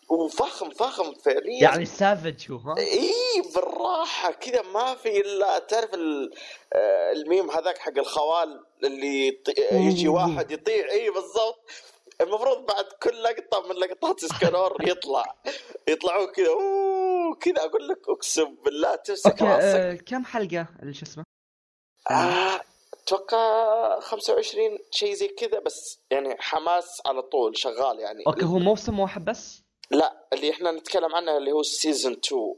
[0.10, 1.64] وفخم فخم فعليا.
[1.64, 3.11] يعني سافج هو إي
[3.56, 4.31] بالراحة.
[4.31, 9.39] كذا ما في إلا تعرف آه، الميم هذاك حق الخوال اللي
[9.72, 11.69] يجي واحد يطيع إي بالضبط.
[12.22, 15.35] المفروض بعد كل لقطة من لقطات Escanor يطلع
[15.88, 16.48] يطلعوا كذا
[17.41, 21.23] كذا أقول لك أقسم بالله تمسك okay راسك آه كم حلقة اللي شو اسمه؟
[22.11, 22.61] آه،
[22.94, 28.99] أتوقع 25 شيء زي كذا بس يعني حماس على طول شغال يعني okay هو موسم
[28.99, 32.56] واحد بس؟ لا اللي إحنا نتكلم عنه اللي هو season 2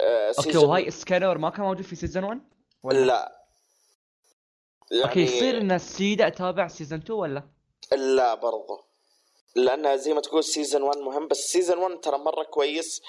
[0.00, 2.38] آه okay وهاي Escanor ما كان موجود في سيزون 1؟
[2.82, 3.44] ولا لا
[4.90, 7.42] يعني okay يصير ان السيدا أتابع season 2 ولا؟
[7.92, 8.87] لا برضو
[9.54, 13.02] لانها زي ما تقول season 1 مهم بس season 1 ترى مرة كويس.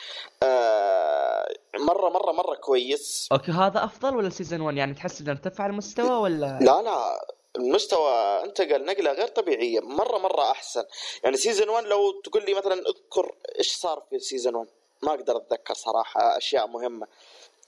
[0.44, 3.28] آه مرة مرة مرة كويس.
[3.32, 7.26] okay هذا أفضل ولا season 1 يعني تحس إنه ارتفع المستوى ولا؟ لا لا
[7.56, 9.80] المستوى انتقل نقلة غير طبيعية.
[9.80, 10.84] مرة مرة أحسن.
[11.24, 14.68] يعني season 1 لو تقول لي مثلا اذكر إيش صار في season 1
[15.04, 16.38] ما أقدر أتذكر صراحة.
[16.38, 17.08] أشياء مهمة.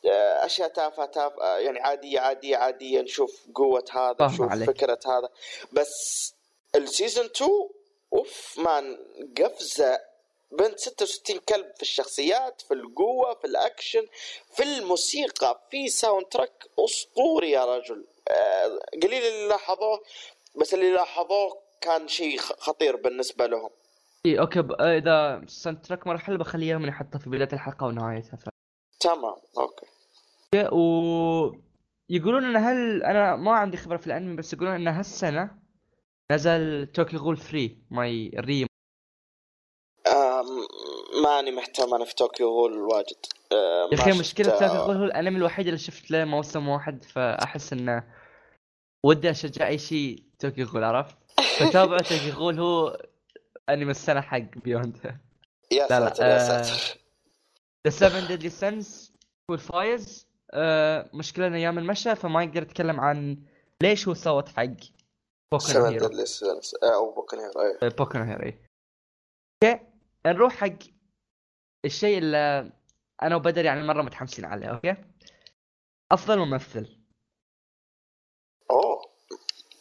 [0.06, 3.02] آه، أشياء تافهة تافهه يعني عادية عادية عادية.
[3.02, 4.70] نشوف قوة هذا نشوف عليك.
[4.70, 5.30] فكرة هذا.
[5.74, 6.34] بس
[6.76, 7.50] ال season 2
[8.14, 8.98] oof man
[9.38, 10.00] قفزة
[10.52, 14.08] بنت 66 كلب في الشخصيات في القوة في الأكشن
[14.56, 18.06] في الموسيقى في soundtrack أسطوري يا رجل.
[18.30, 20.02] آه، قليل اللي لاحظوه
[20.62, 23.70] بس اللي لاحظوه كان شيء خطير بالنسبة لهم.
[24.26, 24.60] إيه okay.
[24.60, 28.36] آه، إذا soundtrack مره حلوة بخليها من أحطها في بداية الحلقة ونهايتها.
[28.38, 28.50] ف...
[29.00, 29.86] تمام أوكي.
[30.72, 30.82] و
[32.10, 35.61] يقولون إن هل أنا ما عندي خبرة في الأنمي بس يقولون إن هالسنة
[36.32, 38.68] نزل Tokyo Ghoul 3 ماي ريم.
[41.24, 43.16] ماني مهتم أنا في Tokyo Ghoul واجد.
[43.52, 47.04] آه، يا أخي شفت- مشكلة توكي غول هو الأنمي الوحيد اللي شفت له موسم واحد
[47.04, 48.04] فأحس إنه
[49.06, 51.16] ودي أشجع أي شيء Tokyo Ghoul عرفت؟
[51.60, 52.98] فتابعوا توكي غول هو
[53.70, 55.20] أنمي السنة حق بيوند
[55.72, 56.98] يا ساتر يا آه، ساتر.
[57.88, 59.14] ذا 7 ديدلي سنس
[59.50, 63.38] هو الفايز آه مشكلة إنه أيام المشى فما يقدر يتكلم عن
[63.84, 64.68] ليش هو صوت حق.
[65.52, 68.70] بوكن هيرو سينس أو بوكن هيرو بوكن هيرو إيه.
[69.64, 69.86] أوكي
[70.26, 70.78] نروح حق
[71.86, 72.72] الشيء اللي
[73.24, 74.96] أنا وبدر يعني مرة متحمسين عليه أوكي؟
[76.12, 76.98] أفضل ممثل.
[78.72, 79.02] أوه.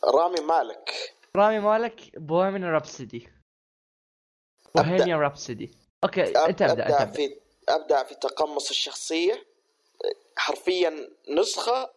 [0.05, 1.15] رامي مالك.
[1.37, 3.29] رامي مالك بوهيميان رابسودي
[4.75, 5.71] Bohemian Rhapsody
[6.05, 9.47] okay أب- أنت أبدأ أبدأ في ابدع في تقمص الشخصية.
[10.37, 11.93] حرفيا نسخة.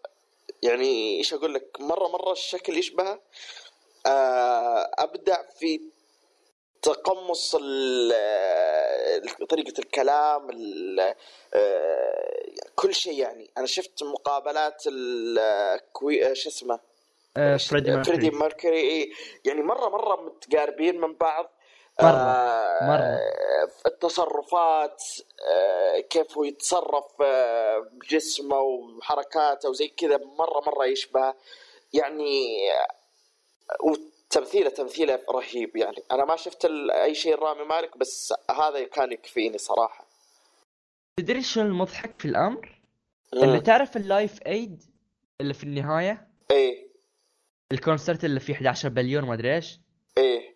[0.63, 3.21] يعني إيش أقول لك؟ مرة مرة الشكل يشبهه.
[4.05, 5.81] ابدع في
[6.81, 11.15] تقمص ال- طريقة الكلام ال-
[11.53, 12.43] آه،
[12.75, 13.51] كل شيء يعني.
[13.57, 16.79] أنا شفت مقابلات ال- كوي شو اسمه؟
[17.37, 18.29] آه، فريدي
[18.69, 19.11] إيه،
[19.45, 21.51] يعني مرة مرة متقاربين من بعض.
[22.01, 23.19] مرة، آه، مرة.
[23.85, 25.03] التصرفات
[25.47, 31.33] آه، كيف هو يتصرف آه، بجسمه وحركاته وزي كذا مرة مرة يشبه.
[31.93, 32.87] يعني آه،
[33.81, 36.03] وتمثيله تمثيله رهيب يعني.
[36.11, 40.07] أنا ما شفت أي شيء رامي مالك بس هذا كان يكفيني صراحة.
[41.19, 42.81] تدري شنو المضحك في الأمر؟
[43.33, 43.63] اللي مم.
[43.63, 44.83] تعرف ال Live Aid
[45.41, 46.87] اللي في النهاية؟ إيه.
[47.71, 49.79] ال concert اللي فيه 11 بليون ما أدري إيش؟
[50.17, 50.55] إيه.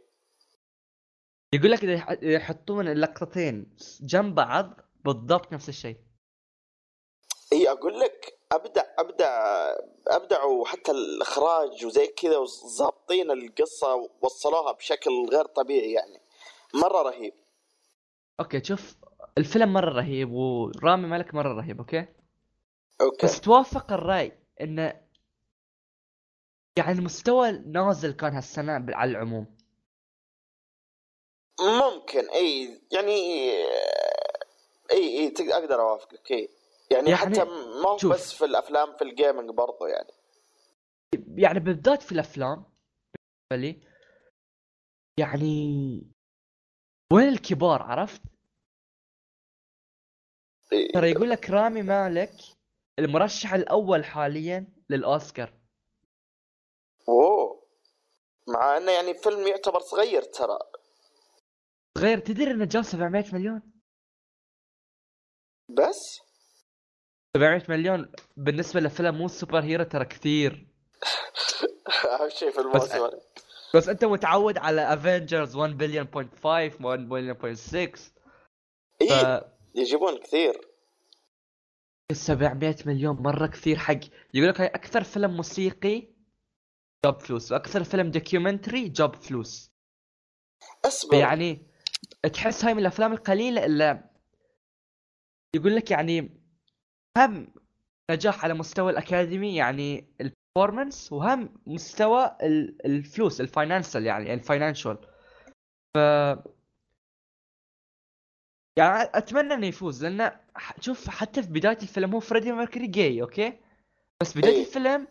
[1.54, 5.98] يقول لك إذا يحطون اللقطتين جنب بعض بالضبط نفس الشيء.
[7.54, 8.84] اي أقول لك ابدع
[9.18, 9.76] ابدع
[10.08, 16.22] أبدعوا حتى الإخراج وزي كذا وظابطين القصة وصلوها بشكل غير طبيعي يعني.
[16.74, 17.34] مرة رهيب.
[18.40, 18.96] okay شوف
[19.38, 22.06] الفيلم مرة رهيب ورامي مالك مرة رهيب okay؟
[23.02, 23.26] okay.
[23.26, 24.32] بس توافق الرأي
[24.62, 25.02] انه
[26.78, 29.58] يعني المستوى نازل كان هالسنة على العموم.
[31.60, 33.12] ممكن إي يعني
[34.92, 36.50] إي إي أقدر أوافقك إي.
[36.92, 37.44] يعني, يعني حتى
[37.84, 38.10] ما هو.
[38.10, 40.12] بس في الأفلام في ال gaming برضو يعني.
[41.36, 42.66] يعني بالذات في الأفلام
[43.52, 43.88] بالنسبة لي
[45.20, 46.02] يعني
[47.14, 48.22] وين الكبار عرفت؟
[50.74, 50.92] إيه.
[50.94, 52.34] ترى يقول لك رامي مالك
[53.00, 55.54] المرشح الأول حاليا للأوسكار.
[57.10, 57.68] أوه.
[58.48, 60.60] مع إنه يعني فيلم يعتبر صغير ترى.
[61.98, 63.62] غير تدري إنه جاب 700 مليون؟
[65.70, 66.20] بس؟
[67.36, 70.68] 700 مليون بالنسبة لفيلم مو سوبر هيرو ترى كثير.
[72.06, 73.10] أهم شيء في الموسم
[73.76, 78.02] بس أنت متعود على افنجرز 1 billion point 5 1 billion point 6 ف
[79.02, 79.42] اي
[79.76, 80.62] يجيبون كثير.
[82.12, 83.78] 700 مليون مرة كثير.
[83.78, 84.00] حق
[84.34, 86.08] يقول لك هاي أكثر فيلم موسيقي
[87.06, 87.52] جاب فلوس.
[87.52, 89.72] وأكثر فيلم documentary جاب فلوس.
[90.86, 91.18] أصبر.
[91.18, 91.68] يعني
[92.34, 94.04] تحس هاي من الأفلام القليلة اللي
[95.56, 96.47] يقول لك يعني
[97.18, 97.48] هم
[98.12, 104.34] نجاح على مستوى ال academy يعني ال performance وهم مستوى ال- الفلوس ال financial يعني
[104.34, 104.98] ال financial
[105.94, 105.98] ف
[108.78, 113.22] يعني أتمنى إنه يفوز لأنه ح- شوف حتى في بداية الفيلم هو فريدي ميركوري gay
[113.22, 113.60] okay
[114.22, 114.62] بس بداية إيه.
[114.62, 115.08] الفيلم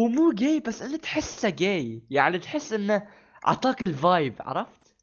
[0.00, 3.08] هو مو جاي بس انت تحسه جاي يعني تحس إنه
[3.46, 4.94] أعطاك ال vibe عرفت؟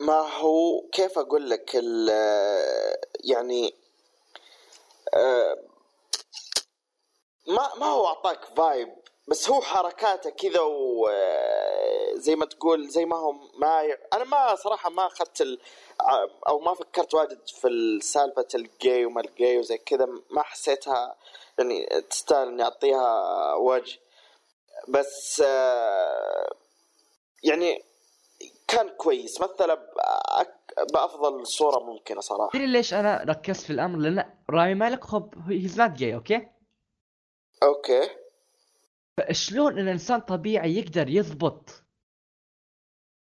[0.00, 1.74] ما هو كيف أقول لك
[3.24, 3.72] يعني
[7.46, 8.88] ما ما هو أعطاك فايب
[9.28, 13.92] بس هو حركاته كذا وزي ما تقول زي ما هو ما ي...
[14.12, 15.60] أنا ما صراحة ما أخذت ال...
[16.00, 21.16] ع- أو ما فكرت واجد في سالفه الجاي وما الجاي وزي كذا ما حسيتها
[21.58, 23.98] يعني تستاهل إني أعطيها وجه.
[24.88, 26.50] بس آه،
[27.42, 27.84] يعني
[28.68, 29.40] كان كويس.
[29.40, 29.78] مثل
[30.92, 32.50] بأفضل صورة ممكنة صراحة.
[32.52, 36.48] تدري ليش أنا ركزت في الأمر؟ لأن رامي مالك خب he's not gay okay؟
[37.62, 38.08] okay.
[39.18, 41.82] فشلون إن إنسان طبيعي يقدر يضبط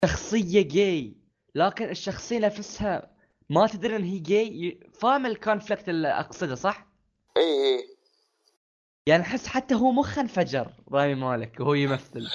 [0.05, 1.17] شخصية جاي
[1.55, 3.17] لكن الشخصية نفسها
[3.51, 6.87] ما تدري إن هي جاي فاهم ال conflict اللي أقصده صح؟
[7.37, 7.43] إي
[7.77, 7.97] إي.
[9.07, 12.29] يعني أحس حتى هو مخه انفجر رامي مالك وهو يمثل.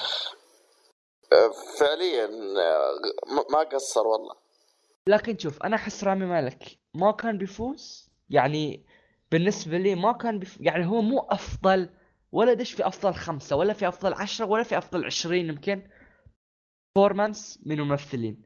[1.80, 2.92] فعليا آه،
[3.36, 4.36] ما- ما قصر والله.
[5.07, 8.86] لكن شوف أنا أحس رامي مالك ما كان بيفوز يعني
[9.32, 10.57] بالنسبة لي ما كان بيف...
[10.61, 11.90] يعني هو مو أفضل
[12.32, 15.90] ولا دش في أفضل خمسة ولا في أفضل عشرة ولا في أفضل عشرين يمكن.
[16.95, 18.41] فورمانس من ممثلين.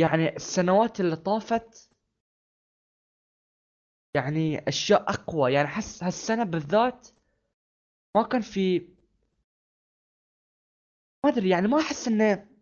[0.00, 1.90] يعني السنوات اللي طافت
[4.14, 5.52] يعني أشياء أقوى.
[5.52, 7.08] يعني احس هالسنة بالذات
[8.16, 8.78] ما كان في
[11.24, 12.55] ما أدري يعني ما أحس إنه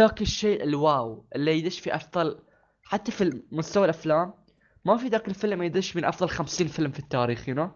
[0.00, 2.42] ذاك الشيء الواو اللي يدش في أفضل
[2.84, 4.34] حتى في مستوى الأفلام
[4.84, 7.68] ما في ذاك الفيلم يدش من أفضل 50 فيلم في التاريخ you know?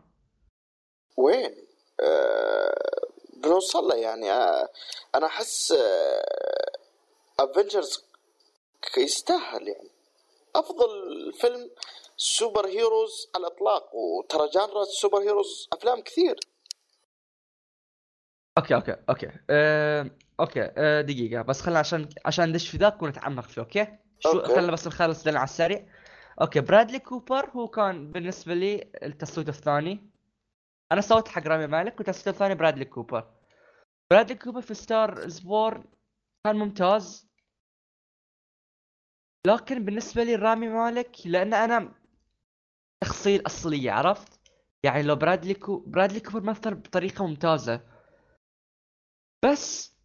[1.16, 1.66] وين؟
[2.00, 3.06] آه
[3.42, 4.68] بنوصل له يعني آه
[5.14, 5.74] أنا أحس
[7.40, 8.04] افنجرز
[8.98, 9.90] يستاهل يعني
[10.54, 10.88] أفضل
[11.32, 11.70] فيلم
[12.16, 16.36] super heroes على الإطلاق وترى genre ال super heroes أفلام كثير
[18.58, 20.10] okay okay okay أه...
[20.40, 21.00] okay أه...
[21.00, 23.86] دقيقة بس خلنا عشان عشان ندش في ذاك ونتعمق فيه okay؟
[24.20, 24.42] شو.
[24.42, 25.86] خلنا بس نخلص على السريع
[26.40, 30.10] okay برادلي كوبر هو كان بالنسبة لي التصويت الثاني
[30.92, 33.30] أنا صوت حق رامي مالك والتصويت الثاني برادلي كوبر
[34.10, 35.84] برادلي كوبر في ستار إز بورن
[36.46, 37.30] كان ممتاز
[39.46, 41.94] لكن بالنسبة لي رامي مالك لأن أنا
[43.04, 44.40] شخصية الأصلية عرفت؟
[44.82, 45.78] يعني لو برادلي كو...
[45.78, 47.80] برادلي كوبر مثل بطريقة ممتازة
[49.44, 49.95] بس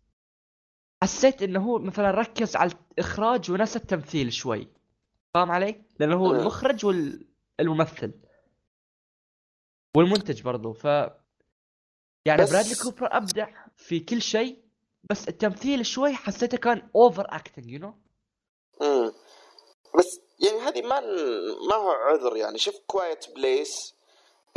[1.03, 4.67] حسيت إنه هو مثلا ركز على الإخراج ونسى التمثيل شوي.
[5.33, 6.39] فاهم علي؟ لأنه هو مم.
[6.39, 8.11] المخرج والممثل.
[9.97, 10.73] والمنتج برضو.
[10.73, 10.83] ف
[12.25, 13.47] يعني بس- برادلي كوبر أبدع
[13.77, 14.63] في كل شيء
[15.09, 17.93] بس التمثيل شوي حسيته كان over acting you know
[19.99, 20.99] بس يعني هذه ما
[21.69, 22.57] ما هو عذر يعني.
[22.57, 23.95] شوف كوايت بليس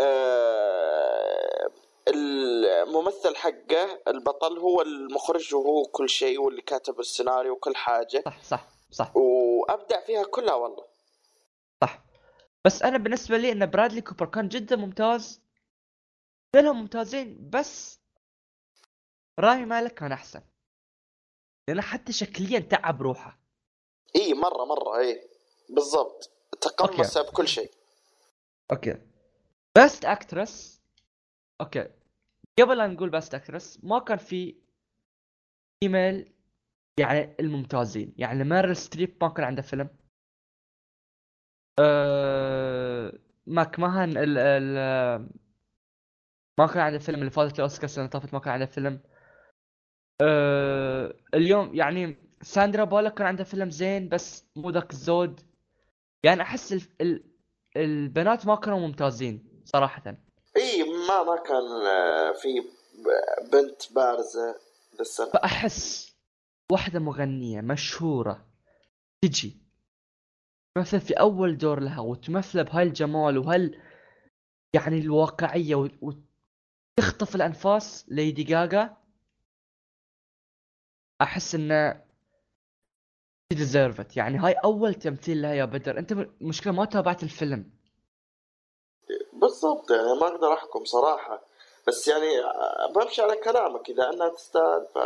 [0.01, 1.71] آه
[2.09, 8.23] الممثل حقه البطل هو المخرج وهو كل شيء واللي كاتب السيناريو وكل حاجة.
[8.25, 9.17] صح صح صح.
[9.17, 10.85] وأبدع فيها كلها والله.
[11.83, 12.05] صح.
[12.65, 15.41] بس أنا بالنسبة لي إن برادلي كوبر كان جدا ممتاز.
[16.55, 17.99] كلهم ممتازين بس
[19.41, 20.43] رامي مالك كان أحسن.
[21.69, 23.39] لأنه حتى شكليا تعب روحه.
[24.17, 25.29] إي مرة مرة إي.
[25.69, 26.31] بالضبط.
[26.61, 27.71] تقمص بكل شيء.
[28.71, 28.99] okay.
[29.77, 30.74] best actress
[31.65, 31.89] okay.
[32.61, 34.57] قبل لا نقول best actress ما كان في
[35.83, 36.33] ايميل
[37.01, 38.15] يعني الممتازين.
[38.19, 39.89] يعني ميريل ستريب ما كان عنده فيلم.
[41.81, 43.19] أه...
[43.47, 44.75] ماك ماهن ال ال
[46.59, 47.19] ما كان عنده فيلم.
[47.19, 49.01] اللي فازت الأوسكار السنة طافت ما كان عنده فيلم.
[50.21, 51.15] أه...
[51.35, 55.41] اليوم يعني ساندرا بولك كان عندها فيلم زين بس مو ذاك الزود.
[56.25, 56.83] يعني أحس ال...
[57.01, 57.25] ال...
[57.77, 60.17] البنات ما كانوا ممتازين صراحة.
[61.09, 62.49] ما ما كان آه، في
[63.53, 64.61] بنت بارزة
[64.99, 65.31] للسنة.
[65.31, 66.15] فأحس
[66.73, 68.47] واحدة مغنية مشهورة
[69.25, 69.57] تجي
[70.77, 73.83] تمثل في أول دور لها وتمثل بهاي الجمال وهال
[74.75, 78.97] يعني الواقعية وتخطف الأنفاس ليدي جاجا
[81.23, 82.05] أحس إنه
[83.53, 85.99] deserved يعني هاي أول تمثيل لها يا بدر.
[85.99, 87.74] أنت المشكلة ما تابعت الفيلم.
[89.55, 91.43] بالضبط يعني ما أقدر أحكم صراحة.
[91.89, 92.27] بس يعني
[92.95, 94.99] بمشي على كلامك إذا أنها تستاهل ف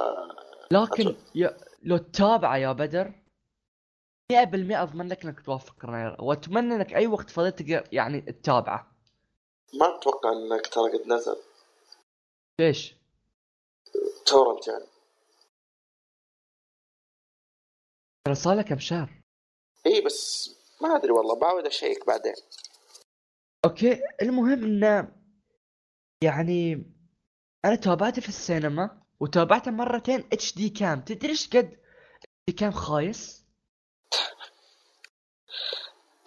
[0.72, 3.12] لكن يا لو تتابعه يا بدر
[4.32, 4.36] 100%
[4.82, 8.92] أضمن لك إنك توافق رأيي وأتمنى إنك أي وقت فضيت يعني تتابعه.
[9.74, 11.36] ما أتوقع إنك ترى قد نزل.
[12.60, 12.94] ليش؟
[14.26, 14.84] torrent يعني.
[18.24, 19.10] ترى صار له كم شهر
[19.86, 20.50] إي بس
[20.80, 22.34] ما أدري والله بعود أ check بعدين.
[23.68, 25.12] أوكي المهم انه
[26.24, 26.86] يعني
[27.64, 31.76] أنا تابعته في السينما وتابعته مرتين اتش دي كام تدري إيش قد
[32.48, 33.44] دي كام خايس؟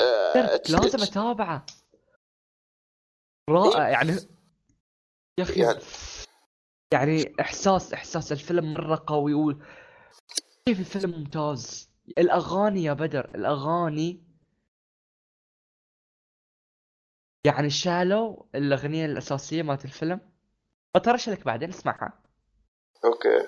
[0.01, 1.65] آه، لازم أتابعه
[3.49, 3.93] رائع إيه.
[3.93, 4.11] يعني
[5.39, 5.79] يا أخي يعني-
[6.93, 9.53] يعني إحساس إحساس الفيلم مرة قوي و...
[10.65, 14.30] كيف الفيلم ممتاز الأغاني يا بدر الأغاني
[17.45, 20.19] يعني شالوا الأغنية الأساسية مالت الفيلم.
[20.95, 22.23] بطرش لك بعدين؟ اسمعها.
[23.05, 23.47] okay.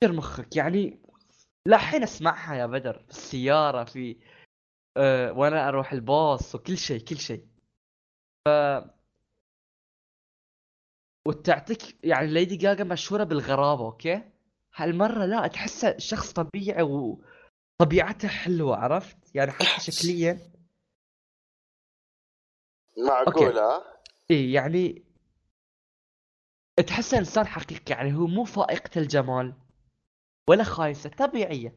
[0.00, 0.56] كثير مخك.
[0.56, 1.02] يعني
[1.68, 3.02] لحين أسمعها يا بدر.
[3.02, 4.16] في السياره في
[4.96, 7.46] أه وأنا أروح الباص وكل شيء كل شيء.
[8.48, 8.50] ف
[11.28, 14.22] وتعطيك يعني ليدي جاجا مشهورة بالغرابة okay؟
[14.74, 20.51] هالمرة لا تحسها شخص طبيعي وطبيعته حلوة عرفت؟ يعني حتى شكليا
[22.98, 23.84] معقولة؟
[24.30, 25.04] إي يعني
[26.86, 29.54] تحسه انسان حقيقي يعني هو مو فائقة الجمال
[30.48, 31.76] ولا خايسة طبيعية.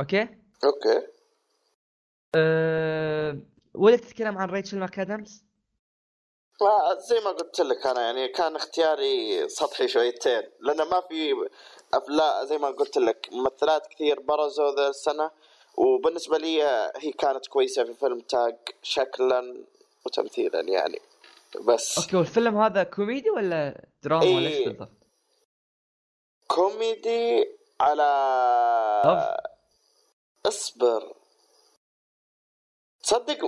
[0.00, 0.22] okay؟
[0.64, 1.06] okay.
[2.34, 3.38] أه...
[3.74, 5.44] ولا تتكلم عن ريتشل ماكادامز؟
[6.60, 11.32] ما زي ما قلت لك أنا يعني كان اختياري سطحي شويتين لأن ما في
[11.94, 15.30] افلام زي ما قلت لك ممثلات كثير برزوا ذا السنة.
[15.76, 16.62] وبالنسبة لي
[16.96, 19.64] هي كانت كويسة في فيلم Tag شكلا
[20.06, 20.98] وتمثيلا يعني.
[21.60, 24.68] بس okay والفيلم هذا كوميدي ولا دراما ولا إيش إيه.
[24.68, 24.88] بالضبط؟
[26.46, 27.48] كوميدي
[27.80, 28.02] على
[29.04, 29.52] لف.
[30.46, 31.16] اصبر.
[33.02, 33.38] تصدق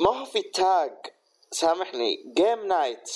[0.00, 0.92] ما هو في Tag.
[1.50, 2.32] سامحني.
[2.36, 3.10] جيم نايت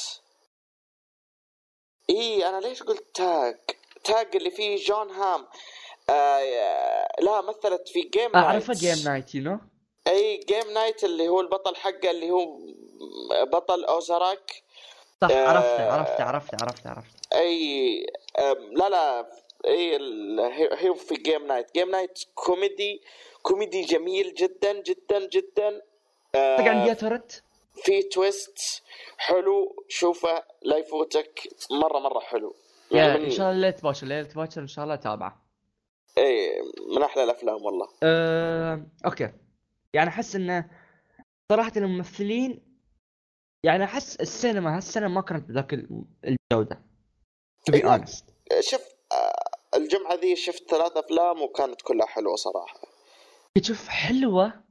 [2.11, 3.59] اي أنا ليش قلت Tag؟
[4.05, 5.47] Tag اللي فيه جون هام.
[7.21, 9.59] لا مثلت في Game Night اعرفه Game Night you know
[10.09, 12.59] أي جيم نايت اللي هو البطل حقه اللي هو
[13.43, 14.63] بطل Ozark
[15.21, 15.49] صح آه.
[15.49, 18.07] عرفت عرفت عرفت عرفت عرفت أي
[18.73, 19.31] لا لا
[19.67, 19.99] أي
[20.79, 23.03] هي في Game Night Game Night كوميدي
[23.43, 25.83] كوميدي جميل جدا جدا جدا.
[26.35, 27.33] آه، طق عندي torrent
[27.75, 28.83] في twist
[29.19, 29.85] حلو.
[29.89, 31.49] شوفه لا يفوتك.
[31.71, 32.55] مرة مرة حلو.
[32.91, 35.50] يا يعني إن شاء الله ليله باكر ليله باكر إن شاء الله تابعه
[36.19, 36.63] اي
[36.97, 37.89] من أحلى الأفلام والله.
[38.03, 38.87] أه...
[39.07, 39.33] أوكي.
[39.95, 40.71] يعني أحس إنه
[41.53, 42.63] صراحة الممثلين
[43.65, 46.83] يعني أحس السينما هالسنة ما كانت بذاك ال- الجودة
[47.71, 47.83] be إيه.
[47.97, 48.25] honest.
[48.61, 48.81] شوف
[49.13, 52.81] آه، الجمعة ذي شفت ثلاث أفلام وكانت كلها حلوة صراحة.
[53.55, 54.65] تشوف حلوة.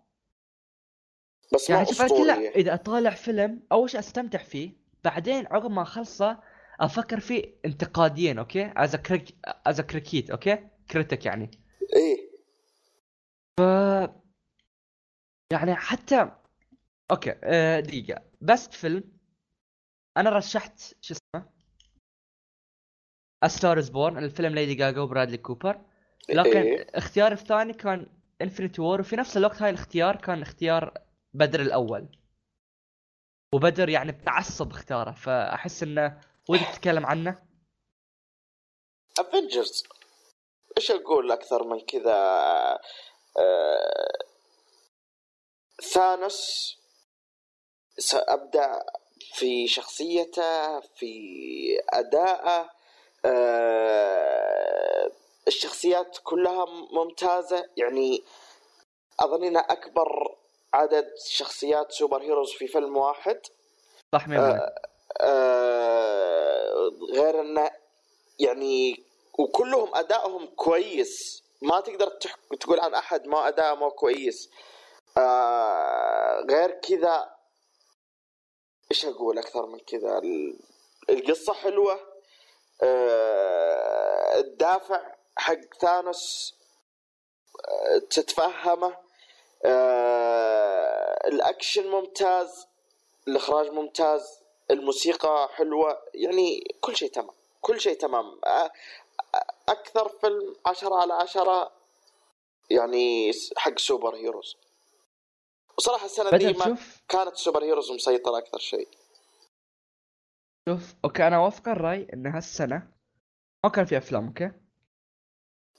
[1.54, 4.72] بس ما يعني شوف كلها إذا أطالع فيلم أول شيء أستمتع فيه
[5.04, 6.40] بعدين عقب ما أخلصه
[6.80, 9.36] أفكر فيه انتقاديا okay؟ as critic
[9.68, 11.52] as critic okay؟ critic يعني.
[11.96, 12.30] إيه.
[15.52, 16.32] يعني حتى
[17.12, 18.22] okay آه، دقيقة.
[18.42, 19.04] best film
[20.18, 21.50] أنا رشحت شو اسمه؟
[23.48, 25.82] Star Is Born الفيلم ليدي جاجا وبرادلي كوبر.
[26.30, 26.88] لكن إيه.
[26.96, 28.08] اختياري الثاني كان
[28.42, 30.94] Infinity War وفي نفس الوقت هاي الاختيار كان اختيار
[31.34, 32.18] بدر الأول.
[33.54, 37.42] وبدر يعني بتعصب اختاره فأحس إنه ودك تتكلم عنه؟
[39.20, 39.84] Avengers
[40.80, 42.14] إيش أقول أكثر من كذا؟
[43.38, 44.12] آه،
[45.84, 46.76] ثانوس
[48.14, 48.82] ابدع
[49.34, 52.70] في شخصيته في أدائه.
[53.26, 55.12] آه،
[55.48, 57.70] الشخصيات كلها ممتازة.
[57.78, 58.24] يعني
[59.20, 60.36] أظن انها أكبر
[60.74, 63.40] عدد شخصيات سوبر هيروز في فيلم واحد.
[64.16, 64.76] صح آه،
[65.22, 67.72] آه، غير إنه
[68.40, 69.09] يعني
[69.40, 71.44] وكلهم أدائهم كويس.
[71.62, 72.08] ما تقدر
[72.60, 74.50] تقول عن أحد ما اداءه مو كويس.
[75.18, 77.36] آه، غير كذا
[78.92, 80.60] إيش أقول أكثر من كذا؟ ال-
[81.10, 82.00] القصة حلوة.
[82.84, 86.56] آه، الدافع حق ثانوس
[87.70, 88.98] آه، تتفهمه.
[89.66, 92.68] آه، الأكشن ممتاز.
[93.28, 94.40] الإخراج ممتاز.
[94.72, 96.02] الموسيقى حلوة.
[96.14, 97.36] يعني كل شيء تمام.
[97.62, 98.40] كل شيء تمام.
[98.46, 98.70] أ-
[99.72, 101.72] أكثر فيلم عشرة على عشرة
[102.70, 104.58] يعني حق super heroes.
[105.78, 106.78] وصراحة السنة دي ما
[107.08, 108.88] كانت super heroes مسيطرة أكثر شيء.
[110.70, 112.92] شوف okay أنا أوافق الرأي إن هالسنة
[113.66, 114.52] ما كان في أفلام okay؟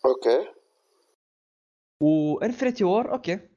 [0.07, 0.55] okay.
[2.03, 3.49] و Infinity War okay.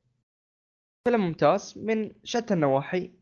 [1.08, 3.14] فيلم ممتاز من شتى النواحي.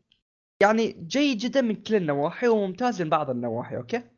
[0.62, 4.11] يعني جيد جدا من كل النواحي وممتاز من بعض النواحي okay؟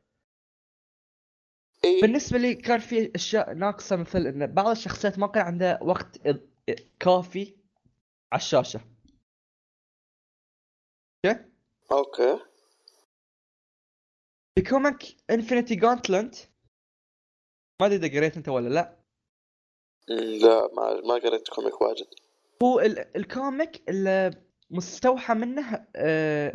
[1.85, 6.21] اي بالنسبة لي كان في أشياء ناقصة مثل إن بعض الشخصيات ما كان عندها وقت
[7.01, 7.57] كافي
[8.33, 8.81] على الشاشة.
[11.27, 11.45] okay؟
[11.93, 12.39] okay.
[14.59, 16.35] في comic Infinity Gauntlet
[17.81, 18.97] ما أدري إذا قريت أنت ولا لا.
[20.09, 22.07] لا ما ما قريت comic واجد.
[22.63, 24.31] هو ال- ال comic اللي
[24.71, 25.87] مستوحى منه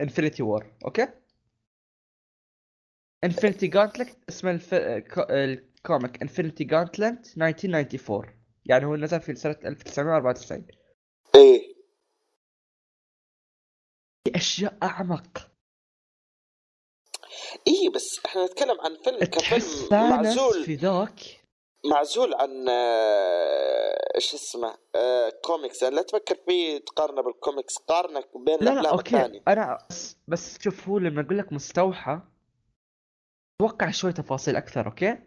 [0.01, 1.07] Infinity War okay؟
[3.23, 4.73] Infinity Gauntlet اسمه الف...
[4.73, 6.21] الكو- ال comic.
[6.21, 10.67] Infinity Gauntlet 1994 يعني هو نزل في سنة 1994
[11.35, 11.75] اي
[14.27, 15.51] في أشياء أعمق.
[17.67, 20.63] اي بس إحنا نتكلم عن فيلم كفيلم معزول.
[20.63, 21.19] في ذاك.
[21.85, 28.57] معزول عن آه، إيش اسمه آه، كوميكس يعني لا تفكر فيه تقارنه بالكوميكس قارنه بين
[28.61, 29.15] لا لا الأفلام okay.
[29.17, 29.41] الثانية.
[29.47, 32.21] أنا بس, بس شوف هو لما أقول لك مستوحى
[33.61, 35.17] أتوقع شوي تفاصيل أكثر okay؟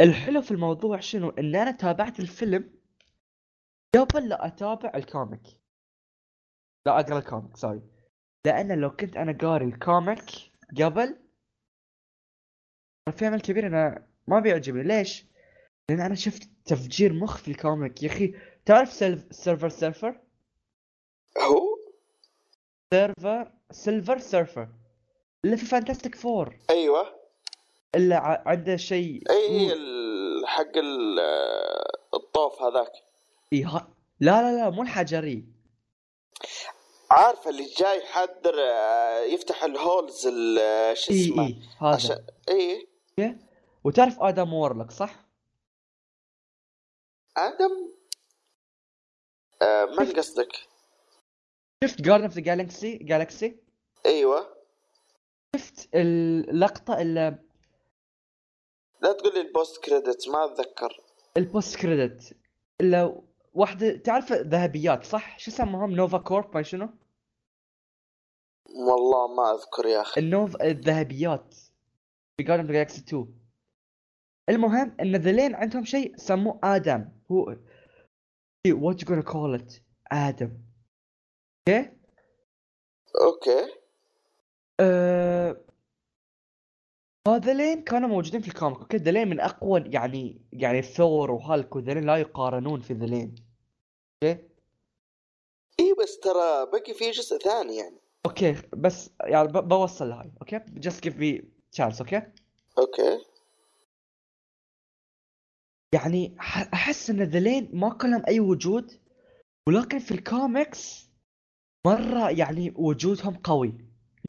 [0.00, 2.74] الحلو في الموضوع شنو؟ إن أنا تابعت الفيلم
[3.96, 5.42] قبل لا أتابع ال comic.
[6.86, 7.82] لا أقرأ ال comic sorry
[8.46, 10.24] لأن لو كنت أنا قاري ال comic
[10.80, 11.18] قبل
[13.08, 14.82] الفيلم الكبير أنا ما بيعجبني.
[14.82, 15.26] ليش؟
[15.90, 18.02] لأن أنا شفت تفجير مخ في ال comic.
[18.02, 18.34] يا أخي
[18.64, 20.20] تعرف Silver Surfer Surfer؟
[21.38, 21.78] هو؟
[22.94, 24.68] Surfer Silver Surfer.
[25.44, 27.21] اللي في Fantastic Four أيوه.
[27.96, 29.76] ع- عنده شيء اي اي
[30.46, 31.20] حق ال-
[32.14, 32.92] الطوف هذاك.
[33.52, 33.88] إيه ها...
[34.20, 35.44] لا لا لا مو الحجري.
[37.10, 41.94] عارف اللي جاي يحضر آه، يفتح ال holes ال- آه، شو إي اسمه؟ إي هذا.
[41.94, 42.88] عشان إي.
[43.84, 45.24] وتعرف Adam Warlock صح؟
[47.36, 47.92] آدم؟
[49.62, 50.52] آه من قصدك؟
[51.84, 53.56] شفت Guardians of the Galaxy Galaxy
[54.06, 54.56] أيوه.
[55.56, 57.38] شفت اللقطة اللي
[59.02, 61.00] لا تقول لي ال post credit ما أتذكر.
[61.36, 62.36] ال post credit.
[62.80, 63.22] إلا
[63.54, 66.88] واحدة تعرف ذهبيات صح؟ شو اسمهم؟ Nova Corps ما شنو؟
[68.66, 70.20] والله ما أذكر يا أخي.
[70.20, 71.54] النوف الذهبيات.
[72.36, 73.38] في Guardians Galaxy 2
[74.48, 77.08] المهم إن ذلين عندهم شيء سموه آدم.
[77.32, 77.56] هو
[78.66, 79.74] what you gonna call it
[80.12, 80.58] Adam.
[81.68, 81.90] okay
[83.20, 83.74] okay.
[84.80, 85.71] أه...
[87.28, 92.06] هذولين كانوا موجودين في ال comic okay ذلين من أقوى يعني يعني ثور وهالك وذلين
[92.06, 93.34] لا يقارنون في ذلين
[94.24, 94.48] okay؟
[95.80, 97.96] إي بس ترى بقي في جزء ثاني يعني.
[98.26, 100.32] okay بس يعني بوصل لهاي.
[100.40, 101.42] okay؟ just give me
[101.72, 102.22] chance okay؟
[102.78, 103.24] okay.
[105.94, 106.36] يعني
[106.74, 109.00] أحس إن ذلين ما كان أي وجود
[109.68, 111.10] ولكن في الكوميكس
[111.86, 113.74] مرة يعني وجودهم قوي.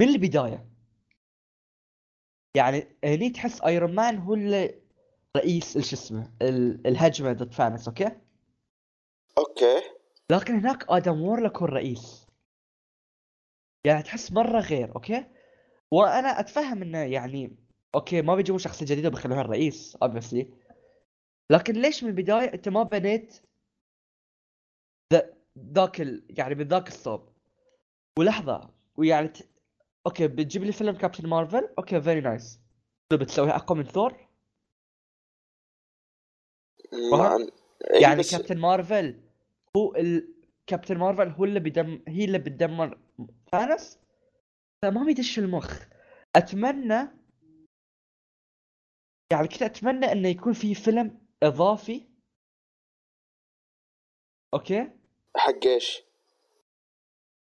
[0.02, 0.73] من البداية.
[2.56, 4.82] يعني هني تحس Iron Man هو اللي
[5.38, 8.12] رئيس شو اسمه ال- الهجمة ضد ثانوس okay؟
[9.38, 9.82] okay.
[10.32, 12.28] لكن هناك Adam Warlock هو الرئيس
[13.86, 15.26] يعني تحس مرة غير okay؟
[15.92, 17.56] وأنا أتفهم إنه يعني
[17.96, 20.46] okay ما بيجيبون شخصية جديدة بيخلوها الرئيس obviously.
[21.50, 23.42] لكن ليش من البداية أنت ما بنيت
[25.14, 25.34] ذا-
[25.74, 26.26] ذاك ال...
[26.30, 27.30] يعني من ذاك الصوب؟
[28.20, 29.50] ولحظة ويعني ت...
[30.08, 32.60] أوكي بتجيب لي فيلم Captain Marvel؟ okay very nice
[33.14, 34.28] بتسويها اقوى من ثور؟
[37.12, 37.38] ما...
[37.94, 39.22] إي يعني بس- Captain Marvel
[39.78, 40.34] هو ال...
[40.68, 43.00] Captain Marvel هو اللي بيدم هي اللي بتدمر
[43.52, 44.00] ثانوس؟
[44.82, 45.84] فما بيدش المخ.
[46.36, 47.08] اتمنى
[49.32, 52.08] يعني كنت أتمنى إنه يكون في فيلم إضافي.
[54.54, 54.92] okay؟
[55.38, 56.04] حق إيش؟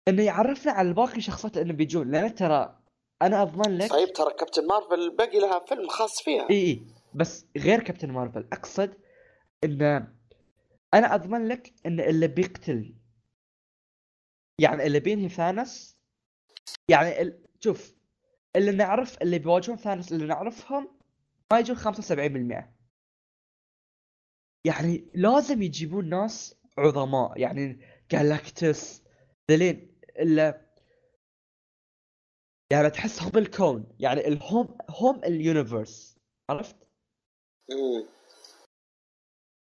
[0.07, 2.79] إنه يعرفنا على باقي الشخصيات اللي بيجون لأن ترى
[3.21, 6.49] أنا أضمن لك طيب ترى Captain Marvel باقي لها فيلم خاص فيها.
[6.49, 6.81] إي إي.
[7.13, 8.93] بس غير Captain Marvel أقصد
[9.63, 9.81] إن
[10.93, 12.93] أنا أضمن لك إن اللي بيقتل
[14.59, 15.97] يعني اللي بينهي ثانوس
[16.89, 17.43] يعني ال...
[17.59, 17.95] شوف
[18.55, 20.89] اللي نعرف اللي بيواجهون ثانوس اللي نعرفهم
[21.51, 22.63] ما يجون 75%
[24.65, 27.79] يعني لازم يجيبون ناس عظماء يعني
[28.11, 29.03] Galactus
[29.51, 30.61] ذلين إلا
[32.71, 36.17] يعني تحس هم الكون يعني الهم هم ال universe
[36.49, 36.75] عرفت؟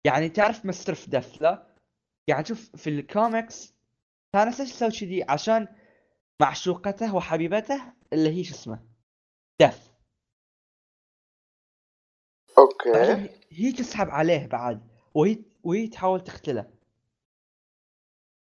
[0.06, 1.76] يعني تعرف Mistress Death لا؟
[2.28, 3.74] يعني شوف في الكوميكس
[4.32, 5.68] ثانوس ليش يسوي كذي؟ عشان
[6.42, 8.86] معشوقته وحبيبته اللي هي شو اسمه؟
[9.60, 9.90] دث
[12.58, 16.70] أوكي هي تسحب عليه بعد وهي وهي تحاول تقتله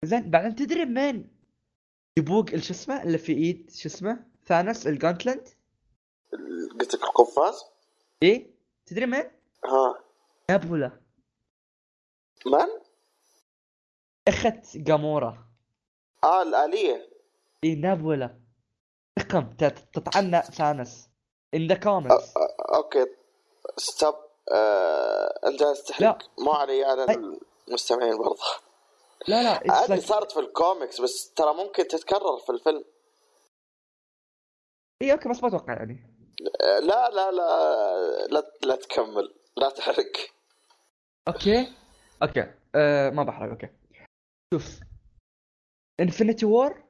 [0.03, 1.32] زين بعدين تدري من
[2.17, 5.47] يبوق شو اسمه؟ اللي في إيد شو اسمه؟ ثانوس ال gauntlet
[6.79, 7.65] قلت لك القفاز؟
[8.23, 8.47] إيه؟
[8.85, 9.23] تدري من؟
[9.65, 10.03] ها.
[10.49, 10.91] نابولا
[12.45, 12.67] من؟
[14.27, 15.37] أخت جامورا.
[16.23, 17.09] آه الآلية.
[17.63, 18.39] إيه نابولا
[19.15, 21.07] تقم تت- تطعنى ثانوس.
[21.53, 21.75] ان ذا
[22.11, 23.05] آه، أوكي.
[23.77, 24.15] ستوب
[24.51, 25.39] آه...
[25.47, 25.83] أنت جالس.
[25.83, 27.05] تحرق مو علي على.
[27.67, 28.37] المستمعين برضه.
[29.27, 32.85] لا لا عادي like- صارت في الكوميكس بس ترى ممكن تتكرر في الفيلم.
[35.01, 36.09] إيه okay بس ما أتوقع يعني.
[36.61, 40.11] لا لا لا لا, لا تكمل لا تحرق.
[41.27, 41.73] okay؟
[42.23, 43.69] okay أه ما بحرق okay.
[44.53, 44.79] شوف
[45.99, 46.83] Infinity War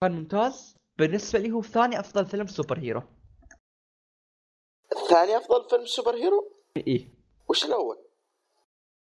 [0.00, 0.76] كان ممتاز.
[0.98, 3.02] بالنسبة لي هو ثاني أفضل فيلم superhero.
[5.10, 7.08] ثاني أفضل فيلم superhero؟ إيه.
[7.48, 7.98] وش الأول؟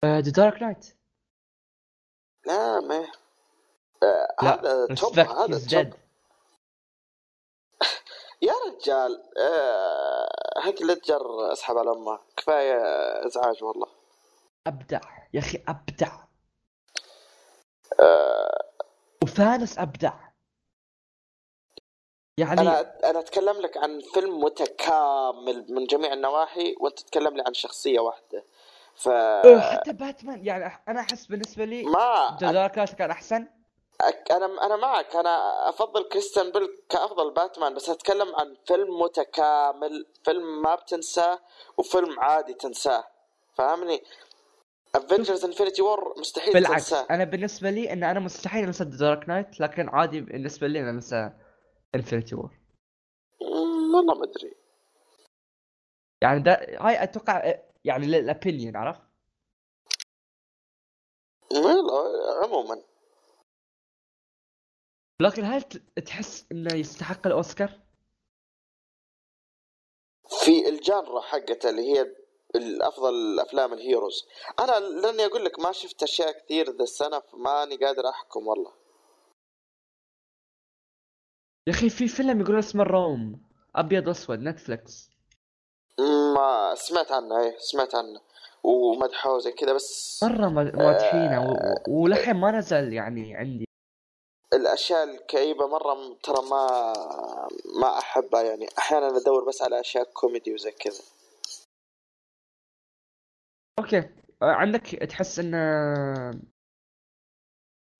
[0.05, 0.97] The Dark Knight
[2.46, 3.06] لا ما
[4.02, 5.94] آه هذا توب هذا توب.
[8.42, 10.28] يا رجال آه
[10.64, 12.18] هيك ليدجر أسحب على أمه.
[12.36, 12.76] كفاية
[13.26, 13.88] إزعاج والله.
[14.66, 15.00] أبدع
[15.34, 16.12] يا أخي أبدع.
[18.00, 18.64] آه.
[19.24, 20.12] وثانوس أبدع.
[22.38, 27.54] يعني أنا أنا أتكلم لك عن فيلم متكامل من جميع النواحي وأنت تتكلم لي عن
[27.54, 28.44] شخصية واحدة.
[28.96, 29.08] ف
[29.72, 33.48] حتى باتمان يعني أنا أحس بالنسبة لي ما Dark كان أحسن.
[34.02, 40.06] أك- أنا أنا معك أنا أفضل كريستيان بيل كأفضل باتمان بس أتكلم عن فيلم متكامل
[40.24, 41.38] فيلم ما بتنساه
[41.78, 43.04] وفيلم عادي تنساه
[43.54, 44.02] فاهمني؟
[44.94, 47.06] Avengers Infinity War مستحيل بالعكس تنساه.
[47.10, 51.30] أنا بالنسبة لي إن أنا مستحيل أنسى Dark Knight لكن عادي بالنسبة لي إن أنسى
[51.94, 52.51] Infinity War
[53.40, 54.54] والله ما أدري.
[56.22, 57.54] يعني ده هاي أتوقع
[57.85, 59.02] يعني للابينيون عرفت؟
[61.52, 62.82] والله عموما
[65.20, 65.62] لكن هل
[66.07, 67.81] تحس إنه يستحق الأوسكار؟
[70.28, 72.16] في الجانرا حقته اللي هي
[72.55, 74.28] الأفضل الأفلام الهيروز
[74.61, 78.73] أنا لأني أقول لك ما شفت أشياء كثير ذا السنة فماني قادر أحكم والله
[81.66, 83.43] يا أخي في فيلم يقولون اسمه روما
[83.77, 85.11] أبيض وأسود نتفلكس
[86.35, 88.20] ما سمعت عنه إيه سمعت عنه.
[88.64, 90.48] ومدحوه زي كذا بس مرة
[91.39, 93.64] و- و- ولحين ما نزل يعني عندي.
[94.52, 96.66] الأشياء الكئيبة مرة ترى ما
[97.81, 98.68] ما أحبها يعني.
[98.78, 101.02] أحيانا أدور بس على أشياء كوميدي وزي كذا.
[103.78, 103.98] okay.
[104.43, 105.40] آه، عندك تحس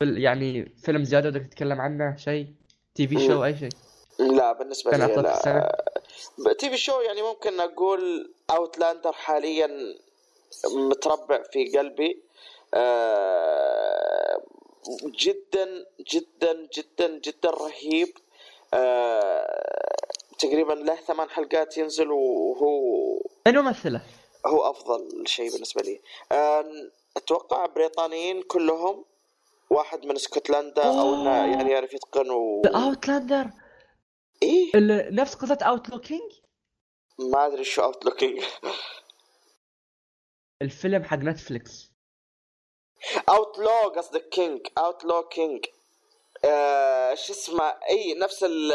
[0.03, 2.55] فيل- يعني فيلم زيادة بدك تتكلم عنه؟ شيء؟
[2.95, 3.71] TV show أي شيء؟
[4.19, 5.90] لا بالنسبة لي لا.
[6.59, 9.97] TV show يعني ممكن أقول Outlander حاليا
[10.75, 12.23] متربع في قلبي
[12.75, 14.43] آه،
[15.07, 18.19] جدا جدا جدا جدا رهيب
[18.75, 20.01] آه،
[20.39, 24.01] تقريبا له ثمان حلقات ينزل وهو من ممثله؟
[24.47, 26.01] هو أفضل شيء بالنسبة لي
[26.33, 26.65] آه،
[27.17, 29.05] أتوقع بريطانيين كلهم
[29.71, 31.31] واحد من اسكتلندا أو إنه.
[31.31, 32.63] يعني يعرف يتقن و...
[32.67, 33.47] Outlander
[34.43, 34.71] إيه؟
[35.11, 36.33] نفس قصة Outlaw King
[37.19, 38.45] ما أدري شو Outlaw King
[40.63, 41.91] الفيلم حق نتفلكس
[43.29, 45.65] Outlaw قصدك King Outlaw King
[46.45, 48.71] آه، شو اسمه؟ اي نفس ال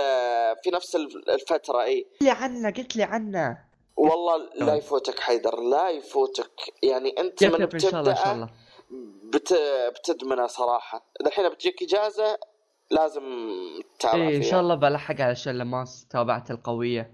[0.64, 3.66] في نفس الفترة اي قلت لي عنه قلت لي عنه.
[3.98, 4.78] والله لا تمام.
[4.78, 6.52] يفوتك حيدر لا يفوتك.
[6.84, 8.50] يعني أنت من يب إن شاء الله إن شاء بتبدا الله.
[9.24, 9.54] بت
[10.00, 11.06] بتدمنه صراحة.
[11.22, 12.38] الحين بتجيك إجازة
[12.92, 13.24] لازم
[14.00, 17.14] تتابع إيه إن شاء الله بلحق علشان لما تابعت القوية.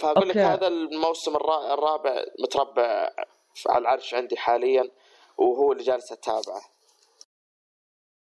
[0.00, 0.36] فأقول لك.
[0.36, 3.10] هذا الموسم الرا- الرابع متربع
[3.68, 4.90] على العرش عندي حاليا
[5.38, 6.62] وهو اللي جالس أتابعه.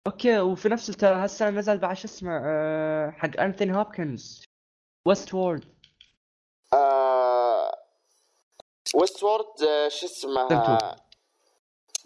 [0.07, 4.45] okay وفي نفس ترى هالسنه نزل بعد شو اسمه أه حق انثوني هوبكنز
[5.07, 5.65] Westworld
[6.73, 7.73] آه
[8.95, 10.49] Westworld آه، شو اسمه.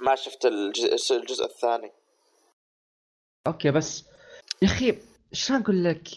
[0.00, 1.92] ما شفت الجزء, الجزء الثاني.
[3.46, 4.04] okay بس
[4.62, 4.98] يا أخي
[5.32, 6.08] شلون أقول لك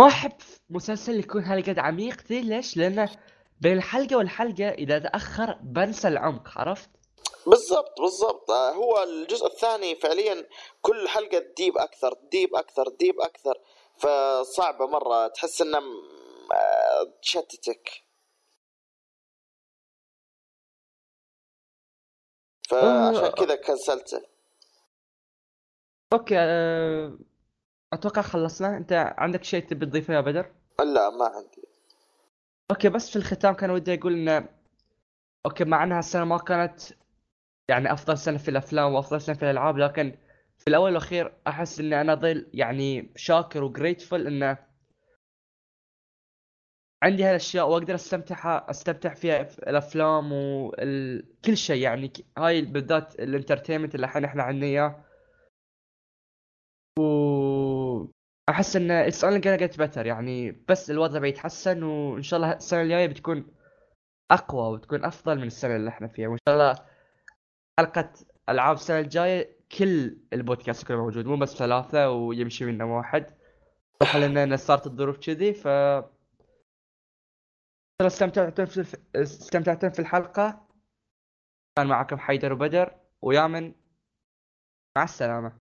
[0.00, 0.32] ما احب
[0.70, 3.10] مسلسل يكون هالقد عميق ذي ليش؟ لأنه
[3.60, 6.90] بين الحلقة والحلقة إذا تأخر بنسى العمق عرفت؟
[7.46, 10.48] بالضبط بالضبط آه، هو الجزء الثاني فعليا
[10.82, 13.54] كل حلقة ت deep أكثر ت deep أكثر ت deep أكثر
[13.98, 17.90] فصعبة مرة تحس إنه م- آه، تشتتك
[22.70, 23.30] فعشان آه.
[23.30, 24.33] كذا كنسلته
[26.14, 27.18] okay أه...
[27.92, 28.76] أتوقع خلصنا.
[28.76, 31.62] أنت عندك شيء تبي تضيفه يا بدر؟ لا ما عندي.
[32.70, 34.48] okay بس في الختام كان ودي أقول انه
[35.46, 36.80] okay مع إنها السنة ما كانت
[37.68, 40.16] يعني أفضل سنة في الأفلام وأفضل سنة في الألعاب لكن
[40.58, 44.58] في الأول والأخير أحس اني أنا ظل يعني شاكر وجريتفul انه
[47.02, 54.06] عندي هالأشياء وأقدر أستمتع أستمتع فيها في الأفلام وكل شيء يعني هاي بالذات الانترتينمنت اللي
[54.06, 55.04] الحين إحنا عندنا إياه.
[56.98, 58.06] و
[58.48, 62.82] احس إن it's only gonna get better يعني بس الوضع بيتحسن وإن شاء الله السنة
[62.82, 63.46] الجاية بتكون
[64.30, 66.86] أقوى وتكون أفضل من السنة اللي إحنا فيها وإن شاء الله
[67.80, 68.12] حلقة
[68.48, 73.34] ألعاب السنة الجاية كل البودكاست يكون موجود مو بس ثلاثة ويمشي منا واحد.
[74.02, 75.68] صح لأن صارت الظروف كذي ف
[78.00, 80.66] استمتعتم في استمتعتم في الحلقة.
[81.76, 83.74] كان معكم حيدر وبدر ويامن
[84.96, 85.63] مع السلامة.